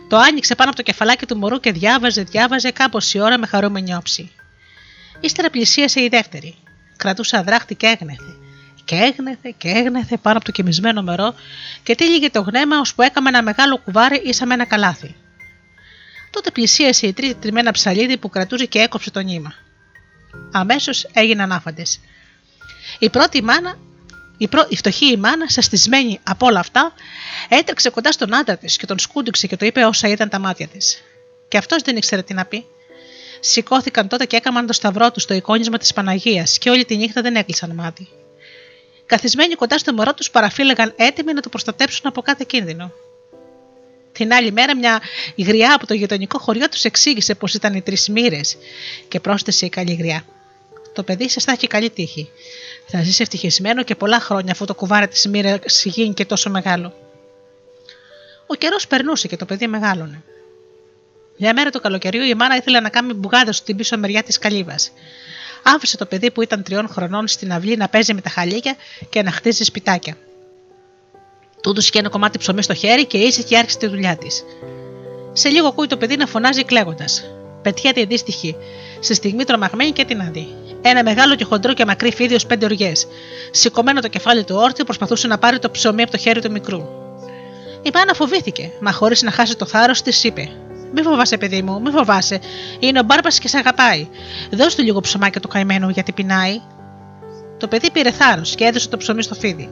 Το 0.09 0.17
άνοιξε 0.17 0.55
πάνω 0.55 0.69
από 0.69 0.77
το 0.77 0.83
κεφαλάκι 0.83 1.25
του 1.25 1.37
μωρού 1.37 1.59
και 1.59 1.71
διάβαζε, 1.71 2.23
διάβαζε 2.23 2.71
κάμποση 2.71 3.19
ώρα 3.19 3.37
με 3.37 3.47
χαρούμενη 3.47 3.95
όψη. 3.95 4.31
Ύστερα 5.19 5.49
πλησίασε 5.49 6.01
η 6.01 6.07
δεύτερη. 6.07 6.55
Κρατούσε 6.97 7.37
αδράχτη 7.37 7.75
και 7.75 7.85
έγνεθε 7.85 8.35
και 8.85 8.95
έγνεθε 8.95 9.53
και 9.57 9.69
έγνεθε 9.69 10.17
πάνω 10.17 10.35
από 10.35 10.45
το 10.45 10.51
κοιμισμένο 10.51 11.01
μερό 11.01 11.33
και 11.83 11.95
τύλιγε 11.95 12.29
το 12.29 12.41
γνέμα 12.41 12.79
ώσπου 12.79 13.01
έκαμε 13.01 13.29
ένα 13.29 13.43
μεγάλο 13.43 13.77
κουβάρι 13.77 14.21
ίσα 14.25 14.45
με 14.45 14.53
ένα 14.53 14.65
καλάθι. 14.65 15.15
Τότε 16.29 16.51
πλησίασε 16.51 17.07
η 17.07 17.13
τρίτη 17.13 17.35
τριμμένα 17.35 17.71
ψαλίδι 17.71 18.17
που 18.17 18.29
κρατούσε 18.29 18.65
και 18.65 18.79
έκοψε 18.79 19.11
το 19.11 19.19
νήμα. 19.19 19.64
Αμέσως 20.51 21.07
έγιναν 21.13 21.51
άφαντε. 21.51 21.83
Η 22.99 23.09
πρώτη 23.09 23.43
μάνα, 23.43 23.77
η, 24.37 24.47
πρω... 24.47 24.65
η 24.69 24.75
φτωχή 24.75 25.11
η 25.11 25.17
μάνα, 25.17 25.49
σαστισμένη 25.49 26.19
από 26.23 26.45
όλα 26.45 26.59
αυτά, 26.59 26.93
έτρεξε 27.49 27.89
κοντά 27.89 28.11
στον 28.11 28.35
άντρα 28.35 28.57
της 28.57 28.77
και 28.77 28.85
τον 28.85 28.99
σκούντιξε 28.99 29.47
και 29.47 29.57
το 29.57 29.65
είπε 29.65 29.85
όσα 29.85 30.07
ήταν 30.07 30.29
τα 30.29 30.39
μάτια 30.39 30.67
της. 30.67 31.03
Και 31.47 31.57
αυτός 31.57 31.81
δεν 31.81 31.95
ήξερε 31.97 32.21
τι 32.21 32.33
να 32.33 32.45
πει. 32.45 32.65
Σηκώθηκαν 33.39 34.07
τότε 34.07 34.25
και 34.25 34.35
έκαναν 34.35 34.65
το 34.65 34.73
σταυρό 34.73 35.11
τους 35.11 35.23
στο 35.23 35.33
εικόνισμα 35.33 35.77
της 35.77 35.93
Παναγίας 35.93 36.57
και 36.57 36.69
όλη 36.69 36.85
τη 36.85 36.97
νύχτα 36.97 37.21
δεν 37.21 37.35
έκλεισαν 37.35 37.73
μάτι 37.73 38.07
καθισμένοι 39.05 39.55
κοντά 39.55 39.77
στο 39.77 39.93
μωρό 39.93 40.13
τους 40.13 40.31
παραφύλαγαν 40.31 40.93
έτοιμοι 40.95 41.33
να 41.33 41.41
το 41.41 41.49
προστατέψουν 41.49 42.07
από 42.07 42.21
κάθε 42.21 42.45
κίνδυνο. 42.47 42.91
Την 44.17 44.33
άλλη 44.33 44.51
μέρα, 44.51 44.77
μια 44.77 45.01
γριά 45.37 45.73
από 45.75 45.87
το 45.87 45.93
γειτονικό 45.93 46.39
χωριό 46.39 46.69
τους 46.69 46.83
εξήγησε 46.83 47.35
πως 47.35 47.53
ήταν 47.53 47.73
οι 47.73 47.81
τρεις 47.81 48.09
μοίρες 48.09 48.57
και 49.07 49.19
πρόσθεσε 49.19 49.65
η 49.65 49.69
καλή 49.69 49.93
γριά. 49.93 50.25
Το 50.93 51.03
παιδί 51.03 51.29
σας 51.29 51.43
θα 51.43 51.51
έχει 51.51 51.67
καλή 51.67 51.89
τύχη. 51.89 52.29
Θα 52.87 53.01
ζήσει 53.03 53.21
ευτυχισμένο 53.21 53.83
και 53.83 53.95
πολλά 53.95 54.19
χρόνια 54.19 54.51
αφού 54.51 54.65
το 54.65 54.75
κουβάρι 54.75 55.07
της 55.07 55.27
μοίρας 55.27 55.85
γίνει 55.85 56.13
και 56.13 56.25
τόσο 56.25 56.49
μεγάλο. 56.49 56.93
Ο 58.47 58.55
καιρός 58.55 58.87
περνούσε 58.87 59.27
και 59.27 59.37
το 59.37 59.45
παιδί 59.45 59.67
μεγάλωνε. 59.67 60.23
Μια 61.37 61.53
μέρα 61.53 61.69
το 61.69 61.79
καλοκαιριού 61.79 62.23
η 62.23 62.33
μάνα 62.33 62.55
ήθελε 62.55 62.79
να 62.79 62.89
κάνει 62.89 63.13
μπουγάδες 63.13 63.57
στην 63.57 63.75
πίσω 63.75 63.97
μεριά 63.97 64.23
της 64.23 64.37
καλύβας 64.37 64.91
άφησε 65.65 65.97
το 65.97 66.05
παιδί 66.05 66.31
που 66.31 66.41
ήταν 66.41 66.63
τριών 66.63 66.87
χρονών 66.87 67.27
στην 67.27 67.51
αυλή 67.51 67.77
να 67.77 67.89
παίζει 67.89 68.13
με 68.13 68.21
τα 68.21 68.29
χαλίκια 68.29 68.75
και 69.09 69.21
να 69.21 69.31
χτίζει 69.31 69.63
σπιτάκια. 69.63 70.17
Του 71.73 71.81
και 71.89 71.99
ένα 71.99 72.09
κομμάτι 72.09 72.37
ψωμί 72.37 72.63
στο 72.63 72.73
χέρι 72.73 73.05
και 73.05 73.17
ήσυχη 73.17 73.47
και 73.47 73.57
άρχισε 73.57 73.77
τη 73.77 73.87
δουλειά 73.87 74.17
της. 74.17 74.43
Σε 75.33 75.49
λίγο 75.49 75.67
ακούει 75.67 75.87
το 75.87 75.97
παιδί 75.97 76.15
να 76.15 76.25
φωνάζει 76.25 76.63
κλαίγοντας. 76.63 77.23
Πετιέται 77.61 78.01
αντίστοιχη, 78.01 78.55
στη 78.99 79.13
στιγμή 79.13 79.43
τρομαγμένη 79.43 79.91
και 79.91 80.05
την 80.05 80.21
αντί. 80.21 80.47
Ένα 80.81 81.03
μεγάλο 81.03 81.35
και 81.35 81.43
χοντρό 81.43 81.73
και 81.73 81.85
μακρύ 81.85 82.13
φίδι 82.13 82.35
ως 82.35 82.45
πέντε 82.45 82.65
οργέ. 82.65 82.91
Σηκωμένο 83.51 84.01
το 84.01 84.07
κεφάλι 84.07 84.43
του 84.43 84.55
όρθιο, 84.55 84.83
προσπαθούσε 84.83 85.27
να 85.27 85.37
πάρει 85.37 85.59
το 85.59 85.71
ψωμί 85.71 86.01
από 86.01 86.11
το 86.11 86.17
χέρι 86.17 86.41
του 86.41 86.51
μικρού. 86.51 86.79
Η 87.81 87.89
μάνα 87.93 88.13
φοβήθηκε, 88.13 88.71
μα 88.81 88.91
χωρίς 88.91 89.21
να 89.21 89.31
χάσει 89.31 89.55
το 89.55 89.65
θάρρος 89.65 90.01
της 90.01 90.23
είπε: 90.23 90.49
μη 90.93 91.01
φοβάσαι, 91.01 91.37
παιδί 91.37 91.61
μου, 91.61 91.81
μη 91.81 91.89
φοβάσαι. 91.89 92.39
Είναι 92.79 92.99
ο 92.99 93.03
μπάρπα 93.03 93.29
και 93.29 93.47
σε 93.47 93.57
αγαπάει. 93.57 94.07
Δώσ' 94.51 94.75
του 94.75 94.83
λίγο 94.83 94.99
ψωμάκι 94.99 95.39
του 95.39 95.47
καημένου 95.47 95.89
γιατί 95.89 96.11
πεινάει. 96.11 96.61
Το 97.57 97.67
παιδί 97.67 97.91
πήρε 97.91 98.11
θάρρος 98.11 98.55
και 98.55 98.65
έδωσε 98.65 98.89
το 98.89 98.97
ψωμί 98.97 99.23
στο 99.23 99.35
φίδι. 99.35 99.69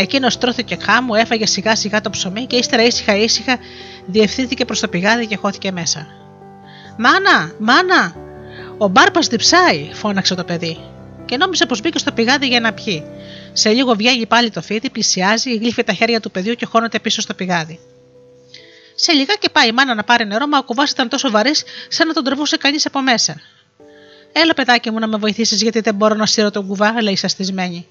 Εκείνος 0.00 0.38
τρώθηκε 0.38 0.76
χάμου, 0.80 1.14
έφαγε 1.14 1.46
σιγά 1.46 1.76
σιγά 1.76 2.00
το 2.00 2.10
ψωμί 2.10 2.46
και 2.46 2.56
ύστερα 2.56 2.82
ήσυχα 2.82 3.16
ήσυχα 3.16 3.58
διευθύνθηκε 4.06 4.64
προς 4.64 4.80
το 4.80 4.88
πηγάδι 4.88 5.26
και 5.26 5.36
χώθηκε 5.36 5.72
μέσα. 5.72 6.06
Μάνα, 6.98 7.52
μάνα! 7.58 8.14
Ο 8.78 8.88
μπάρπας 8.88 9.26
διψάει, 9.26 9.90
φώναξε 9.92 10.34
το 10.34 10.44
παιδί. 10.44 10.78
Και 11.24 11.36
νόμιζε 11.36 11.66
πως 11.66 11.80
μπήκε 11.80 11.98
στο 11.98 12.12
πηγάδι 12.12 12.46
για 12.46 12.60
να 12.60 12.72
πιει. 12.72 13.04
Σε 13.52 13.70
λίγο 13.70 13.94
βγαίνει 13.94 14.26
πάλι 14.26 14.50
το 14.50 14.62
φίδι, 14.62 14.90
πλησιάζει, 14.90 15.56
γλύφει 15.56 15.84
τα 15.84 15.92
χέρια 15.92 16.20
του 16.20 16.30
παιδιού 16.30 16.54
και 16.54 16.66
χώνεται 16.66 16.98
πίσω 16.98 17.20
στο 17.20 17.34
πηγάδι. 17.34 17.78
Σε 18.94 19.12
λιγάκι 19.12 19.50
πάει 19.50 19.68
η 19.68 19.72
μάνα 19.72 19.94
να 19.94 20.04
πάρει 20.04 20.26
νερό, 20.26 20.46
μα 20.46 20.58
ο 20.58 20.62
κουβάς 20.62 20.90
ήταν 20.90 21.08
τόσο 21.08 21.30
βαρύς, 21.30 21.64
σαν 21.88 22.06
να 22.06 22.12
τον 22.12 22.24
τρεβούσε 22.24 22.56
κανείς 22.56 22.86
από 22.86 23.02
μέσα. 23.02 23.40
Έλα, 24.32 24.54
παιδάκι 24.54 24.90
μου, 24.90 24.98
να 24.98 25.06
με 25.06 25.16
βοηθήσεις, 25.16 25.62
γιατί 25.62 25.80
δεν 25.80 25.94
μπορώ 25.94 26.14
να 26.14 26.26
στείλω 26.26 26.50
τον 26.50 26.66
κουβά, 26.66 27.02
λέει 27.02 27.16
σαστισμένη. 27.16 27.86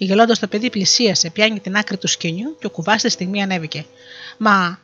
Γελώντας 0.00 0.38
το 0.38 0.46
παιδί 0.46 0.70
πλησίασε, 0.70 1.30
πιάνει 1.30 1.60
την 1.60 1.76
άκρη 1.76 1.96
του 1.96 2.06
σκηνιού 2.06 2.56
και 2.60 2.66
ο 2.66 2.70
κουβάς 2.70 3.00
στη 3.00 3.08
στιγμή 3.08 3.42
ανέβηκε. 3.42 3.84
Μα 4.36 4.80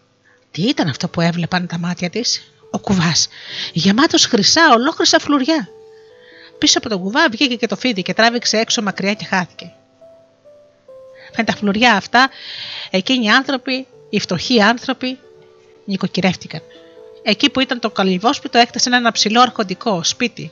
τι 0.51 0.63
ήταν 0.63 0.89
αυτό 0.89 1.09
που 1.09 1.21
έβλεπαν 1.21 1.67
τα 1.67 1.79
μάτια 1.79 2.11
της, 2.11 2.53
ο 2.71 2.79
κουβάς, 2.79 3.29
γεμάτος 3.73 4.25
χρυσά, 4.27 4.73
ολόκληρα 4.73 5.19
φλουριά. 5.19 5.69
Πίσω 6.59 6.79
από 6.79 6.89
τον 6.89 7.01
κουβά 7.01 7.29
βγήκε 7.31 7.57
και 7.57 7.67
το 7.67 7.77
φίδι 7.77 8.03
και 8.03 8.15
τράβηξε 8.15 8.57
έξω 8.59 8.83
μακριά 8.83 9.15
και 9.15 9.25
χάθηκε. 9.25 9.73
Με 11.37 11.45
τα 11.45 11.57
φλουριά 11.57 11.93
αυτά, 11.97 12.31
εκείνοι 12.91 13.25
οι 13.25 13.31
άνθρωποι, 13.31 13.87
οι 14.11 14.21
φτωχοί 14.21 14.63
άνθρωποι, 14.63 15.19
νοικοκυρεύτηκαν. 15.85 16.63
Εκεί 17.27 17.51
που 17.51 17.61
ήταν 17.61 17.81
το 17.81 17.91
καλυβόσπιτο 17.91 18.59
έκτασε 18.59 18.91
ένα 18.93 19.13
ψηλό 19.13 19.41
αρχοντικό 19.41 20.05
σπίτι 20.05 20.51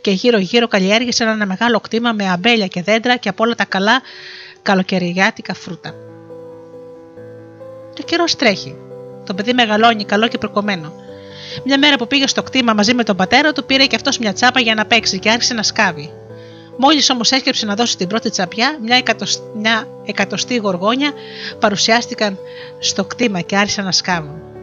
και 0.00 0.10
γύρω-γύρω 0.10 0.68
καλλιέργησε 0.68 1.24
ένα 1.24 1.46
μεγάλο 1.46 1.80
κτήμα 1.80 2.12
με 2.12 2.28
αμπέλια 2.30 2.66
και 2.66 2.82
δέντρα 2.82 3.16
και 3.16 3.28
από 3.28 3.44
όλα 3.44 3.54
τα 3.54 3.64
καλά 3.64 4.02
καλοκαιριάτικα 4.62 5.54
φρούτα. 5.54 5.94
Το 7.94 8.02
καιρό 8.02 8.24
τρέχει. 8.38 8.76
Το 9.26 9.34
παιδί 9.34 9.52
μεγαλώνει 9.52 10.04
καλό 10.04 10.28
και 10.28 10.38
προκομμένο. 10.38 10.92
Μια 11.64 11.78
μέρα 11.78 11.96
που 11.96 12.06
πήγε 12.06 12.26
στο 12.26 12.42
κτήμα 12.42 12.72
μαζί 12.72 12.94
με 12.94 13.04
τον 13.04 13.16
πατέρα 13.16 13.52
του, 13.52 13.64
πήρε 13.64 13.86
και 13.86 13.96
αυτός 13.96 14.18
μια 14.18 14.32
τσάπα 14.32 14.60
για 14.60 14.74
να 14.74 14.86
παίξει 14.86 15.18
και 15.18 15.30
άρχισε 15.30 15.54
να 15.54 15.62
σκάβει. 15.62 16.10
Μόλις 16.76 17.10
όμως 17.10 17.30
έσκεψε 17.30 17.66
να 17.66 17.74
δώσει 17.74 17.96
την 17.96 18.08
πρώτη 18.08 18.30
τσαπιά, 18.30 18.78
μια, 18.82 19.02
μια 19.54 19.88
εκατοστή 20.04 20.56
γοργόνια 20.56 21.12
παρουσιάστηκαν 21.58 22.38
στο 22.78 23.04
κτήμα 23.04 23.40
και 23.40 23.56
άρχισαν 23.56 23.84
να 23.84 23.92
σκάβουν. 23.92 24.53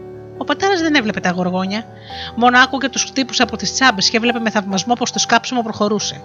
Ο 0.42 0.44
πατέρας 0.44 0.82
δεν 0.82 0.96
έβλεπε 0.96 1.20
τα 1.20 1.30
γοργόνια, 1.30 1.86
μόνο 2.36 2.60
άκουγε 2.60 2.90
τους 2.90 3.04
χτύπους 3.04 3.40
από 3.40 3.58
τις 3.58 3.74
τσάμπες 3.74 4.10
και 4.10 4.18
έβλεπε 4.18 4.40
με 4.40 4.50
θαυμασμό 4.50 4.94
πως 4.94 5.12
το 5.12 5.20
σκάψιμο 5.20 5.62
προχωρούσε. 5.62 6.22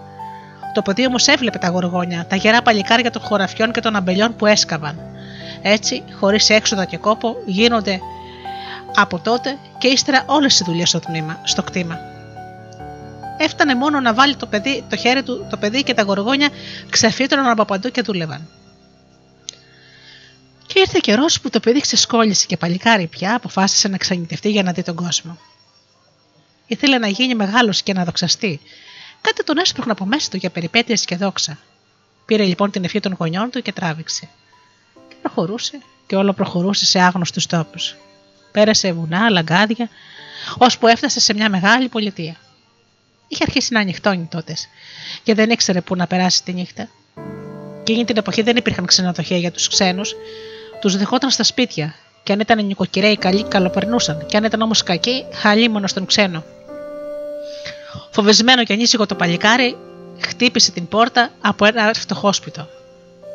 Το 0.74 0.82
παιδί 0.82 1.06
όμως 1.06 1.26
έβλεπε 1.26 1.58
τα 1.58 1.68
γοργόνια, 1.68 2.26
τα 2.28 2.36
γερά 2.36 2.62
παλικάρια 2.62 3.10
των 3.10 3.22
χωραφιών 3.22 3.72
και 3.72 3.80
των 3.80 3.96
αμπελιών 3.96 4.36
που 4.36 4.46
έσκαβαν. 4.46 5.00
Έτσι, 5.62 6.02
χωρίς 6.20 6.50
έξοδα 6.50 6.84
και 6.84 6.96
κόπο, 6.96 7.36
γίνονται 7.46 8.00
από 8.94 9.18
τότε 9.18 9.56
και 9.78 9.88
ύστερα 9.88 10.22
όλες 10.26 10.60
οι 10.60 10.64
δουλειές 10.64 10.88
στο, 10.88 11.00
στο 11.42 11.62
κτήμα. 11.62 11.98
Έφτανε 13.38 13.74
μόνο 13.74 14.00
να 14.00 14.14
βάλει 14.14 14.36
το, 14.36 14.46
παιδί, 14.46 14.84
το 14.88 14.96
χέρι 14.96 15.22
του 15.22 15.46
το 15.50 15.56
παιδί 15.56 15.82
και 15.82 15.94
τα 15.94 16.02
γοργόνια 16.02 16.48
ξεφύτρωναν 16.90 17.50
από 17.50 17.64
παντού 17.64 17.88
και 17.88 18.02
δούλευαν. 18.02 18.48
Και 20.66 20.78
ήρθε 20.78 20.98
καιρός 21.02 21.40
που 21.40 21.50
το 21.50 21.60
παιδί 21.60 21.80
ξεσκόλησε 21.80 22.46
και 22.46 22.56
παλικάρι 22.56 23.06
πια 23.06 23.34
αποφάσισε 23.34 23.88
να 23.88 23.96
ξανιτευτεί 23.96 24.50
για 24.50 24.62
να 24.62 24.72
δει 24.72 24.82
τον 24.82 24.94
κόσμο. 24.94 25.38
Ήθελε 26.66 26.98
να 26.98 27.08
γίνει 27.08 27.34
μεγάλος 27.34 27.82
και 27.82 27.92
να 27.92 28.04
δοξαστεί. 28.04 28.60
Κάτι 29.20 29.44
τον 29.44 29.58
έσπρωχνε 29.58 29.92
από 29.92 30.04
μέσα 30.04 30.30
του 30.30 30.36
για 30.36 30.50
περιπέτειες 30.50 31.04
και 31.04 31.16
δόξα. 31.16 31.58
Πήρε 32.26 32.44
λοιπόν 32.44 32.70
την 32.70 32.84
ευχή 32.84 33.00
των 33.00 33.16
γονιών 33.18 33.50
του 33.50 33.62
και 33.62 33.72
τράβηξε. 33.72 34.28
Και 35.08 35.14
προχωρούσε 35.22 35.80
και 36.06 36.16
όλο 36.16 36.32
προχωρούσε 36.32 36.86
σε 36.86 37.00
άγνωστους 37.00 37.46
τόπους. 37.46 37.96
Πέρασε 38.52 38.92
βουνά, 38.92 39.30
λαγκάδια, 39.30 39.88
ώσπου 40.58 40.86
έφτασε 40.86 41.20
σε 41.20 41.34
μια 41.34 41.50
μεγάλη 41.50 41.88
πολιτεία. 41.88 42.36
Είχε 43.28 43.42
αρχίσει 43.46 43.72
να 43.72 43.80
ανοιχτώνει 43.80 44.28
τότες 44.30 44.68
και 45.22 45.34
δεν 45.34 45.50
ήξερε 45.50 45.80
πού 45.80 45.96
να 45.96 46.06
περάσει 46.06 46.42
τη 46.42 46.52
νύχτα. 46.52 46.88
Εκείνη 47.80 48.04
την 48.04 48.16
εποχή 48.16 48.42
δεν 48.42 48.56
υπήρχαν 48.56 48.86
ξενοδοχεία 48.86 49.36
για 49.36 49.50
τους 49.50 49.68
ξένους, 49.68 50.14
τους 50.86 50.96
δεχόταν 50.96 51.30
στα 51.30 51.42
σπίτια 51.42 51.94
και 52.22 52.32
αν 52.32 52.40
ήταν 52.40 52.64
νοικοκυρέοι 52.64 53.16
καλοί, 53.16 53.44
καλοπερνούσαν, 53.44 54.26
και 54.26 54.36
αν 54.36 54.44
ήταν 54.44 54.60
όμως 54.60 54.82
κακοί, 54.82 55.24
χαλίμονο 55.32 55.86
στον 55.86 56.06
ξένο. 56.06 56.44
Φοβισμένο 58.10 58.64
και 58.64 58.72
ανήσυχο 58.72 59.06
το 59.06 59.14
παλικάρι, 59.14 59.76
χτύπησε 60.20 60.70
την 60.70 60.88
πόρτα 60.88 61.30
από 61.40 61.64
ένα 61.64 61.92
φτωχόσπιτο. 61.94 62.68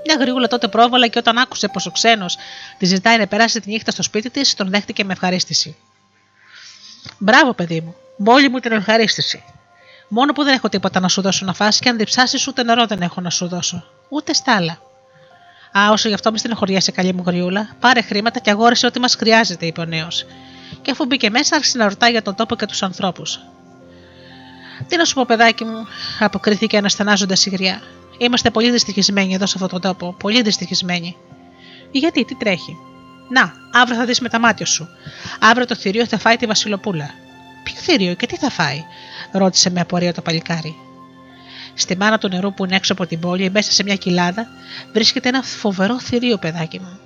Μια 0.06 0.16
γρήγορα 0.20 0.48
τότε 0.48 0.68
πρόβαλα 0.68 1.08
και 1.08 1.20
όταν 1.20 1.38
άκουσε 1.38 1.68
πως 1.68 1.86
ο 1.86 1.92
ξένος 1.92 2.38
τη 2.78 2.86
ζητάει 2.86 3.18
να 3.18 3.28
περάσει 3.28 3.60
τη 3.60 3.72
νύχτα 3.72 3.92
στο 3.92 4.04
σπίτι 4.04 4.30
της, 4.30 4.54
τον 4.54 4.70
δέχτηκε 4.70 5.04
με 5.04 5.14
ευχαρίστηση. 5.14 5.76
Μπράβο, 7.18 7.54
παιδί 7.54 7.82
μου, 7.82 7.96
μόλι 8.18 8.50
μου 8.50 8.60
την 8.60 8.72
ευχαρίστηση. 8.72 9.44
Μόνο 10.08 10.34
που 10.34 10.44
δεν 10.44 10.54
έχω 10.54 10.70
τίποτα 10.70 11.00
να 11.00 11.08
σου 11.08 11.22
δώσω 11.22 11.46
να 11.46 11.54
φας 11.54 11.80
και 11.80 11.90
αν 11.90 11.98
διψάσεις 11.98 12.48
ούτε 12.48 12.64
νερό 12.64 12.86
δεν 12.86 13.02
έχω 13.02 13.22
να 13.22 13.30
σου 13.30 13.48
δώσω. 13.48 13.84
Ούτε 14.10 14.34
στάλα. 14.34 14.91
Α, 15.80 15.92
όσο 15.92 16.08
γι' 16.08 16.14
αυτό 16.14 16.32
μες 16.32 16.40
στενοχωριέσαι, 16.40 16.92
καλή 16.92 17.14
μου 17.14 17.24
γριούλα, 17.26 17.70
πάρε 17.80 18.02
χρήματα 18.02 18.40
και 18.40 18.50
αγόρεσε 18.50 18.86
ό,τι 18.86 19.00
μας 19.00 19.16
χρειάζεται, 19.16 19.66
είπε 19.66 19.82
ο 19.82 19.86
νέος. 19.86 20.26
Και 20.82 20.92
αφού 20.92 21.06
μπήκε 21.06 21.30
μέσα, 21.30 21.56
άρχισε 21.56 21.78
να 21.78 21.90
ρωτάει 21.90 22.12
για 22.12 22.22
τον 22.22 22.36
τόπο 22.36 22.56
και 22.56 22.66
τους 22.66 22.84
ανθρώπους. 22.84 23.40
Τι 24.88 24.98
να 24.98 25.06
σου 25.06 25.14
πω, 25.14 25.26
παιδάκι 25.26 25.66
μου, 25.66 25.88
αποκρίθηκε 26.20 26.78
αναστανάζοντα 26.78 27.36
η 27.46 27.50
γριά. 27.50 27.82
Είμαστε 28.18 28.50
πολύ 28.50 28.72
δυστυχισμένοι 28.72 29.34
εδώ 29.34 29.46
σε 29.46 29.54
αυτόν 29.56 29.70
τον 29.70 29.82
τόπο. 29.82 30.16
Πολύ 30.20 30.42
δυστυχισμένοι. 30.42 31.18
Γιατί, 31.92 32.26
τι 32.26 32.36
τρέχει; 32.36 32.76
Να, 33.30 33.54
αύριο 33.74 33.98
θα 33.98 34.06
δεις 34.06 34.20
με 34.20 34.30
τα 34.30 34.40
μάτια 34.40 34.66
σου. 34.66 34.88
Αύριο 35.40 35.66
το 35.66 35.76
θηρίο 35.76 36.06
θα 36.06 36.18
φάει 36.18 36.36
τη 36.36 36.46
Βασιλοπούλα. 36.46 37.10
Ποιο 37.64 37.76
θηρίο 37.76 38.14
και 38.14 38.26
τι 38.26 38.38
θα 38.38 38.50
φάει, 38.50 38.84
ρώτησε 39.32 39.70
με 39.70 39.80
απορία 39.80 40.14
το 40.14 40.22
παλικάρι. 40.22 40.76
Στη 41.82 41.98
μάνα 41.98 42.18
του 42.18 42.28
νερού 42.28 42.54
που 42.54 42.66
είναι 42.66 42.76
έξω 42.76 42.94
από 42.94 43.06
την 43.06 43.20
πόλη, 43.20 43.50
μέσα 43.50 43.72
σε 43.72 43.84
μια 43.84 43.96
κοιλάδα, 43.96 44.48
βρίσκεται 44.94 45.30
ένα 45.30 45.42
φοβερό 45.42 46.00
θηρίο, 46.00 46.38
παιδάκι 46.38 46.80
μου. 46.80 47.00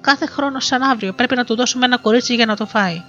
Κάθε 0.00 0.26
χρόνο, 0.26 0.60
σαν 0.60 0.82
αύριο, 0.82 1.12
πρέπει 1.12 1.36
να 1.36 1.44
του 1.44 1.56
δώσουμε 1.56 1.84
ένα 1.84 1.98
κορίτσι 1.98 2.34
για 2.34 2.46
να 2.46 2.56
το 2.56 2.66
φάει. 2.66 3.02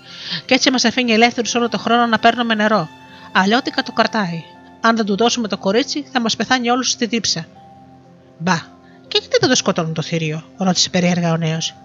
Και 0.45 0.53
έτσι 0.53 0.71
μας 0.71 0.85
αφήνει 0.85 1.11
ελεύθερους 1.11 1.55
όλο 1.55 1.69
το 1.69 1.77
χρόνο 1.77 2.05
να 2.05 2.19
παίρνουμε 2.19 2.55
νερό. 2.55 2.89
Αλλιώτικα 3.31 3.83
το 3.83 3.91
καρτάει. 3.91 4.43
Αν 4.81 4.95
δεν 4.95 5.05
του 5.05 5.15
δώσουμε 5.15 5.47
το 5.47 5.57
κορίτσι, 5.57 6.07
θα 6.11 6.21
μας 6.21 6.35
πεθάνει 6.35 6.69
όλους 6.69 6.89
στη 6.89 7.05
δίψα. 7.05 7.45
Μπα, 8.37 8.55
και 9.07 9.17
γιατί 9.21 9.37
δεν 9.39 9.49
το 9.49 9.55
σκοτώνουν 9.55 9.93
το 9.93 10.01
θηρίο, 10.01 10.43
ρώτησε 10.57 10.89
περίεργα 10.89 11.31
ο 11.31 11.37
νέος. 11.37 11.75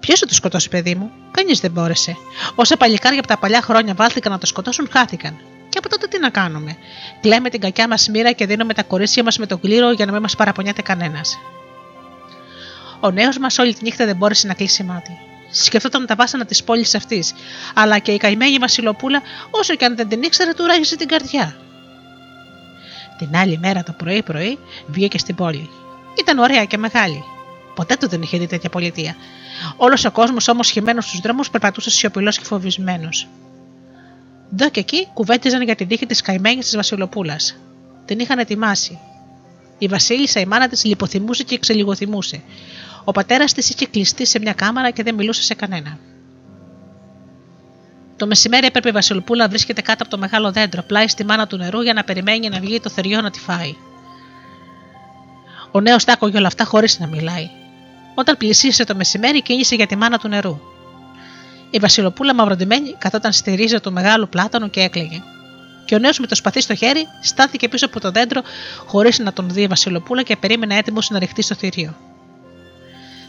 Ποιος 0.00 0.18
θα 0.18 0.26
το 0.26 0.34
σκοτώσει, 0.34 0.68
παιδί 0.68 0.94
μου, 0.94 1.10
κανείς 1.30 1.60
δεν 1.60 1.70
μπόρεσε. 1.70 2.16
Όσα 2.54 2.76
παλικάρια 2.76 3.18
από 3.18 3.28
τα 3.28 3.38
παλιά 3.38 3.62
χρόνια 3.62 3.94
βάλθηκαν 3.94 4.32
να 4.32 4.38
το 4.38 4.46
σκοτώσουν, 4.46 4.88
χάθηκαν. 4.90 5.36
Και 5.78 5.84
από 5.86 5.96
τότε 5.98 6.16
τι 6.16 6.22
να 6.22 6.30
κάνουμε. 6.30 6.76
Κλαίμε 7.20 7.48
την 7.48 7.60
κακιά 7.60 7.88
μας 7.88 8.08
μοίρα 8.08 8.32
και 8.32 8.46
δίνουμε 8.46 8.74
τα 8.74 8.82
κορίτσια 8.82 9.22
μας 9.22 9.38
με 9.38 9.46
τον 9.46 9.60
κλήρο 9.60 9.90
για 9.90 10.06
να 10.06 10.12
μην 10.12 10.20
μας 10.20 10.36
παραπονιάται 10.36 10.82
κανένας. 10.82 11.38
Ο 13.00 13.10
νέος 13.10 13.38
μας 13.38 13.58
όλη 13.58 13.74
τη 13.74 13.82
νύχτα 13.82 14.04
δεν 14.04 14.16
μπόρεσε 14.16 14.46
να 14.46 14.54
κλείσει 14.54 14.82
μάτι. 14.82 15.18
Σκεφτόταν 15.50 16.06
τα 16.06 16.14
βάσανα 16.14 16.44
της 16.44 16.64
πόλης 16.64 16.94
αυτής, 16.94 17.34
αλλά 17.74 17.98
και 17.98 18.12
η 18.12 18.16
καημένη 18.16 18.58
Βασιλοπούλα, 18.58 19.22
όσο 19.50 19.74
και 19.74 19.84
αν 19.84 19.96
δεν 19.96 20.08
την 20.08 20.22
ήξερε, 20.22 20.52
του 20.52 20.66
ράγιζε 20.66 20.96
την 20.96 21.08
καρδιά. 21.08 21.56
Την 23.18 23.36
άλλη 23.36 23.58
μέρα 23.58 23.82
το 23.82 23.92
πρωί-πρωί 23.92 24.58
βγήκε 24.86 25.18
στην 25.18 25.34
πόλη. 25.34 25.70
Ήταν 26.18 26.38
ωραία 26.38 26.64
και 26.64 26.76
μεγάλη. 26.76 27.24
Ποτέ 27.74 27.96
του 27.96 28.08
δεν 28.08 28.22
είχε 28.22 28.38
δει 28.38 28.46
τέτοια 28.46 28.70
πολιτεία. 28.70 29.16
Όλος 29.76 30.04
ο 30.04 30.10
κόσμος 30.10 30.48
όμως 30.48 30.70
χειμένο 30.70 31.00
στους 31.00 31.20
δρόμους 31.20 31.50
περπατούσε 31.50 31.90
σιωπηλός 31.90 32.38
και 32.38 32.44
φοβισμένος. 32.44 33.28
Εδώ 34.52 34.70
και 34.70 34.80
εκεί 34.80 35.08
κουβέντιζαν 35.14 35.62
για 35.62 35.74
την 35.74 35.88
τύχη 35.88 36.06
της 36.06 36.20
καημένη 36.20 36.60
της 36.60 36.76
Βασιλοπούλας. 36.76 37.56
Την 38.04 38.18
είχαν 38.18 38.38
ετοιμάσει. 38.38 38.98
Η 39.78 39.86
Βασίλισσα, 39.86 40.40
η 40.40 40.46
μάνα 40.46 40.68
της, 40.68 40.84
λιποθυμούσε 40.84 41.42
και 41.42 41.58
ξελιγοθυμούσε. 41.58 42.42
Ο 43.04 43.12
πατέρας 43.12 43.52
της 43.52 43.70
είχε 43.70 43.86
κλειστεί 43.86 44.26
σε 44.26 44.38
μια 44.38 44.52
κάμαρα 44.52 44.90
και 44.90 45.02
δεν 45.02 45.14
μιλούσε 45.14 45.42
σε 45.42 45.54
κανένα. 45.54 45.98
Το 48.16 48.26
μεσημέρι 48.26 48.66
έπρεπε 48.66 48.88
η 48.88 48.92
Βασιλοπούλα 48.92 49.42
να 49.42 49.48
βρίσκεται 49.48 49.80
κάτω 49.82 50.02
από 50.02 50.10
το 50.10 50.18
μεγάλο 50.18 50.52
δέντρο, 50.52 50.82
πλάι 50.82 51.08
στη 51.08 51.24
μάνα 51.24 51.46
του 51.46 51.56
νερού 51.56 51.80
για 51.80 51.92
να 51.92 52.04
περιμένει 52.04 52.48
να 52.48 52.60
βγει 52.60 52.80
το 52.80 52.90
θεριό 52.90 53.20
να 53.20 53.30
τη 53.30 53.38
φάει. 53.38 53.74
Ο 55.70 55.80
νέος 55.80 56.04
τα 56.04 56.16
όλα 56.20 56.46
αυτά 56.46 56.64
χωρίς 56.64 56.98
να 56.98 57.06
μιλάει. 57.06 57.50
Όταν 58.14 58.36
πλησίασε 58.36 58.84
το 58.84 58.94
μεσημέρι, 58.94 59.42
κίνησε 59.42 59.74
για 59.74 59.86
τη 59.86 59.96
μάνα 59.96 60.18
του 60.18 60.28
νερού. 60.28 60.60
Η 61.70 61.78
Βασιλοπούλα 61.78 62.34
μαυροντημένη 62.34 62.94
καθόταν 62.98 63.32
στη 63.32 63.54
ρίζα 63.54 63.80
του 63.80 63.92
μεγάλου 63.92 64.28
πλάτανου 64.28 64.70
και 64.70 64.80
έκλαιγε. 64.80 65.22
Και 65.84 65.94
ο 65.94 65.98
νέος 65.98 66.18
με 66.18 66.26
το 66.26 66.34
σπαθί 66.34 66.60
στο 66.60 66.74
χέρι 66.74 67.06
στάθηκε 67.22 67.68
πίσω 67.68 67.86
από 67.86 68.00
το 68.00 68.10
δέντρο 68.10 68.42
χωρίς 68.86 69.18
να 69.18 69.32
τον 69.32 69.50
δει 69.50 69.62
η 69.62 69.66
Βασιλοπούλα 69.66 70.22
και 70.22 70.36
περίμενε 70.36 70.76
έτοιμος 70.76 71.10
να 71.10 71.18
ρηχτεί 71.18 71.42
στο 71.42 71.54
θηρίο. 71.54 71.96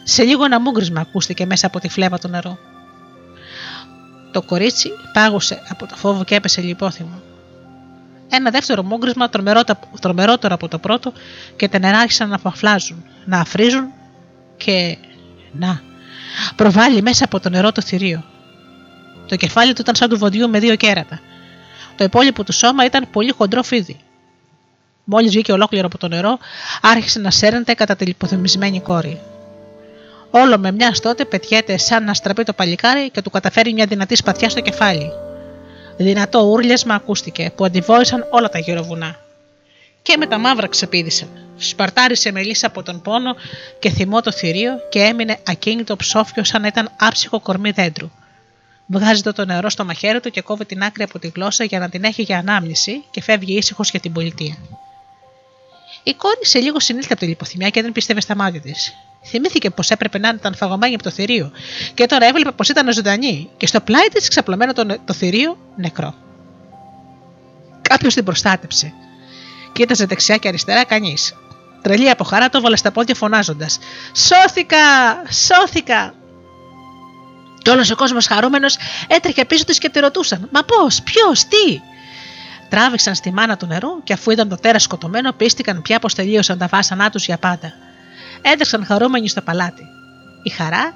Σε 0.04 0.22
λίγο 0.22 0.44
ένα 0.44 0.60
μούγκρισμα 0.60 1.00
ακούστηκε 1.00 1.46
μέσα 1.46 1.66
από 1.66 1.80
τη 1.80 1.88
φλέβα 1.88 2.18
του 2.18 2.28
νερού. 2.28 2.58
Το 4.32 4.42
κορίτσι 4.42 4.90
πάγωσε 5.12 5.62
από 5.68 5.86
το 5.86 5.96
φόβο 5.96 6.24
και 6.24 6.34
έπεσε 6.34 6.60
λιπόθυμο. 6.60 7.22
Ένα 8.28 8.50
δεύτερο 8.50 8.82
μούγκρισμα 8.82 9.28
τρομερότερο 10.00 10.54
από 10.54 10.68
το 10.68 10.78
πρώτο 10.78 11.12
και 11.56 11.68
τα 11.68 11.78
νερά 11.78 11.98
άρχισαν 11.98 12.28
να 12.28 12.38
φαφλάζουν, 12.38 13.04
να 13.24 13.40
αφρίζουν 13.40 13.86
και 14.56 14.96
να 15.52 15.82
προβάλλει 16.56 17.02
μέσα 17.02 17.24
από 17.24 17.40
το 17.40 17.48
νερό 17.48 17.72
το 17.72 17.82
θηρίο. 17.82 18.24
Το 19.30 19.36
κεφάλι 19.36 19.72
του 19.72 19.80
ήταν 19.80 19.94
σαν 19.94 20.08
του 20.08 20.18
βοντιού 20.18 20.48
με 20.48 20.58
δύο 20.58 20.76
κέρατα. 20.76 21.20
Το 21.96 22.04
υπόλοιπο 22.04 22.44
του 22.44 22.52
σώμα 22.52 22.84
ήταν 22.84 23.10
πολύ 23.10 23.32
χοντρό 23.32 23.62
φίδι. 23.62 24.00
Μόλις 25.04 25.30
βγήκε 25.30 25.52
ολόκληρο 25.52 25.86
από 25.86 25.98
το 25.98 26.08
νερό, 26.08 26.38
άρχισε 26.82 27.18
να 27.18 27.30
σέρνεται 27.30 27.74
κατά 27.74 27.96
τη 27.96 28.04
λιποθυμισμένη 28.04 28.80
κόρη. 28.80 29.20
Όλο 30.30 30.58
με 30.58 30.72
μιας 30.72 31.00
τότε 31.00 31.24
πετιέται 31.24 31.76
σαν 31.76 32.04
να 32.04 32.14
στραπεί 32.14 32.44
το 32.44 32.52
παλικάρι 32.52 33.10
και 33.10 33.22
του 33.22 33.30
καταφέρει 33.30 33.72
μια 33.72 33.86
δυνατή 33.86 34.16
σπαθιά 34.16 34.48
στο 34.48 34.60
κεφάλι. 34.60 35.12
Δυνατό 35.96 36.40
ούρλιασμα 36.40 36.94
ακούστηκε 36.94 37.52
που 37.54 37.64
αντιβόησαν 37.64 38.26
όλα 38.30 38.48
τα 38.48 38.58
γύρω 38.58 38.82
βουνά. 38.82 39.16
Και 40.02 40.16
με 40.18 40.26
τα 40.26 40.38
μαύρα 40.38 40.66
ξεπίδησαν. 40.66 41.28
Σπαρτάρισε 41.56 42.32
με 42.32 42.42
λύσα 42.42 42.66
από 42.66 42.82
τον 42.82 43.02
πόνο 43.02 43.36
και 43.78 43.90
θυμό 43.90 44.20
το 44.20 44.32
θηρίο 44.32 44.72
και 44.88 44.98
έμεινε 44.98 45.38
ακίνητο 45.46 45.96
ψόφιο 45.96 46.44
σαν 46.44 46.60
να 46.60 46.66
ήταν 46.66 46.90
άψυχο 46.98 47.40
κορμί 47.40 47.70
δέντρου. 47.70 48.10
Βγάζει 48.92 49.22
το 49.22 49.44
νερό 49.44 49.68
στο 49.70 49.84
μαχαίρι 49.84 50.20
του 50.20 50.30
και 50.30 50.40
κόβει 50.40 50.64
την 50.64 50.82
άκρη 50.82 51.02
από 51.02 51.18
τη 51.18 51.28
γλώσσα 51.34 51.64
για 51.64 51.78
να 51.78 51.88
την 51.88 52.04
έχει 52.04 52.22
για 52.22 52.38
ανάμνηση 52.38 53.04
και 53.10 53.22
φεύγει 53.22 53.56
ήσυχος 53.56 53.90
για 53.90 54.00
την 54.00 54.12
πολιτεία. 54.12 54.56
Η 56.02 56.14
κόρη 56.14 56.46
σε 56.46 56.58
λίγο 56.58 56.80
συνήλθε 56.80 57.08
από 57.10 57.20
τη 57.20 57.26
λιποθυμιά 57.26 57.68
και 57.68 57.82
δεν 57.82 57.92
πίστευε 57.92 58.20
στα 58.20 58.36
μάτια 58.36 58.60
της. 58.60 58.94
Θυμήθηκε 59.24 59.70
πως 59.70 59.90
έπρεπε 59.90 60.18
να 60.18 60.28
ήταν 60.28 60.54
φαγωμένη 60.54 60.94
από 60.94 61.02
το 61.02 61.10
θηρίο 61.10 61.52
και 61.94 62.06
τώρα 62.06 62.26
έβλεπε 62.26 62.50
πως 62.50 62.68
ήταν 62.68 62.92
ζωντανή 62.92 63.48
και 63.56 63.66
στο 63.66 63.80
πλάι 63.80 64.08
της 64.12 64.28
ξαπλωμένο 64.28 64.72
το, 64.72 64.98
το 65.04 65.12
θηρίο 65.12 65.58
νεκρό. 65.76 66.14
Κάποιος 67.82 68.14
την 68.14 68.24
προστάτεψε. 68.24 68.92
Κοίταζε 69.72 70.06
δεξιά 70.06 70.36
και 70.36 70.48
αριστερά 70.48 70.84
κανείς. 70.84 71.34
Τρελή 71.82 72.10
από 72.10 72.24
χαρά 72.24 72.48
το 72.48 72.60
βάλε 72.60 72.76
στα 72.76 72.90
πόδια 72.90 73.14
φωνάζοντας: 73.14 73.78
Σώθηκα! 74.14 74.76
Σώθηκα! 75.30 76.14
Και 77.62 77.70
όλο 77.70 77.88
ο 77.92 77.96
κόσμος 77.96 78.26
χαρούμενος 78.26 78.76
έτρεχε 79.08 79.44
πίσω 79.44 79.64
της 79.64 79.78
και 79.78 79.88
τη 79.88 80.00
ρωτούσαν: 80.00 80.48
Μα 80.52 80.62
πώς, 80.62 81.02
ποιος, 81.02 81.44
τι! 81.44 81.80
Τράβηξαν 82.68 83.14
στη 83.14 83.32
μάνα 83.32 83.56
του 83.56 83.66
νερού 83.66 84.02
και 84.02 84.12
αφού 84.12 84.30
είδαν 84.30 84.48
το 84.48 84.56
τέρας 84.56 84.82
σκοτωμένο, 84.82 85.32
πίστηκαν 85.32 85.82
πια 85.82 85.98
πως 85.98 86.14
τελείωσαν 86.14 86.58
τα 86.58 86.66
βάσανά 86.66 87.10
τους 87.10 87.24
για 87.24 87.38
πάντα. 87.38 87.72
Έτρεξαν 88.42 88.84
χαρούμενοι 88.84 89.28
στο 89.28 89.40
παλάτι. 89.40 89.82
Η 90.42 90.50
χαρά, 90.50 90.94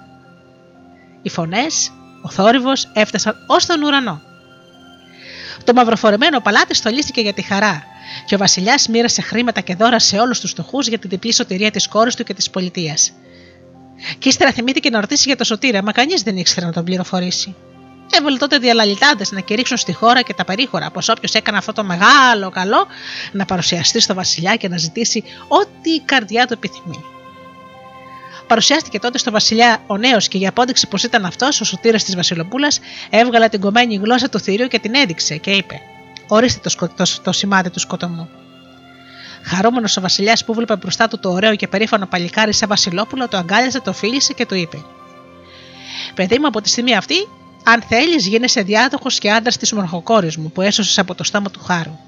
οι 1.22 1.28
φωνές, 1.28 1.92
ο 2.22 2.30
θόρυβος 2.30 2.90
έφτασαν 2.92 3.36
ως 3.46 3.66
τον 3.66 3.82
ουρανό. 3.82 4.20
Το 5.64 5.72
μαυροφορεμένο 5.72 6.40
παλάτι 6.40 6.74
στολίστηκε 6.74 7.20
για 7.20 7.32
τη 7.32 7.42
χαρά 7.42 7.82
και 8.26 8.34
ο 8.34 8.38
Βασιλιάς 8.38 8.88
μοίρασε 8.88 9.22
χρήματα 9.22 9.60
και 9.60 9.74
δώρα 9.74 9.98
σε 9.98 10.18
όλους 10.18 10.40
τους 10.40 10.50
φτωχούς 10.50 10.86
για 10.86 10.98
την 10.98 11.10
διπλή 11.10 11.32
σωτηρία 11.32 11.70
της 11.70 11.88
κόρης 11.88 12.14
του 12.14 12.24
και 12.24 12.34
της 12.34 12.50
πολιτείας. 12.50 13.12
Και 14.18 14.28
ύστερα 14.28 14.52
θυμήθηκε 14.52 14.90
να 14.90 15.00
ρωτήσει 15.00 15.22
για 15.26 15.36
το 15.36 15.44
σωτήρα, 15.44 15.82
μα 15.82 15.92
κανείς 15.92 16.22
δεν 16.22 16.36
ήξερε 16.36 16.66
να 16.66 16.72
τον 16.72 16.84
πληροφορήσει. 16.84 17.54
Έβολε 18.10 18.36
τότε 18.36 18.58
διαλαλητάδε 18.58 19.24
να 19.30 19.40
κηρύξουν 19.40 19.76
στη 19.76 19.92
χώρα 19.92 20.22
και 20.22 20.34
τα 20.34 20.44
περίχωρα 20.44 20.90
πως 20.90 21.08
όποιος 21.08 21.32
έκανε 21.32 21.58
αυτό 21.58 21.72
το 21.72 21.84
μεγάλο 21.84 22.50
καλό 22.50 22.86
να 23.32 23.44
παρουσιαστεί 23.44 24.00
στο 24.00 24.14
Βασιλιά 24.14 24.56
και 24.56 24.68
να 24.68 24.76
ζητήσει 24.76 25.24
ό,τι 25.48 25.90
η 25.90 26.00
καρδιά 26.00 26.46
του 26.46 26.52
επιθυμεί. 26.52 27.04
Παρουσιάστηκε 28.46 28.98
τότε 28.98 29.18
στο 29.18 29.30
Βασιλιά 29.30 29.82
ο 29.86 29.96
νέος 29.96 30.28
και 30.28 30.38
για 30.38 30.48
απόδειξη 30.48 30.88
πως 30.88 31.02
ήταν 31.02 31.24
αυτός 31.24 31.60
ο 31.60 31.64
σωτήρας 31.64 32.04
της 32.04 32.16
Βασιλοπούλας, 32.16 32.80
έβγαλε 33.10 33.48
την 33.48 33.60
κομμένη 33.60 33.96
γλώσσα 33.96 34.28
του 34.28 34.40
θηρίου 34.40 34.66
και 34.66 34.78
την 34.78 34.94
έδειξε 34.94 35.36
και 35.36 35.50
είπε: 35.50 35.80
Ορίστε 36.28 36.60
το, 36.62 36.68
σκο... 36.68 36.88
το, 36.88 37.04
το 37.22 37.32
σημάδι 37.32 37.70
του 37.70 37.80
σκοτωμού. 37.80 38.28
Χαρούμενος 39.44 39.96
ο 39.96 40.00
Βασιλιάς 40.00 40.44
που 40.44 40.54
βλέπει 40.54 40.76
μπροστά 40.76 41.08
του 41.08 41.18
το 41.18 41.30
ωραίο 41.30 41.54
και 41.54 41.68
περήφανο 41.68 42.06
παλικάρι 42.06 42.52
σε 42.52 42.66
Βασιλόπουλο, 42.66 43.28
το 43.28 43.36
αγκάλιασε, 43.36 43.80
το 43.80 43.92
φίλησε 43.92 44.32
και 44.32 44.46
του 44.46 44.54
είπε: 44.54 44.84
Παιδί 46.14 46.38
μου, 46.38 46.46
από 46.46 46.60
τη 46.60 46.68
στιγμή 46.68 46.96
αυτή, 46.96 47.28
αν 47.64 47.82
θέλεις, 47.82 48.26
γίνεσαι 48.26 48.62
διάδοχος 48.62 49.18
και 49.18 49.30
άντρας 49.30 49.56
της 49.56 49.72
μοναχοκόρη 49.72 50.32
μου 50.38 50.50
που 50.50 50.60
έσωσες 50.60 50.98
από 50.98 51.14
το 51.14 51.24
στόμα 51.24 51.50
του 51.50 51.60
χάρου. 51.60 51.98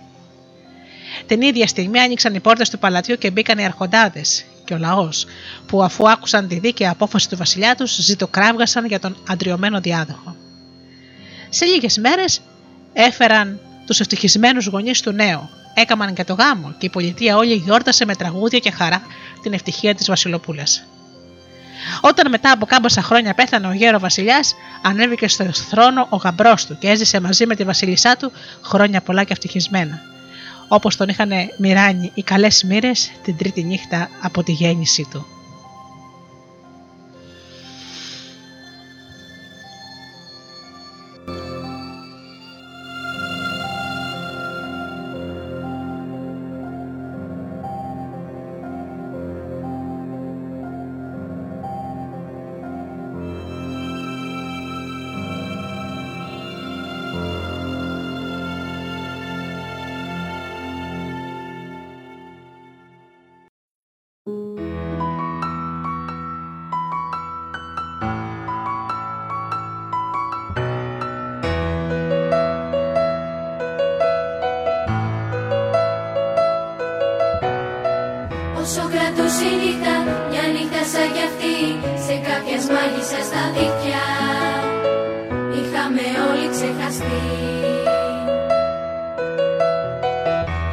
Την 1.26 1.43
ίδια 1.43 1.66
στιγμή 1.66 1.99
άνοιξαν 1.99 2.34
οι 2.34 2.41
πόρτες 2.41 2.70
του 2.70 2.78
παλατιού 2.78 3.16
και 3.16 3.30
μπήκαν 3.30 3.59
οι 3.59 3.64
αρχοντάδες 3.64 4.45
και 4.64 4.74
ο 4.74 4.78
λαός, 4.78 5.26
που 5.66 5.82
αφού 5.82 6.11
άκουσαν 6.11 6.49
τη 6.49 6.59
δίκαια 6.59 6.91
απόφαση 6.91 7.28
του 7.28 7.37
βασιλιά 7.37 7.74
τους, 7.74 7.97
ζητοκράβγασαν 7.97 8.87
για 8.87 9.01
τον 9.01 9.16
αντριωμένο 9.28 9.80
διάδοχο. 9.80 10.37
Σε 11.49 11.64
λίγες 11.64 11.99
μέρες 11.99 12.41
έφεραν 12.93 13.61
τους 13.87 14.01
ευτυχισμένους 14.01 14.66
γονείς 14.66 15.01
του 15.01 15.12
νέου, 15.12 15.49
έκαναν 15.79 16.14
και 16.14 16.24
το 16.24 16.35
γάμο 16.35 16.74
και 16.79 16.87
η 16.87 16.89
πολιτεία 16.89 17.37
όλη 17.37 17.55
γιόρτασε 17.55 18.05
με 18.05 18.14
τραγούδια 18.14 18.59
και 18.59 18.70
χαρά 18.70 19.03
την 19.43 19.53
ευτυχία 19.53 19.95
της 19.95 20.07
Βασιλοπούλας. 20.07 20.85
Όταν 22.01 22.31
μετά 22.31 22.51
από 22.51 22.66
κάμποσα 22.66 23.03
χρόνια 23.03 23.35
πέθανε 23.35 23.66
ο 23.66 23.72
γέρος 23.72 24.01
Βασιλιάς, 24.01 24.55
ανέβηκε 24.83 25.29
στο 25.29 25.45
θρόνο 25.53 26.07
ο 26.11 26.16
γαμπρός 26.16 26.66
του 26.66 26.79
και 26.79 26.89
έζησε 26.89 27.20
μαζί 27.20 27.47
με 27.47 27.55
τη 27.55 27.64
Βασίλισσά 27.64 28.16
του 28.16 28.33
χρόνια 28.62 29.01
πολλά 29.01 29.24
και 29.24 29.33
ευτυχισμένα. 29.33 30.01
Όπως 30.68 30.97
τον 30.97 31.09
είχαν 31.09 31.31
μοιράνει 31.59 32.11
οι 32.14 32.22
καλές 32.22 32.62
μοίρες 32.62 33.11
την 33.22 33.37
τρίτη 33.37 33.64
νύχτα 33.64 34.09
από 34.22 34.43
τη 34.43 34.53
γέννησή 34.53 35.07
του. 35.11 35.36
Κι 81.15 81.23
αυτή 81.31 81.55
Σε 82.07 82.15
κάποιας 82.29 82.65
μάγισσας 82.75 83.25
στα 83.29 83.43
δίχτυα 83.55 84.05
Είχαμε 85.59 86.05
όλοι 86.29 86.47
ξεχαστεί. 86.55 87.21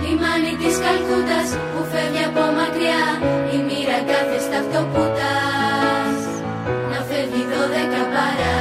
Λιμάνι 0.02 0.54
της 0.62 0.76
Καλκούτας 0.84 1.50
που 1.72 1.82
φεύγει 1.92 2.24
από 2.30 2.44
μακριά 2.58 3.04
Η 3.56 3.58
μοίρα 3.68 4.00
κάθε 4.12 4.38
σταυτοπούτας 4.46 6.18
Να 6.92 7.00
φεύγει 7.08 7.44
δώδεκα 7.52 8.04
παρά. 8.14 8.58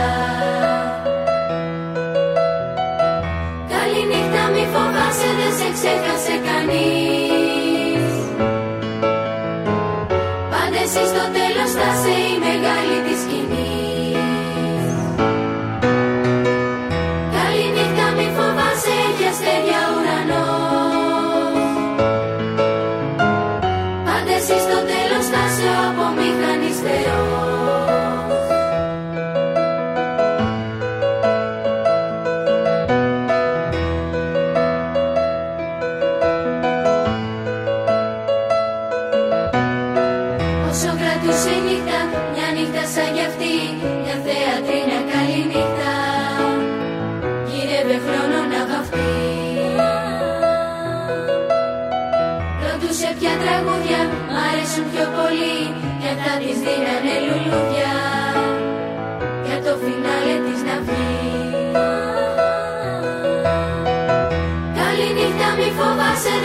Καληνύχτα 3.73 4.43
μη 4.53 4.65
φοβάσαι 4.73 5.31
δεν 5.39 5.53
σε 5.59 5.69
ξέχασε 5.77 6.35
κανείς 6.47 7.22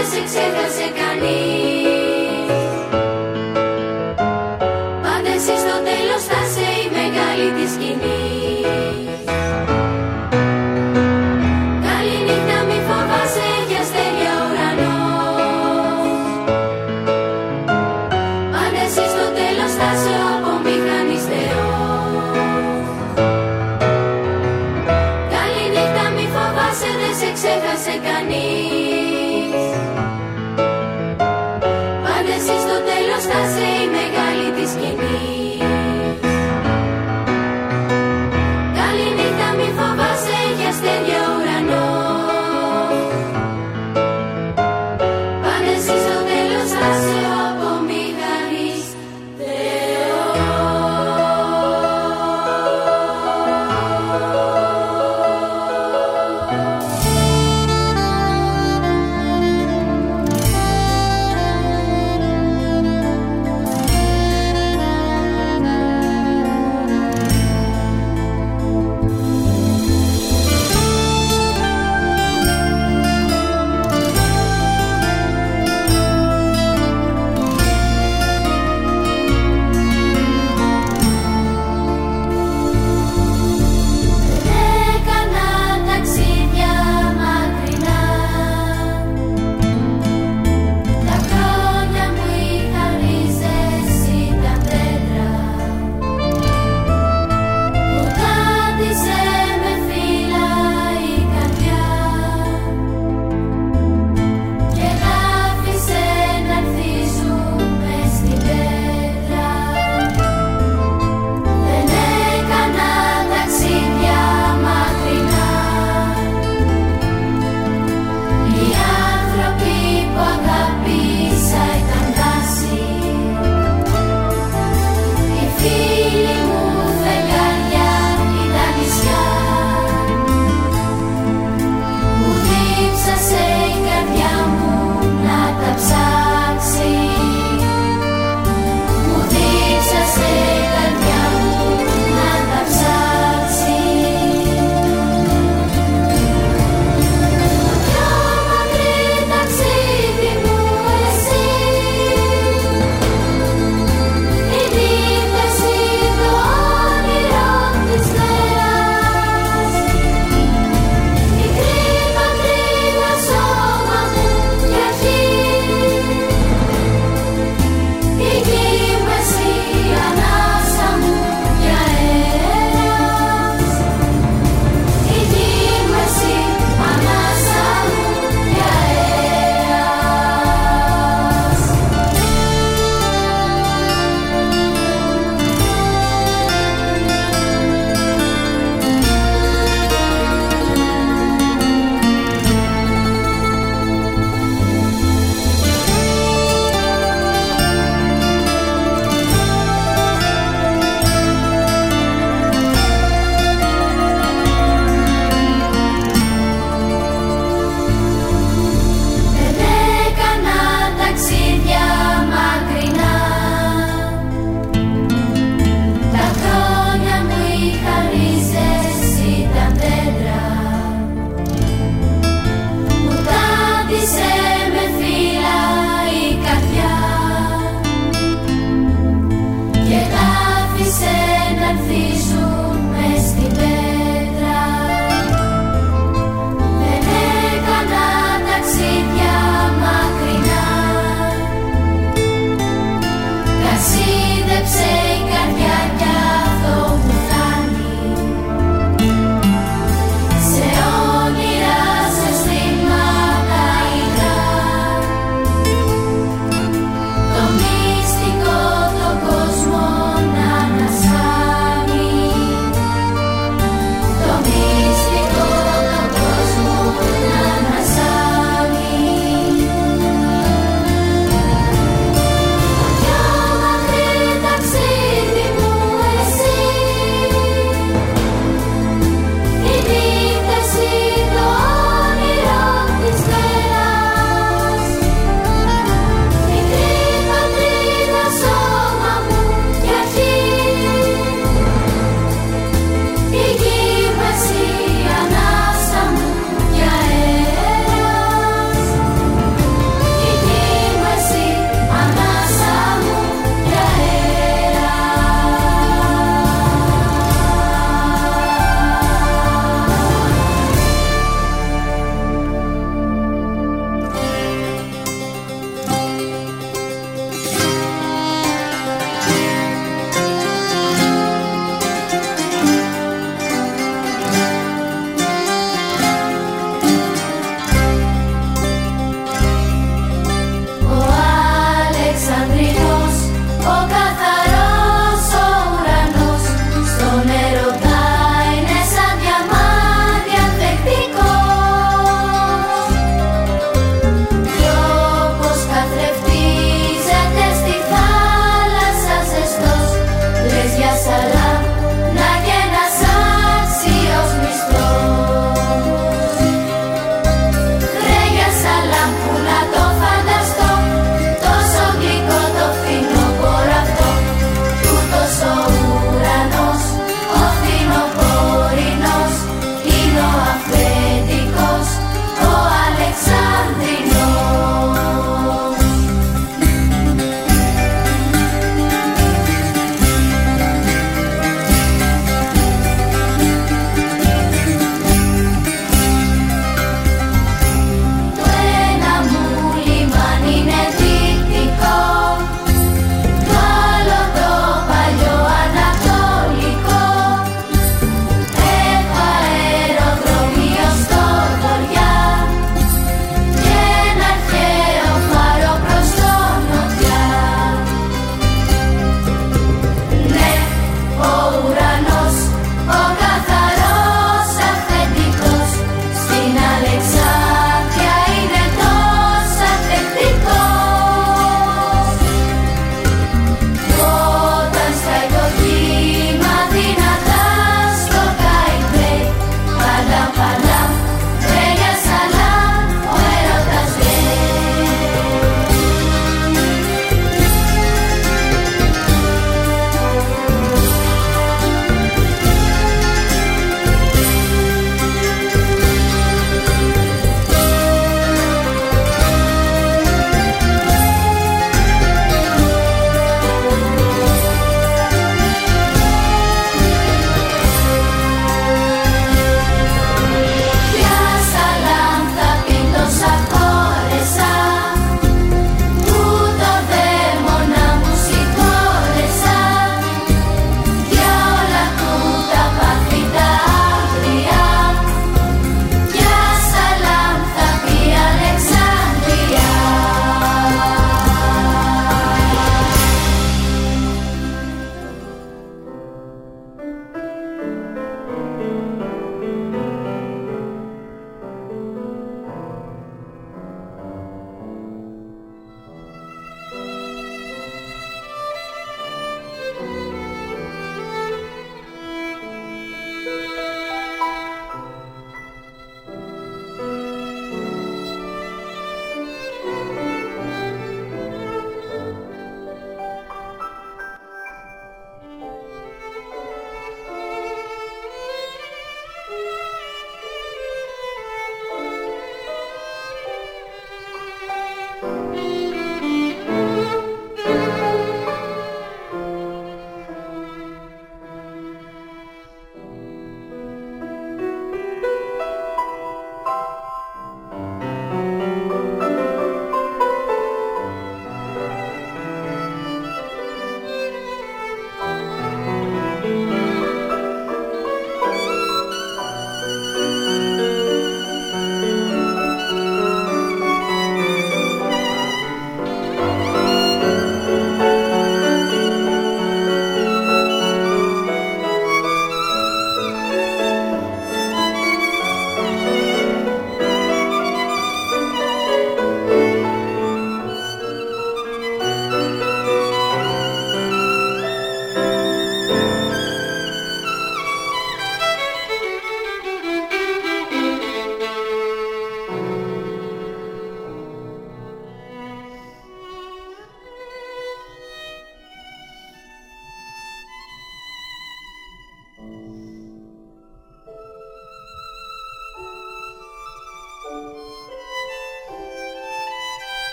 δεν 0.00 0.08
σε 0.08 0.22
ξέχασε 0.24 0.92
κανείς 0.94 1.99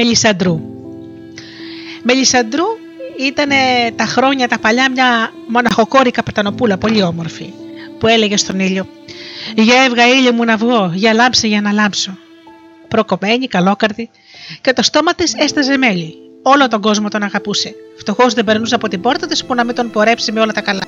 ή 0.00 0.02
Μελισαντρού. 0.02 0.60
Μελισαντρού 2.02 2.64
ήταν 3.18 3.48
τα 3.96 4.04
χρόνια 4.04 4.48
τα 4.48 4.58
παλιά 4.58 4.90
μια 4.90 5.32
μοναχοκόρη 5.46 6.10
καπετανοπούλα 6.10 6.78
πολύ 6.78 7.02
όμορφη 7.02 7.52
που 7.98 8.06
έλεγε 8.06 8.36
στον 8.36 8.60
ήλιο 8.60 8.86
«Για 9.54 9.82
έβγα 9.82 10.08
ήλιο 10.08 10.32
μου 10.32 10.44
να 10.44 10.56
βγω, 10.56 10.90
για 10.94 11.12
λάμψε 11.12 11.46
για 11.46 11.60
να 11.60 11.72
λάμψω». 11.72 12.18
Προκομμένη, 12.88 13.46
καλόκαρδη 13.46 14.10
και 14.60 14.72
το 14.72 14.82
στόμα 14.82 15.14
της 15.14 15.34
έσταζε 15.34 15.76
μέλι. 15.76 16.14
Όλο 16.42 16.68
τον 16.68 16.80
κόσμο 16.80 17.08
τον 17.08 17.22
αγαπούσε. 17.22 17.74
Φτωχός 17.96 18.34
δεν 18.34 18.44
περνούσε 18.44 18.74
από 18.74 18.88
την 18.88 19.00
πόρτα 19.00 19.26
της 19.26 19.44
που 19.44 19.54
να 19.54 19.64
μην 19.64 19.74
τον 19.74 19.90
πορέψει 19.90 20.32
με 20.32 20.40
όλα 20.40 20.52
τα 20.52 20.60
καλά. 20.60 20.86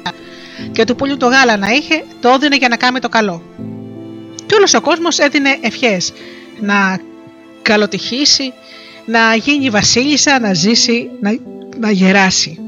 Και 0.73 0.85
του 0.85 0.95
πουλιού 0.95 1.17
το 1.17 1.27
γάλα 1.27 1.57
να 1.57 1.71
είχε, 1.71 2.05
το 2.21 2.29
έδινε 2.29 2.57
για 2.57 2.69
να 2.69 2.77
κάνει 2.77 2.99
το 2.99 3.09
καλό. 3.09 3.43
Και 4.47 4.55
όλος 4.55 4.75
ο 4.75 4.81
κόσμος 4.81 5.19
έδινε 5.19 5.59
ευχές 5.61 6.13
να 6.61 7.01
καλοτυχήσει, 7.63 8.53
να 9.07 9.35
γίνει 9.35 9.71
βασίλισσα, 9.71 10.41
να 10.41 10.55
ζήσει, 10.55 11.11
να, 11.21 11.39
να 11.79 11.91
γεράσει. 11.91 12.59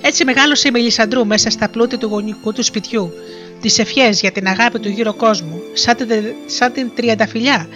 Έτσι 0.00 0.24
μεγάλωσε 0.24 0.68
η 0.68 0.70
Μελισαντρού 0.70 1.26
μέσα 1.26 1.50
στα 1.50 1.68
πλούτη 1.68 1.96
του 1.96 2.06
γονικού 2.06 2.52
του 2.52 2.62
σπιτιού, 2.62 3.12
τις 3.60 3.78
ευχές 3.78 4.20
για 4.20 4.32
την 4.32 4.46
αγάπη 4.46 4.78
του 4.78 4.88
γύρω 4.88 5.14
κόσμου, 5.14 5.60
σαν 5.72 5.96
την, 5.96 6.08
σαν 6.46 6.72
την 6.72 6.90
τριανταφυλιά 6.94 7.68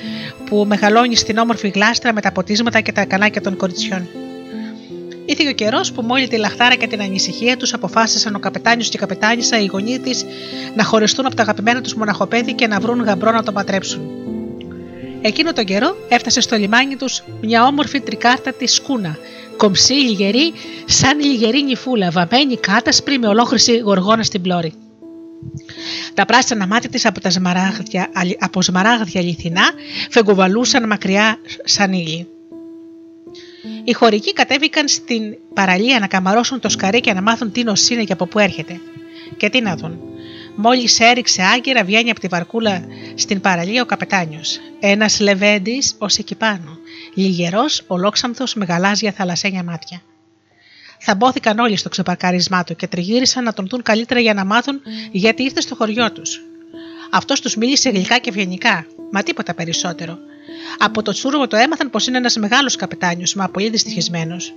που 0.47 0.65
μεγαλώνει 0.69 1.17
στην 1.17 1.39
όμορφη 1.39 1.69
γλάστρα 1.69 2.13
με 2.13 2.21
τα 2.21 2.33
ποτίσματα 2.33 2.81
και 2.81 2.93
τα 2.93 3.05
κανάκια 3.05 3.41
των 3.41 3.57
κοριτσιών. 3.57 4.09
Ήρθε 5.25 5.49
ο 5.49 5.53
καιρός 5.53 5.93
που 5.93 6.03
μόλι 6.03 6.29
τη 6.29 6.37
λαχτάρα 6.37 6.75
και 6.75 6.87
την 6.87 7.01
ανησυχία 7.01 7.57
τους 7.57 7.73
αποφάσισαν 7.73 8.35
ο 8.35 8.39
καπετάνιος 8.39 8.89
και 8.89 8.97
η 8.97 9.01
καπετάνισσα, 9.01 9.61
οι 9.61 9.67
γονείς 9.67 10.01
της, 10.01 10.25
να 10.77 10.85
χωριστούν 10.85 11.27
από 11.27 11.35
τα 11.35 11.43
αγαπημένα 11.43 11.81
τους 11.81 11.95
μοναχοπέδι 11.95 12.53
και 12.53 12.67
να 12.67 12.81
βρουν 12.81 13.03
γαμπρό 13.03 13.31
να 13.31 13.43
τον 13.43 13.55
πατρέψουν. 13.55 14.22
Εκείνο 15.25 15.53
τον 15.53 15.65
καιρό 15.65 15.97
έφτασε 16.09 16.41
στο 16.41 16.57
λιμάνι 16.57 16.97
τους 16.97 17.23
μια 17.41 17.67
όμορφη 17.67 18.01
τρικάρτατη 18.01 18.67
σκούνα, 18.67 19.17
κομψή, 19.57 19.93
λιγερή, 19.93 20.53
σαν 20.85 21.21
λιγερή 21.21 21.63
νυφούλα, 21.63 22.11
βαμμένη 22.11 22.57
κάτασπρη 22.57 23.19
με 23.19 23.29
ολόχρηση 23.29 23.77
γοργόνα 23.77 24.23
στην 24.23 24.43
πλώρη. 24.43 24.73
Τα 26.15 26.25
πράσινα 26.25 26.67
μάτια 26.67 26.91
της 26.91 27.07
από, 27.07 27.21
τα 27.21 27.31
σμαράγδια, 27.31 28.09
από 28.39 28.63
σμαράγδια 28.63 29.21
αληθινά 29.21 29.71
φεγκοβαλούσαν 30.11 30.87
μακριά 30.87 31.37
σαν 31.65 31.93
ήλι. 31.93 32.27
Οι 33.85 33.93
χωρικοί 33.93 34.33
κατέβηκαν 34.33 34.89
στην 34.89 35.23
παραλία 35.55 35.99
να 35.99 36.07
καμαρώσουν 36.07 36.61
το 36.61 36.69
σκαρί 36.69 37.01
και 37.01 37.13
να 37.13 37.23
μάθουν 37.23 37.53
τι 37.53 37.63
νοσύνη 37.63 38.05
και 38.05 38.13
από 38.13 38.27
πού 38.27 38.39
έρχεται. 38.39 38.81
Και 39.37 39.51
τι 39.51 39.61
να 39.61 39.77
δουν. 39.77 40.12
Μόλις 40.55 41.01
έριξε 41.01 41.43
άγκυρα, 41.43 41.85
βγαίνει 41.85 42.11
από 42.11 42.21
τη 42.21 42.29
βαρκούλα 42.29 42.85
στην 43.15 43.41
παραλία 43.41 43.83
ο 43.83 43.87
καπετάνιος. 43.87 44.61
Ένας 44.81 45.21
λεβέντης 45.21 45.95
ως 45.99 46.19
εκεί 46.19 46.35
πάνω. 46.35 46.79
Λιγερός, 47.15 47.83
ολόξαμθο 47.87 48.45
με 48.55 48.65
γαλάζια 48.65 49.13
θαλασσένια 49.13 49.63
μάτια. 49.63 50.03
Θα 50.99 51.15
μπόθηκαν 51.15 51.59
όλοι 51.59 51.77
στο 51.77 51.89
ξεπαρκάρισμά 51.89 52.65
του 52.65 52.77
και 52.77 52.87
τριγύρισαν 52.87 53.45
να 53.45 53.53
τον 53.53 53.67
δουν 53.67 53.83
καλύτερα 53.83 54.21
για 54.21 54.35
να 54.35 54.45
μάθουν 54.45 54.81
γιατί 55.13 55.43
ήρθε 55.43 55.61
στο 55.61 55.75
χωριό 55.75 56.13
τους. 56.13 56.41
Αυτός 57.11 57.41
τους 57.41 57.57
μίλησε 57.57 57.91
γλυκά 57.91 58.19
και 58.19 58.29
ευγενικά, 58.29 58.87
μα 59.11 59.23
τίποτα 59.23 59.55
περισσότερο. 59.55 60.19
Από 60.79 61.03
το 61.03 61.13
τσούργο 61.13 61.47
το 61.47 61.57
έμαθαν 61.57 61.91
πως 61.91 62.07
είναι 62.07 62.17
ένας 62.17 62.37
μεγάλος 62.37 62.77
καπετάνιος, 62.77 63.35
μα 63.35 63.49
πολύ 63.49 63.69
δυστυχισμένος. 63.69 64.55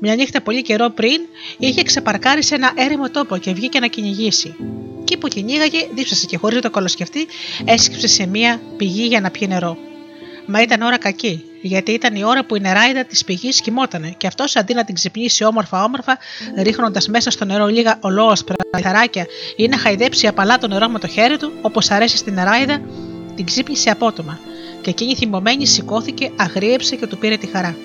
Μια 0.00 0.14
νύχτα 0.14 0.40
πολύ 0.40 0.62
καιρό 0.62 0.90
πριν 0.90 1.20
είχε 1.58 1.82
ξεπαρκάρει 1.82 2.42
σε 2.42 2.54
ένα 2.54 2.72
έρημο 2.74 3.10
τόπο 3.10 3.36
και 3.36 3.52
βγήκε 3.52 3.80
να 3.80 3.86
κυνηγήσει. 3.86 4.54
Εκεί 5.08 5.18
που 5.18 5.28
κυνήγαγε, 5.28 5.88
δίψασε 5.94 6.26
και 6.26 6.36
χωρίς 6.36 6.56
να 6.56 6.62
το 6.62 6.70
κολοσκεφτεί, 6.70 7.26
έσκυψε 7.64 8.06
σε 8.06 8.26
μια 8.26 8.60
πηγή 8.76 9.06
για 9.06 9.20
να 9.20 9.30
πιει 9.30 9.48
νερό. 9.50 9.76
Μα 10.46 10.62
ήταν 10.62 10.82
ώρα 10.82 10.98
κακή, 10.98 11.44
γιατί 11.62 11.92
ήταν 11.92 12.14
η 12.14 12.24
ώρα 12.24 12.44
που 12.44 12.56
η 12.56 12.60
νεράιδα 12.60 13.04
της 13.04 13.24
πηγής 13.24 13.60
κοιμότανε 13.60 14.14
και 14.16 14.26
αυτός 14.26 14.56
αντί 14.56 14.74
να 14.74 14.84
την 14.84 14.94
ξυπνήσει 14.94 15.44
όμορφα-όμορφα, 15.44 16.18
ρίχνοντας 16.62 17.08
μέσα 17.08 17.30
στο 17.30 17.44
νερό 17.44 17.66
λίγα 17.66 17.98
ολόασπρα 18.00 18.54
λιθαράκια 18.76 19.26
ή 19.56 19.68
να 19.68 19.78
χαϊδέψει 19.78 20.26
απαλά 20.26 20.58
το 20.58 20.66
νερό 20.66 20.88
με 20.88 20.98
το 20.98 21.06
χέρι 21.06 21.36
του, 21.38 21.52
όπως 21.60 21.90
αρέσει 21.90 22.16
στην 22.16 22.34
νεράιδα, 22.34 22.80
την 23.36 23.44
ξύπνησε 23.44 23.90
απότομα. 23.90 24.38
Και 24.80 24.90
εκείνη 24.90 25.14
θυμωμένη 25.14 25.66
σηκώθηκε, 25.66 26.30
αγρίεψε 26.36 26.96
και 26.96 27.06
του 27.06 27.18
πήρε 27.18 27.36
τη 27.36 27.46
χαρά. 27.46 27.76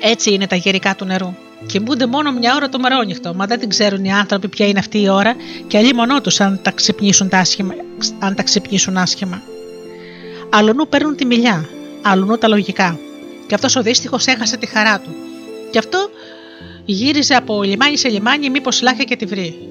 Έτσι 0.00 0.32
είναι 0.32 0.46
τα 0.46 0.56
γερικά 0.56 0.94
του 0.94 1.04
νερού. 1.04 1.34
Κοιμούνται 1.66 2.06
μόνο 2.06 2.32
μια 2.32 2.54
ώρα 2.54 2.68
το 2.68 2.78
μερόνυχτο, 2.78 3.34
μα 3.34 3.46
δεν 3.46 3.58
την 3.58 3.68
ξέρουν 3.68 4.04
οι 4.04 4.12
άνθρωποι 4.12 4.48
ποια 4.48 4.66
είναι 4.66 4.78
αυτή 4.78 5.00
η 5.00 5.08
ώρα 5.08 5.34
και 5.66 5.78
αλλή 5.78 5.94
μονό 5.94 6.20
τους 6.20 6.40
αν 6.40 6.60
τα 6.62 6.70
ξυπνήσουν, 6.70 7.30
αν 8.18 8.34
τα 8.34 8.42
ξυπνήσουν 8.42 8.96
άσχημα. 8.96 9.42
Αλλονού 10.50 10.88
παίρνουν 10.88 11.16
τη 11.16 11.24
μιλιά, 11.24 11.68
αλλονού 12.02 12.38
τα 12.38 12.48
λογικά. 12.48 12.98
Και 13.46 13.54
αυτός 13.54 13.76
ο 13.76 13.82
δύστιχος 13.82 14.26
έχασε 14.26 14.56
τη 14.56 14.66
χαρά 14.66 15.00
του. 15.00 15.10
Γι' 15.72 15.78
αυτό 15.78 16.10
γύριζε 16.84 17.34
από 17.34 17.62
λιμάνι 17.62 17.98
σε 17.98 18.08
λιμάνι, 18.08 18.50
μήπως 18.50 18.82
λάχε 18.82 19.04
και 19.04 19.16
τη 19.16 19.24
βρει. 19.24 19.68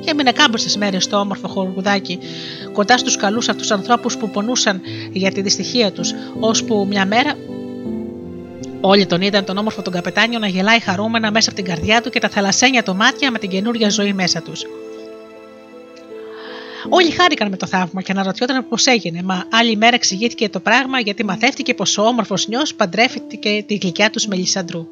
Και 0.00 0.10
έμεινε 0.10 0.32
κάμποσες 0.32 0.76
μέρες 0.76 1.04
στο 1.04 1.16
όμορφο 1.16 1.48
χορκουδάκι, 1.48 2.18
κοντά 2.72 2.98
στους 2.98 3.16
καλούς 3.16 3.48
αυτούς 3.48 3.70
ανθρώπους 3.70 4.16
που 4.16 4.30
πονούσαν 4.30 4.80
για 5.12 5.32
τη 5.32 5.42
δυστυχία 5.42 5.92
τους, 5.92 6.12
ώσπου 6.40 6.86
μια 6.88 7.06
μέρα 7.06 7.34
Όλοι 8.86 9.06
τον 9.06 9.20
είδαν 9.20 9.44
τον 9.44 9.56
όμορφο 9.56 9.82
τον 9.82 9.92
καπετάνιο 9.92 10.38
να 10.38 10.46
γελάει 10.46 10.80
χαρούμενα 10.80 11.30
μέσα 11.30 11.50
από 11.50 11.62
την 11.62 11.68
καρδιά 11.68 12.00
του 12.00 12.10
και 12.10 12.18
τα 12.20 12.28
θαλασσένια 12.28 12.82
του 12.82 12.96
μάτια 12.96 13.30
με 13.30 13.38
την 13.38 13.50
καινούρια 13.50 13.88
ζωή 13.88 14.12
μέσα 14.12 14.42
τους. 14.42 14.62
Όλοι 16.88 17.10
χάρηκαν 17.10 17.48
με 17.48 17.56
το 17.56 17.66
θαύμα 17.66 18.02
και 18.02 18.12
αναρωτιόταν 18.12 18.68
πώς 18.68 18.86
έγινε, 18.86 19.22
μα 19.22 19.44
άλλη 19.50 19.76
μέρα 19.76 19.94
εξηγήθηκε 19.94 20.48
το 20.48 20.60
πράγμα 20.60 21.00
γιατί 21.00 21.24
μαθεύτηκε 21.24 21.74
πως 21.74 21.98
ο 21.98 22.02
όμορφος 22.02 22.48
νιός 22.48 22.74
παντρεύτηκε 22.74 23.64
τη 23.66 23.74
γλυκιά 23.74 24.10
τους 24.10 24.26
Μελισσαντρού. 24.26 24.86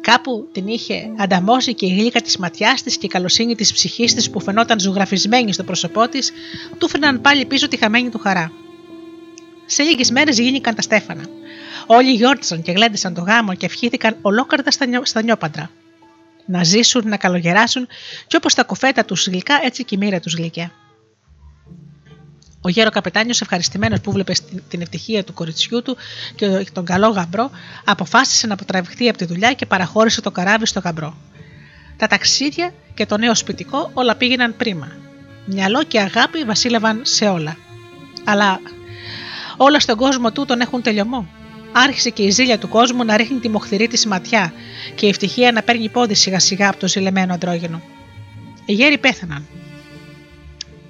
Κάπου 0.00 0.48
την 0.52 0.66
είχε 0.66 1.10
ανταμώσει 1.16 1.74
και 1.74 1.86
η 1.86 1.88
γλύκα 1.88 2.20
της 2.20 2.36
ματιάς 2.36 2.82
της 2.82 2.96
και 2.96 3.06
η 3.06 3.08
καλοσύνη 3.08 3.54
της 3.54 3.72
ψυχής 3.72 4.14
της 4.14 4.30
που 4.30 4.40
φαινόταν 4.40 4.80
ζωγραφισμένη 4.80 5.52
στο 5.52 5.62
πρόσωπό 5.62 6.08
της, 6.08 6.32
του 6.78 6.88
φέρναν 6.88 7.20
πάλι 7.20 7.44
πίσω 7.44 7.68
τη 7.68 7.76
χαμένη 7.76 8.08
του 8.08 8.18
χαρά. 8.18 8.52
Σε 9.66 9.82
λίγες 9.82 10.10
μέρες 10.10 10.38
γίνηκαν 10.38 10.74
τα 10.74 10.82
στέφανα. 10.82 11.22
Όλοι 11.86 12.12
γιόρτισαν 12.12 12.62
και 12.62 12.72
γλέντισαν 12.72 13.14
το 13.14 13.20
γάμο 13.20 13.54
και 13.54 13.66
ευχήθηκαν 13.66 14.16
ολόκαρδα 14.22 14.70
στα, 14.70 14.86
νιώ, 14.86 15.04
στα 15.04 15.22
νιόπαντρα 15.22 15.70
να 16.46 16.64
ζήσουν, 16.64 17.08
να 17.08 17.16
καλογεράσουν 17.16 17.86
και 18.26 18.36
όπως 18.36 18.54
τα 18.54 18.64
κοφέτα 18.64 19.04
τους 19.04 19.26
γλυκά 19.26 19.60
έτσι 19.62 19.84
και 19.84 19.94
η 19.94 19.98
μοίρα 19.98 20.20
τους 20.20 20.34
γλυκιά. 20.34 20.72
Ο 22.60 22.68
γέρο 22.68 22.90
καπετάνιος 22.90 23.40
ευχαριστημένος 23.40 24.00
που 24.00 24.12
βλέπει 24.12 24.36
την 24.68 24.80
ευτυχία 24.80 25.24
του 25.24 25.32
κοριτσιού 25.34 25.82
του 25.82 25.96
και 26.34 26.66
τον 26.72 26.84
καλό 26.84 27.08
γαμπρό 27.08 27.50
αποφάσισε 27.84 28.46
να 28.46 28.54
αποτραβηχτεί 28.54 29.08
από 29.08 29.18
τη 29.18 29.24
δουλειά 29.24 29.52
και 29.52 29.66
παραχώρησε 29.66 30.20
το 30.20 30.30
καράβι 30.30 30.66
στο 30.66 30.80
γαμπρό. 30.80 31.16
Τα 31.96 32.06
ταξίδια 32.06 32.74
και 32.94 33.06
το 33.06 33.16
νέο 33.16 33.34
σπιτικό 33.34 33.90
όλα 33.94 34.14
πήγαιναν 34.14 34.56
πρίμα. 34.56 34.92
Μυαλό 35.46 35.82
και 35.82 36.00
αγάπη 36.00 36.44
βασίλευαν 36.44 37.00
σε 37.02 37.28
όλα. 37.28 37.56
Αλλά 38.24 38.60
όλα 39.56 39.80
στον 39.80 39.96
κόσμο 39.96 40.32
του 40.32 40.44
τον 40.44 40.60
έχουν 40.60 40.82
τελειωμό 40.82 41.28
άρχισε 41.76 42.10
και 42.10 42.22
η 42.22 42.30
ζήλια 42.30 42.58
του 42.58 42.68
κόσμου 42.68 43.04
να 43.04 43.16
ρίχνει 43.16 43.38
τη 43.38 43.48
μοχθηρή 43.48 43.86
της 43.86 44.06
ματιά 44.06 44.52
και 44.94 45.06
η 45.06 45.08
ευτυχία 45.08 45.52
να 45.52 45.62
παίρνει 45.62 45.88
πόδι 45.88 46.14
σιγά 46.14 46.38
σιγά 46.38 46.68
από 46.68 46.78
το 46.78 46.88
ζηλεμένο 46.88 47.34
αντρόγενο. 47.34 47.82
Οι 48.66 48.72
γέροι 48.72 48.98
πέθαναν. 48.98 49.46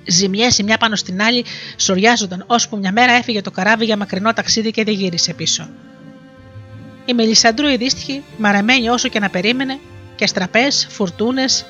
Ζημιές 0.06 0.58
η 0.58 0.62
μια 0.62 0.76
πάνω 0.76 0.96
στην 0.96 1.22
άλλη 1.22 1.44
σοριάζονταν, 1.76 2.44
ώσπου 2.46 2.76
μια 2.76 2.92
μέρα 2.92 3.12
έφυγε 3.12 3.40
το 3.40 3.50
καράβι 3.50 3.84
για 3.84 3.96
μακρινό 3.96 4.32
ταξίδι 4.32 4.70
και 4.70 4.84
δεν 4.84 4.94
γύρισε 4.94 5.34
πίσω. 5.34 5.68
Η 7.04 7.12
Μελισσαντρού 7.12 7.68
η 7.68 7.76
δύστιχη, 7.76 8.22
μαραμένη 8.38 8.88
όσο 8.88 9.08
και 9.08 9.18
να 9.18 9.30
περίμενε, 9.30 9.78
και 10.16 10.26
στραπές, 10.26 10.86
φουρτούνες, 10.90 11.64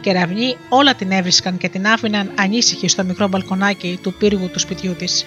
κεραυνοί 0.00 0.56
όλα 0.68 0.94
την 0.94 1.10
έβρισκαν 1.10 1.56
και 1.56 1.68
την 1.68 1.86
άφηναν 1.86 2.30
ανήσυχη 2.38 2.88
στο 2.88 3.04
μικρό 3.04 3.28
μπαλκονάκι 3.28 3.98
του 4.02 4.14
πύργου 4.14 4.50
του 4.50 4.58
σπιτιού 4.58 4.94
της. 4.94 5.26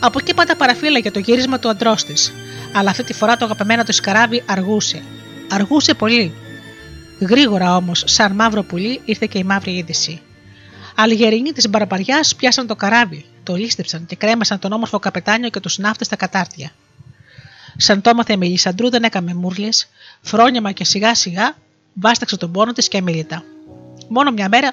Από 0.00 0.18
εκεί 0.18 0.34
πάντα 0.34 0.56
παραφύλαγε 0.56 1.10
το 1.10 1.18
γύρισμα 1.18 1.58
του 1.58 1.68
αντρός 1.68 2.04
της, 2.04 2.32
αλλά 2.72 2.90
αυτή 2.90 3.04
τη 3.04 3.12
φορά 3.12 3.36
το 3.36 3.44
αγαπημένο 3.44 3.84
του 3.84 3.92
καράβι 4.02 4.42
αργούσε. 4.46 5.02
Αργούσε 5.50 5.94
πολύ. 5.94 6.34
Γρήγορα 7.20 7.76
όμως, 7.76 8.02
σαν 8.06 8.34
μαύρο 8.34 8.62
πουλί, 8.62 9.00
ήρθε 9.04 9.26
και 9.26 9.38
η 9.38 9.44
μαύρη 9.44 9.76
είδηση. 9.76 10.20
Αλγερινοί 10.94 11.52
της 11.52 11.68
μπαραπαριά 11.68 12.24
πιάσαν 12.36 12.66
το 12.66 12.76
καράβι, 12.76 13.24
το 13.42 13.54
λίστεψαν 13.54 14.06
και 14.06 14.16
κρέμασαν 14.16 14.58
τον 14.58 14.72
όμορφο 14.72 14.98
καπετάνιο 14.98 15.48
και 15.48 15.60
τους 15.60 15.78
ναύτες 15.78 16.06
στα 16.06 16.16
κατάρτια. 16.16 16.70
Σαν 17.76 18.00
το 18.00 18.10
έμαθε 18.10 18.32
η 18.32 18.36
Μελισσαντρού 18.36 18.90
δεν 18.90 19.02
έκαμε 19.02 19.34
μούρλες, 19.34 19.88
φρόνιαμα 20.20 20.72
και 20.72 20.84
σιγά 20.84 21.14
σιγά 21.14 21.56
βάσταξε 21.92 22.36
τον 22.36 22.52
πόνο 22.52 22.72
της 22.72 22.88
και 22.88 22.98
αμήλυτα. 22.98 23.44
Μόνο 24.08 24.30
μια 24.30 24.48
μέρα 24.48 24.72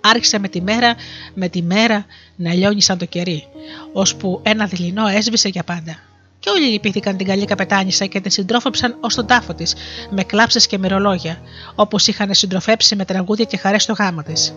άρχισε 0.00 0.38
με 0.38 0.48
τη 0.48 0.60
μέρα 0.60 0.94
με 1.34 1.48
τη 1.48 1.62
μέρα 1.62 2.06
να 2.36 2.54
λιώνει 2.54 2.82
σαν 2.82 2.98
το 2.98 3.04
κερί, 3.04 3.46
ώσπου 3.92 4.40
ένα 4.42 4.66
δειλινό 4.66 5.06
έσβησε 5.06 5.48
για 5.48 5.64
πάντα. 5.64 5.98
Και 6.38 6.50
όλοι 6.50 6.66
λυπήθηκαν 6.66 7.16
την 7.16 7.26
καλή 7.26 7.44
καπετάνισσα 7.44 8.06
και 8.06 8.20
την 8.20 8.30
συντρόφεψαν 8.30 8.96
ως 9.00 9.14
τον 9.14 9.26
τάφο 9.26 9.54
της, 9.54 9.74
με 10.10 10.22
κλάψε 10.22 10.60
και 10.68 10.78
μυρολόγια, 10.78 11.40
όπως 11.74 12.06
είχαν 12.06 12.34
συντροφέψει 12.34 12.96
με 12.96 13.04
τραγούδια 13.04 13.44
και 13.44 13.56
χαρές 13.56 13.82
στο 13.82 13.92
γάμο 13.92 14.22
της. 14.22 14.54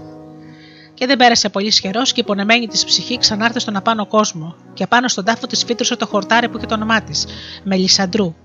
Και 0.93 1.05
δεν 1.05 1.17
πέρασε 1.17 1.49
πολύ 1.49 1.69
καιρός 1.69 2.11
και 2.11 2.19
η 2.19 2.23
πονεμένη 2.23 2.67
της 2.67 2.85
ψυχή 2.85 3.17
ξανάρθε 3.17 3.59
στον 3.59 3.75
απάνω 3.75 4.05
κόσμο, 4.05 4.55
και 4.73 4.83
απάνω 4.83 5.07
στον 5.07 5.25
τάφο 5.25 5.47
της 5.47 5.63
φύτρωσε 5.63 5.95
το 5.95 6.05
χορτάρι 6.05 6.49
που 6.49 6.57
είχε 6.57 6.65
το 6.65 6.73
όνομά 6.73 7.01
της, 7.01 7.25
Μελισαντρού. 7.63 8.35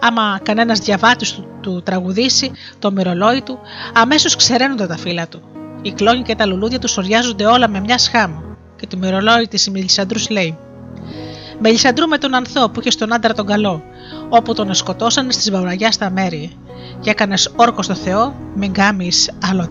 Άμα 0.00 0.40
κανένας 0.42 0.78
διαβάτης 0.78 1.32
του, 1.32 1.46
του 1.60 1.82
τραγουδήσει 1.82 2.50
το 2.78 2.90
μυρολόι 2.90 3.42
του, 3.42 3.58
αμέσως 3.94 4.36
ξεραίνονται 4.36 4.86
τα 4.86 4.96
φύλλα 4.96 5.28
του. 5.28 5.42
Οι 5.82 5.92
κλόνοι 5.92 6.22
και 6.22 6.34
τα 6.34 6.46
λουλούδια 6.46 6.78
τους 6.78 6.90
σοριάζονται 6.90 7.44
όλα 7.44 7.68
με 7.68 7.80
μια 7.80 7.98
σχάμου. 7.98 8.42
Και 8.76 8.86
το 8.86 8.96
μυρολόι 8.96 9.48
της 9.48 9.70
Μελισαντρού 9.70 10.18
λέει: 10.30 10.58
Μελισαντρού 11.58 12.08
με 12.08 12.18
τον 12.18 12.34
Ανθό 12.34 12.70
που 12.70 12.80
είχε 12.80 12.90
στον 12.90 13.12
άντρα 13.14 13.34
τον 13.34 13.46
καλό, 13.46 13.82
όπου 14.28 14.54
τον 14.54 14.74
σκοτώσανε 14.74 15.32
στις 15.32 15.50
βαραγιά 15.50 15.92
στα 15.92 16.10
μέρη. 16.10 16.56
Και 17.00 17.10
έκανες 17.10 17.52
όρκο 17.56 17.82
στο 17.82 17.94
Θεό, 17.94 18.34
μην 18.54 18.72
κάμει 18.72 19.10
άλλο 19.50 19.68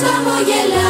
χαμογελά 0.00 0.83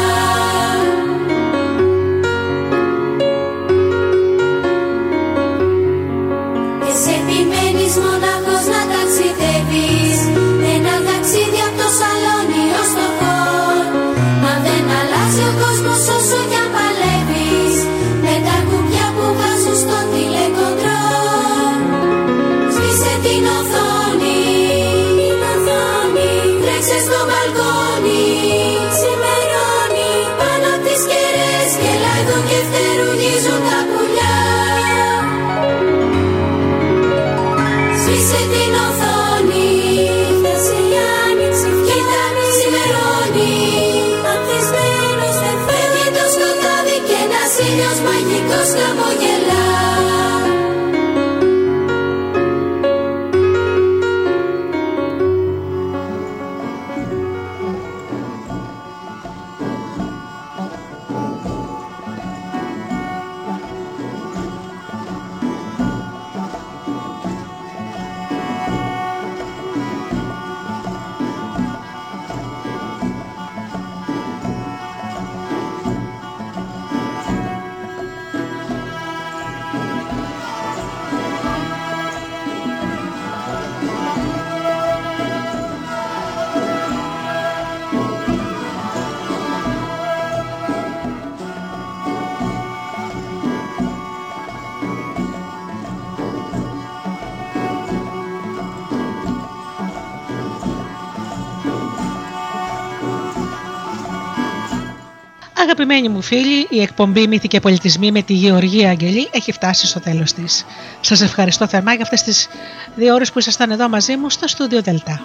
Αγαπημένοι 105.85 106.13
μου 106.13 106.21
φίλοι, 106.21 106.67
η 106.69 106.81
εκπομπή 106.81 107.27
Μύθοι 107.27 107.47
και 107.47 107.59
Πολιτισμοί 107.59 108.11
με 108.11 108.21
τη 108.21 108.33
Γεωργία 108.33 108.89
Αγγελή 108.89 109.29
έχει 109.31 109.51
φτάσει 109.51 109.87
στο 109.87 109.99
τέλος 109.99 110.33
της. 110.33 110.65
Σας 111.01 111.21
ευχαριστώ 111.21 111.67
θερμά 111.67 111.93
για 111.93 112.03
αυτές 112.03 112.23
τις 112.23 112.47
δύο 112.95 113.13
ώρες 113.13 113.31
που 113.31 113.39
ήσασταν 113.39 113.71
εδώ 113.71 113.89
μαζί 113.89 114.15
μου 114.15 114.29
στο 114.29 114.47
στούντιο 114.47 114.81
Δελτά. 114.81 115.21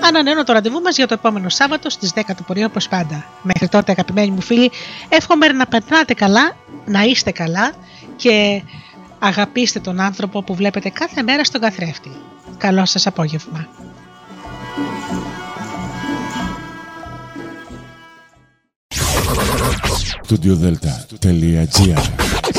Ανανεώνω 0.00 0.44
το 0.44 0.52
ραντεβού 0.52 0.80
μας 0.80 0.96
για 0.96 1.06
το 1.06 1.14
επόμενο 1.14 1.48
Σάββατο 1.48 1.90
στις 1.90 2.12
10 2.14 2.20
το 2.26 2.42
πρωί 2.46 2.64
όπως 2.64 2.88
πάντα. 2.88 3.24
Μέχρι 3.42 3.68
τότε 3.68 3.92
αγαπημένοι 3.92 4.30
μου 4.30 4.40
φίλοι, 4.40 4.70
εύχομαι 5.08 5.46
να 5.46 5.66
περνάτε 5.66 6.14
καλά, 6.14 6.56
να 6.84 7.02
είστε 7.02 7.30
καλά 7.30 7.72
και 8.16 8.62
αγαπήστε 9.18 9.80
τον 9.80 10.00
άνθρωπο 10.00 10.42
που 10.42 10.54
βλέπετε 10.54 10.88
κάθε 10.88 11.22
μέρα 11.22 11.44
στον 11.44 11.60
καθρέφτη. 11.60 12.10
Καλό 12.58 12.84
σας 12.84 13.06
απόγευμα. 13.06 13.68
Studiodelta.gr 20.26 22.55